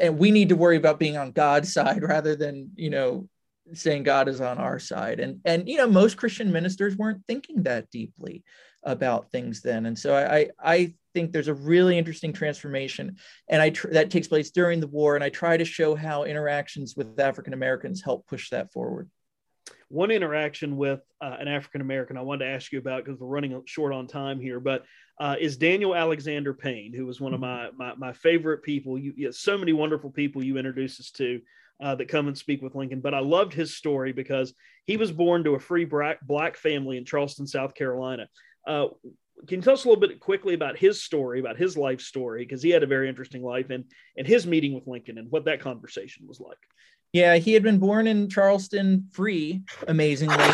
and 0.00 0.18
we 0.18 0.30
need 0.30 0.48
to 0.48 0.56
worry 0.56 0.76
about 0.76 0.98
being 0.98 1.16
on 1.16 1.32
god's 1.32 1.72
side 1.72 2.02
rather 2.08 2.36
than 2.36 2.70
you 2.76 2.90
know 2.90 3.28
saying 3.72 4.02
God 4.02 4.28
is 4.28 4.40
on 4.40 4.58
our 4.58 4.78
side. 4.78 5.20
And 5.20 5.40
and 5.44 5.68
you 5.68 5.78
know, 5.78 5.88
most 5.88 6.16
Christian 6.16 6.52
ministers 6.52 6.96
weren't 6.96 7.24
thinking 7.26 7.62
that 7.62 7.90
deeply 7.90 8.44
about 8.82 9.30
things 9.30 9.62
then. 9.62 9.86
And 9.86 9.98
so 9.98 10.14
I 10.14 10.50
I 10.62 10.94
think 11.14 11.32
there's 11.32 11.48
a 11.48 11.54
really 11.54 11.96
interesting 11.96 12.32
transformation, 12.32 13.16
and 13.48 13.62
I 13.62 13.70
tr- 13.70 13.88
that 13.88 14.10
takes 14.10 14.28
place 14.28 14.50
during 14.50 14.80
the 14.80 14.86
war. 14.86 15.14
And 15.14 15.24
I 15.24 15.30
try 15.30 15.56
to 15.56 15.64
show 15.64 15.94
how 15.94 16.24
interactions 16.24 16.94
with 16.96 17.18
African 17.18 17.54
Americans 17.54 18.02
help 18.02 18.26
push 18.26 18.50
that 18.50 18.72
forward. 18.72 19.08
One 19.88 20.10
interaction 20.10 20.76
with 20.76 21.00
uh, 21.20 21.36
an 21.38 21.48
African 21.48 21.80
American 21.80 22.16
I 22.16 22.22
wanted 22.22 22.44
to 22.44 22.50
ask 22.50 22.72
you 22.72 22.78
about 22.78 23.04
because 23.04 23.18
we're 23.18 23.28
running 23.28 23.62
short 23.64 23.92
on 23.94 24.06
time 24.06 24.40
here, 24.40 24.60
but 24.60 24.84
uh, 25.20 25.36
is 25.40 25.56
Daniel 25.56 25.94
Alexander 25.94 26.52
Payne, 26.52 26.92
who 26.92 27.06
was 27.06 27.20
one 27.20 27.32
of 27.32 27.40
mm-hmm. 27.40 27.78
my 27.78 27.92
my, 27.92 28.08
my 28.08 28.12
favorite 28.12 28.62
people. 28.62 28.98
You, 28.98 29.14
you 29.16 29.32
so 29.32 29.56
many 29.56 29.72
wonderful 29.72 30.10
people 30.10 30.44
you 30.44 30.58
introduced 30.58 31.00
us 31.00 31.10
to 31.12 31.40
uh, 31.82 31.94
that 31.94 32.08
come 32.08 32.28
and 32.28 32.36
speak 32.36 32.62
with 32.62 32.74
Lincoln. 32.74 33.00
But 33.00 33.14
I 33.14 33.20
loved 33.20 33.52
his 33.52 33.76
story 33.76 34.12
because 34.12 34.54
he 34.84 34.96
was 34.96 35.12
born 35.12 35.44
to 35.44 35.54
a 35.54 35.60
free 35.60 35.84
black, 35.84 36.20
black 36.26 36.56
family 36.56 36.96
in 36.96 37.04
Charleston, 37.04 37.46
South 37.46 37.74
Carolina. 37.74 38.28
Uh, 38.66 38.88
can 39.46 39.58
you 39.58 39.62
tell 39.62 39.74
us 39.74 39.84
a 39.84 39.88
little 39.88 40.00
bit 40.00 40.20
quickly 40.20 40.54
about 40.54 40.76
his 40.76 41.02
story, 41.02 41.40
about 41.40 41.56
his 41.56 41.76
life 41.76 42.00
story, 42.00 42.44
because 42.44 42.62
he 42.62 42.70
had 42.70 42.82
a 42.82 42.86
very 42.86 43.08
interesting 43.08 43.42
life, 43.42 43.70
and 43.70 43.84
and 44.16 44.26
his 44.26 44.46
meeting 44.46 44.74
with 44.74 44.86
Lincoln 44.86 45.18
and 45.18 45.30
what 45.30 45.44
that 45.46 45.60
conversation 45.60 46.26
was 46.26 46.40
like? 46.40 46.58
Yeah, 47.12 47.36
he 47.36 47.52
had 47.52 47.62
been 47.62 47.78
born 47.78 48.06
in 48.06 48.28
Charleston 48.28 49.08
free, 49.12 49.62
amazingly, 49.86 50.48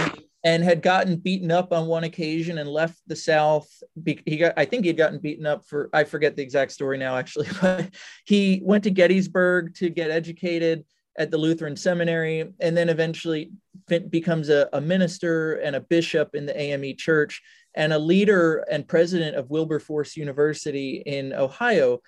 and 0.44 0.62
had 0.62 0.82
gotten 0.82 1.16
beaten 1.16 1.50
up 1.50 1.72
on 1.72 1.86
one 1.86 2.04
occasion 2.04 2.58
and 2.58 2.68
left 2.68 3.00
the 3.06 3.16
South. 3.16 3.68
He 4.04 4.36
got, 4.36 4.54
I 4.56 4.66
think 4.66 4.84
he 4.84 4.88
had 4.88 4.96
gotten 4.96 5.18
beaten 5.20 5.46
up 5.46 5.64
for, 5.66 5.88
I 5.92 6.04
forget 6.04 6.36
the 6.36 6.42
exact 6.42 6.72
story 6.72 6.98
now, 6.98 7.16
actually, 7.16 7.48
but 7.62 7.94
he 8.26 8.60
went 8.62 8.84
to 8.84 8.90
Gettysburg 8.90 9.74
to 9.76 9.88
get 9.88 10.10
educated 10.10 10.84
at 11.20 11.30
the 11.30 11.36
Lutheran 11.36 11.76
seminary, 11.76 12.50
and 12.60 12.74
then 12.74 12.88
eventually 12.88 13.52
becomes 14.08 14.48
a, 14.48 14.70
a, 14.72 14.80
minister 14.80 15.56
and 15.56 15.76
a 15.76 15.80
bishop 15.80 16.34
in 16.34 16.46
the 16.46 16.58
AME 16.58 16.96
church 16.96 17.42
and 17.74 17.92
a 17.92 17.98
leader 17.98 18.64
and 18.70 18.88
president 18.88 19.36
of 19.36 19.50
Wilberforce 19.50 20.16
University 20.16 21.02
in 21.04 21.34
Ohio. 21.34 22.00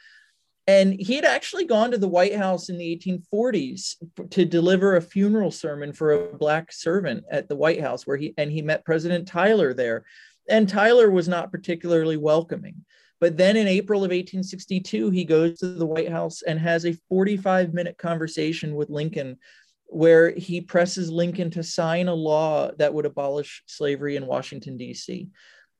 And 0.66 0.94
he 0.98 1.14
had 1.14 1.26
actually 1.26 1.66
gone 1.66 1.90
to 1.90 1.98
the 1.98 2.08
White 2.08 2.34
House 2.34 2.70
in 2.70 2.78
the 2.78 2.96
1840s 2.96 3.96
to 4.30 4.46
deliver 4.46 4.96
a 4.96 5.02
funeral 5.02 5.50
sermon 5.50 5.92
for 5.92 6.12
a 6.12 6.34
black 6.38 6.72
servant 6.72 7.24
at 7.30 7.50
the 7.50 7.56
White 7.56 7.82
House, 7.82 8.06
where 8.06 8.16
he 8.16 8.32
and 8.38 8.50
he 8.50 8.62
met 8.62 8.86
President 8.86 9.28
Tyler 9.28 9.74
there. 9.74 10.06
And 10.48 10.66
Tyler 10.66 11.10
was 11.10 11.28
not 11.28 11.52
particularly 11.52 12.16
welcoming. 12.16 12.86
But 13.22 13.36
then 13.36 13.56
in 13.56 13.68
April 13.68 14.00
of 14.00 14.10
1862, 14.10 15.10
he 15.10 15.24
goes 15.24 15.60
to 15.60 15.68
the 15.68 15.86
White 15.86 16.10
House 16.10 16.42
and 16.42 16.58
has 16.58 16.84
a 16.84 16.98
45 17.08 17.72
minute 17.72 17.96
conversation 17.96 18.74
with 18.74 18.90
Lincoln 18.90 19.38
where 19.86 20.32
he 20.32 20.60
presses 20.60 21.08
Lincoln 21.08 21.48
to 21.52 21.62
sign 21.62 22.08
a 22.08 22.14
law 22.14 22.72
that 22.78 22.92
would 22.92 23.06
abolish 23.06 23.62
slavery 23.66 24.16
in 24.16 24.26
Washington, 24.26 24.76
D.C. 24.76 25.28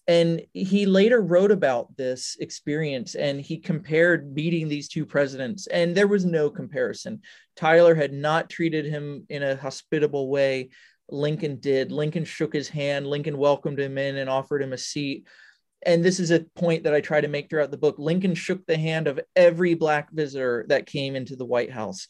And 0.07 0.43
he 0.53 0.87
later 0.87 1.21
wrote 1.21 1.51
about 1.51 1.97
this 1.97 2.37
experience 2.39 3.17
and 3.17 3.41
he 3.41 3.59
compared 3.59 4.33
meeting 4.33 4.69
these 4.69 4.87
two 4.87 5.05
presidents, 5.05 5.67
and 5.67 5.97
there 5.97 6.07
was 6.07 6.25
no 6.25 6.49
comparison. 6.49 7.23
Tyler 7.57 7.97
had 7.97 8.13
not 8.13 8.51
treated 8.51 8.85
him 8.85 9.27
in 9.29 9.43
a 9.43 9.57
hospitable 9.57 10.29
way. 10.29 10.71
Lincoln 11.11 11.59
did. 11.59 11.91
Lincoln 11.91 12.25
shook 12.25 12.53
his 12.53 12.69
hand. 12.69 13.09
Lincoln 13.09 13.37
welcomed 13.37 13.81
him 13.81 13.99
in 13.99 14.19
and 14.19 14.31
offered 14.31 14.63
him 14.63 14.73
a 14.73 14.79
seat 14.79 15.27
and 15.85 16.05
this 16.05 16.21
is 16.21 16.31
a 16.31 16.45
point 16.57 16.85
that 16.85 16.95
I 16.95 17.01
try 17.01 17.21
to 17.21 17.29
make 17.29 17.49
throughout 17.49 17.71
the 17.71 17.77
book. 17.77 17.97
Lincoln 17.99 18.35
shook 18.35 18.65
the 18.67 18.77
hand 18.77 19.07
of 19.07 19.21
every 19.37 19.75
black 19.75 20.11
visitor 20.13 20.65
that 20.69 20.87
came 20.87 21.17
into 21.17 21.37
the 21.37 21.45
White 21.45 21.73
House. 21.73 22.07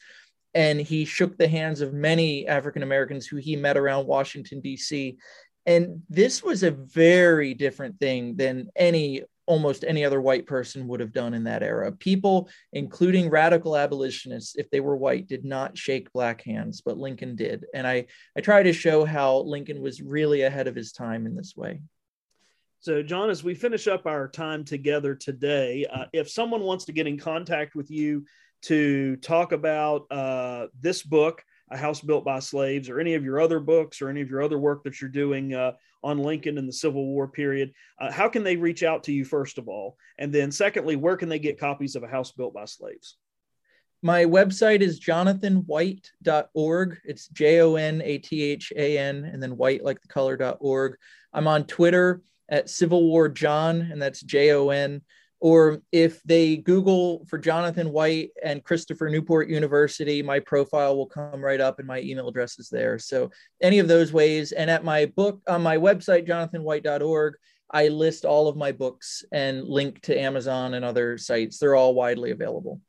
And 0.55 0.81
he 0.81 1.05
shook 1.07 1.39
the 1.39 1.49
hands 1.49 1.81
of 1.81 1.95
many 1.95 2.47
African 2.47 2.83
Americans 2.83 3.27
who 3.27 3.37
he 3.37 3.57
met 3.57 3.79
around 3.79 4.07
Washington, 4.07 4.61
D.C. 4.61 5.17
And 5.65 6.03
this 6.11 6.43
was 6.43 6.63
a 6.63 6.71
very 6.71 7.55
different 7.55 7.99
thing 7.99 8.37
than 8.37 8.69
any 8.77 9.23
almost 9.47 9.85
any 9.85 10.05
other 10.05 10.21
white 10.21 10.47
person 10.47 10.87
would 10.87 11.01
have 11.01 11.13
done 11.13 11.35
in 11.35 11.45
that 11.45 11.63
era. 11.63 11.91
People, 11.91 12.49
including 12.73 13.29
radical 13.29 13.77
abolitionists, 13.77 14.57
if 14.57 14.71
they 14.71 14.81
were 14.81 14.97
white, 14.97 15.27
did 15.27 15.45
not 15.45 15.77
shake 15.77 16.13
black 16.13 16.43
hands, 16.43 16.81
but 16.81 16.97
Lincoln 16.97 17.35
did. 17.35 17.65
And 17.75 17.87
I, 17.87 18.07
I 18.37 18.41
try 18.41 18.63
to 18.63 18.73
show 18.73 19.05
how 19.05 19.39
Lincoln 19.39 19.83
was 19.83 20.01
really 20.01 20.43
ahead 20.43 20.69
of 20.69 20.77
his 20.77 20.93
time 20.93 21.27
in 21.27 21.35
this 21.35 21.57
way. 21.57 21.81
So, 22.83 23.01
John, 23.01 23.31
as 23.31 23.45
we 23.45 23.55
finish 23.55 23.87
up 23.87 24.09
our 24.09 24.27
time 24.27 24.65
together 24.65 25.15
today, 25.15 25.87
uh, 25.87 26.07
if 26.13 26.29
someone 26.29 26.63
wants 26.63 26.85
to 26.87 26.93
get 26.93 27.07
in 27.07 27.17
contact 27.17 27.77
with 27.77 27.93
you 27.93 28.25
to 28.63 29.15
talk 29.19 29.53
about 29.53 30.11
uh, 30.11 30.67
this 30.81 31.05
book, 31.05 31.45
A 31.71 31.77
House 31.77 32.01
Built 32.01 32.25
by 32.25 32.41
Slaves, 32.41 32.89
or 32.89 32.99
any 32.99 33.15
of 33.15 33.23
your 33.23 33.41
other 33.41 33.61
books 33.61 34.03
or 34.03 34.09
any 34.09 34.21
of 34.21 34.29
your 34.29 34.43
other 34.43 34.59
work 34.59 34.83
that 34.83 35.01
you're 35.01 35.11
doing 35.11 35.55
uh, 35.55 35.75
on 36.03 36.25
Lincoln 36.25 36.59
and 36.59 36.69
the 36.69 36.73
Civil 36.73 37.07
War 37.07 37.29
period, 37.29 37.73
uh, 38.01 38.11
how 38.11 38.29
can 38.29 38.43
they 38.43 38.57
reach 38.57 38.83
out 38.83 39.05
to 39.05 39.13
you, 39.13 39.25
first 39.25 39.59
of 39.59 39.69
all? 39.69 39.97
And 40.19 40.33
then, 40.33 40.51
secondly, 40.51 40.97
where 40.97 41.17
can 41.17 41.29
they 41.29 41.39
get 41.39 41.61
copies 41.61 41.95
of 41.95 42.03
A 42.03 42.09
House 42.09 42.33
Built 42.33 42.53
by 42.53 42.65
Slaves? 42.65 43.17
My 44.03 44.25
website 44.25 44.81
is 44.81 44.99
jonathanwhite.org. 44.99 46.99
It's 47.05 47.29
J 47.29 47.61
O 47.61 47.77
N 47.77 48.03
A 48.05 48.19
T 48.19 48.43
H 48.43 48.73
A 48.75 48.99
N 48.99 49.25
and 49.25 49.41
then 49.41 49.57
white 49.57 49.85
like 49.85 50.03
the 50.03 50.09
color.org. 50.09 50.97
I'm 51.33 51.47
on 51.47 51.65
Twitter 51.67 52.23
at 52.53 52.71
Civil 52.71 53.09
War 53.09 53.29
John, 53.29 53.81
and 53.81 54.01
that's 54.01 54.21
J 54.21 54.53
O 54.53 54.69
N. 54.69 55.03
Or 55.41 55.83
if 55.91 56.23
they 56.23 56.59
Google 56.59 57.27
for 57.29 57.37
Jonathan 57.37 57.91
White 57.91 58.31
and 58.45 58.63
Christopher 58.63 59.09
Newport 59.09 59.49
University, 59.49 60.23
my 60.23 60.39
profile 60.39 60.97
will 60.97 61.07
come 61.07 61.45
right 61.45 61.61
up 61.61 61.81
and 61.81 61.89
my 61.89 62.01
email 62.01 62.29
address 62.29 62.61
is 62.61 62.69
there. 62.69 62.97
So 63.01 63.33
any 63.61 63.81
of 63.81 63.89
those 63.89 64.13
ways. 64.13 64.53
And 64.53 64.71
at 64.71 64.85
my 64.85 65.07
book 65.07 65.41
on 65.49 65.61
my 65.61 65.79
website, 65.79 66.29
jonathanwhite.org, 66.29 67.35
I 67.73 67.89
list 67.89 68.25
all 68.25 68.47
of 68.47 68.57
my 68.57 68.71
books 68.71 69.25
and 69.33 69.65
link 69.65 70.01
to 70.03 70.17
Amazon 70.17 70.75
and 70.75 70.85
other 70.85 71.19
sites. 71.19 71.59
They're 71.59 71.75
all 71.75 71.95
widely 71.95 72.31
available. 72.31 72.81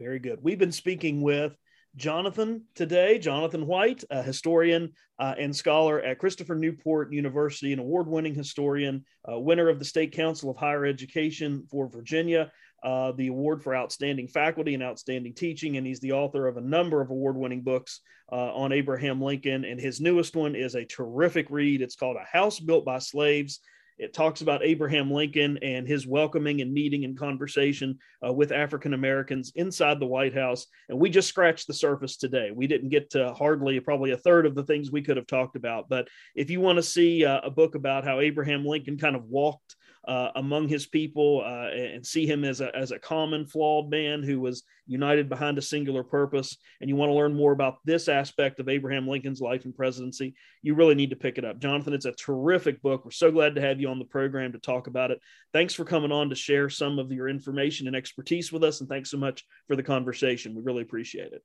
Very 0.00 0.18
good. 0.18 0.38
We've 0.40 0.58
been 0.58 0.72
speaking 0.72 1.20
with 1.20 1.54
Jonathan 1.96 2.62
today, 2.74 3.18
Jonathan 3.18 3.66
White, 3.66 4.02
a 4.10 4.22
historian 4.22 4.92
uh, 5.18 5.34
and 5.38 5.54
scholar 5.54 6.00
at 6.00 6.18
Christopher 6.18 6.54
Newport 6.54 7.12
University, 7.12 7.72
an 7.72 7.78
award 7.78 8.06
winning 8.06 8.34
historian, 8.34 9.04
uh, 9.30 9.38
winner 9.38 9.68
of 9.68 9.78
the 9.78 9.84
State 9.84 10.12
Council 10.12 10.50
of 10.50 10.56
Higher 10.56 10.86
Education 10.86 11.66
for 11.70 11.88
Virginia, 11.88 12.50
uh, 12.82 13.12
the 13.12 13.28
award 13.28 13.62
for 13.62 13.76
outstanding 13.76 14.26
faculty 14.26 14.74
and 14.74 14.82
outstanding 14.82 15.34
teaching. 15.34 15.76
And 15.76 15.86
he's 15.86 16.00
the 16.00 16.12
author 16.12 16.48
of 16.48 16.56
a 16.56 16.62
number 16.62 17.00
of 17.00 17.10
award 17.10 17.36
winning 17.36 17.62
books 17.62 18.00
uh, 18.32 18.54
on 18.54 18.72
Abraham 18.72 19.20
Lincoln. 19.20 19.64
And 19.64 19.78
his 19.78 20.00
newest 20.00 20.34
one 20.34 20.56
is 20.56 20.74
a 20.74 20.86
terrific 20.86 21.50
read. 21.50 21.82
It's 21.82 21.96
called 21.96 22.16
A 22.16 22.24
House 22.36 22.58
Built 22.58 22.84
by 22.84 22.98
Slaves 22.98 23.60
It 23.98 24.12
talks 24.12 24.40
about 24.40 24.64
Abraham 24.64 25.10
Lincoln 25.10 25.58
and 25.62 25.86
his 25.86 26.06
welcoming 26.06 26.60
and 26.60 26.72
meeting 26.72 27.04
and 27.04 27.18
conversation 27.18 27.98
uh, 28.26 28.32
with 28.32 28.52
African 28.52 28.94
Americans 28.94 29.52
inside 29.54 30.00
the 30.00 30.06
White 30.06 30.34
House. 30.34 30.66
And 30.88 30.98
we 30.98 31.10
just 31.10 31.28
scratched 31.28 31.66
the 31.66 31.74
surface 31.74 32.16
today. 32.16 32.50
We 32.54 32.66
didn't 32.66 32.88
get 32.88 33.10
to 33.10 33.32
hardly 33.34 33.78
probably 33.80 34.12
a 34.12 34.16
third 34.16 34.46
of 34.46 34.54
the 34.54 34.64
things 34.64 34.90
we 34.90 35.02
could 35.02 35.16
have 35.16 35.26
talked 35.26 35.56
about. 35.56 35.88
But 35.88 36.08
if 36.34 36.50
you 36.50 36.60
want 36.60 36.76
to 36.76 36.82
see 36.82 37.24
uh, 37.24 37.40
a 37.42 37.50
book 37.50 37.74
about 37.74 38.04
how 38.04 38.20
Abraham 38.20 38.64
Lincoln 38.64 38.98
kind 38.98 39.16
of 39.16 39.24
walked 39.24 39.76
uh, 40.06 40.30
among 40.36 40.68
his 40.68 40.86
people 40.86 41.42
uh, 41.44 41.68
and 41.68 42.04
see 42.04 42.26
him 42.26 42.44
as 42.44 42.60
a, 42.60 42.74
as 42.76 42.90
a 42.90 42.98
common 42.98 43.46
flawed 43.46 43.88
man 43.88 44.22
who 44.22 44.40
was 44.40 44.64
united 44.86 45.28
behind 45.28 45.58
a 45.58 45.62
singular 45.62 46.02
purpose, 46.02 46.56
and 46.80 46.90
you 46.90 46.96
want 46.96 47.08
to 47.08 47.14
learn 47.14 47.34
more 47.34 47.52
about 47.52 47.78
this 47.84 48.08
aspect 48.08 48.58
of 48.58 48.68
Abraham 48.68 49.06
Lincoln's 49.06 49.40
life 49.40 49.64
and 49.64 49.74
presidency, 49.74 50.34
you 50.62 50.74
really 50.74 50.96
need 50.96 51.10
to 51.10 51.16
pick 51.16 51.38
it 51.38 51.44
up. 51.44 51.60
Jonathan, 51.60 51.92
it's 51.92 52.04
a 52.04 52.12
terrific 52.12 52.82
book. 52.82 53.04
We're 53.04 53.12
so 53.12 53.30
glad 53.30 53.54
to 53.54 53.60
have 53.60 53.80
you 53.80 53.88
on 53.88 53.98
the 53.98 54.04
program 54.04 54.52
to 54.52 54.58
talk 54.58 54.88
about 54.88 55.10
it. 55.10 55.20
Thanks 55.52 55.74
for 55.74 55.84
coming 55.84 56.12
on 56.12 56.30
to 56.30 56.34
share 56.34 56.68
some 56.68 56.98
of 56.98 57.12
your 57.12 57.28
information 57.28 57.86
and 57.86 57.94
expertise 57.94 58.52
with 58.52 58.64
us, 58.64 58.80
and 58.80 58.88
thanks 58.88 59.10
so 59.10 59.18
much 59.18 59.44
for 59.68 59.76
the 59.76 59.82
conversation. 59.82 60.54
We 60.54 60.62
really 60.62 60.82
appreciate 60.82 61.32
it. 61.32 61.44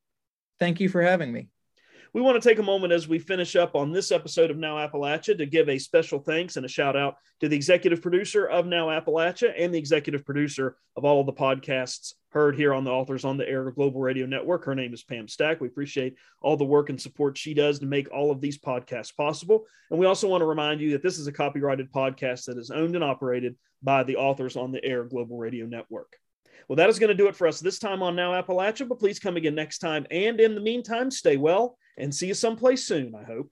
Thank 0.60 0.80
you 0.80 0.90
for 0.90 1.02
having 1.02 1.32
me. 1.32 1.50
We 2.14 2.22
want 2.22 2.42
to 2.42 2.50
take 2.50 2.60
a 2.60 2.64
moment 2.64 2.94
as 2.94 3.08
we 3.08 3.20
finish 3.20 3.56
up 3.56 3.76
on 3.76 3.92
this 3.92 4.12
episode 4.12 4.50
of 4.50 4.58
Now 4.58 4.76
Appalachia 4.76 5.38
to 5.38 5.46
give 5.46 5.68
a 5.68 5.78
special 5.78 6.20
thanks 6.20 6.56
and 6.56 6.66
a 6.66 6.70
shout 6.70 6.96
out 6.96 7.16
to 7.42 7.50
the 7.50 7.56
executive 7.56 8.02
producer 8.02 8.46
of 8.46 8.66
Now 8.66 8.88
Appalachia 8.88 9.54
and 9.58 9.74
the 9.74 9.78
executive 9.78 10.26
producer 10.26 10.78
of 10.96 11.04
all 11.04 11.20
of 11.20 11.26
the 11.26 11.34
podcasts 11.34 12.14
heard 12.30 12.56
here 12.56 12.74
on 12.74 12.84
the 12.84 12.92
Authors 12.92 13.26
on 13.26 13.38
the 13.38 13.48
Air 13.48 13.72
Global 13.72 14.00
Radio 14.00 14.26
Network. 14.26 14.64
Her 14.64 14.76
name 14.76 14.94
is 14.94 15.04
Pam 15.04 15.28
Stack. 15.28 15.60
We 15.60 15.68
appreciate 15.68 16.16
all 16.42 16.56
the 16.56 16.66
work 16.66 16.90
and 16.90 17.02
support 17.02 17.38
she 17.38 17.54
does 17.54 17.80
to 17.80 17.86
make 17.86 18.12
all 18.12 18.32
of 18.32 18.42
these 18.42 18.58
podcasts 18.58 19.16
possible. 19.16 19.66
And 19.90 20.00
we 20.00 20.06
also 20.06 20.28
want 20.28 20.42
to 20.42 20.46
remind 20.46 20.80
you 20.80 20.92
that 20.92 21.04
this 21.04 21.18
is 21.18 21.28
a 21.28 21.32
copyrighted 21.32 21.92
podcast 21.92 22.46
that 22.46 22.58
is 22.58 22.72
owned 22.72 22.96
and 22.96 23.04
operated 23.04 23.56
by 23.84 24.04
the 24.04 24.16
Authors 24.16 24.56
on 24.56 24.72
the 24.72 24.84
Air 24.84 25.04
Global 25.04 25.38
Radio 25.38 25.66
Network. 25.66 26.16
Well, 26.68 26.78
that 26.78 26.90
is 26.90 27.00
going 27.00 27.10
to 27.10 27.16
do 27.16 27.28
it 27.28 27.36
for 27.36 27.48
us 27.48 27.60
this 27.60 27.80
time 27.80 28.02
on 28.02 28.16
Now 28.16 28.40
Appalachia, 28.40 28.88
but 28.88 29.00
please 29.00 29.20
come 29.20 29.38
again 29.38 29.56
next 29.56 29.80
time. 29.80 30.06
And 30.12 30.40
in 30.40 30.56
the 30.56 30.62
meantime, 30.62 31.12
stay 31.12 31.38
well 31.38 31.78
and 31.98 32.14
see 32.14 32.28
you 32.28 32.34
someplace 32.34 32.84
soon, 32.84 33.16
I 33.16 33.24
hope. 33.24 33.52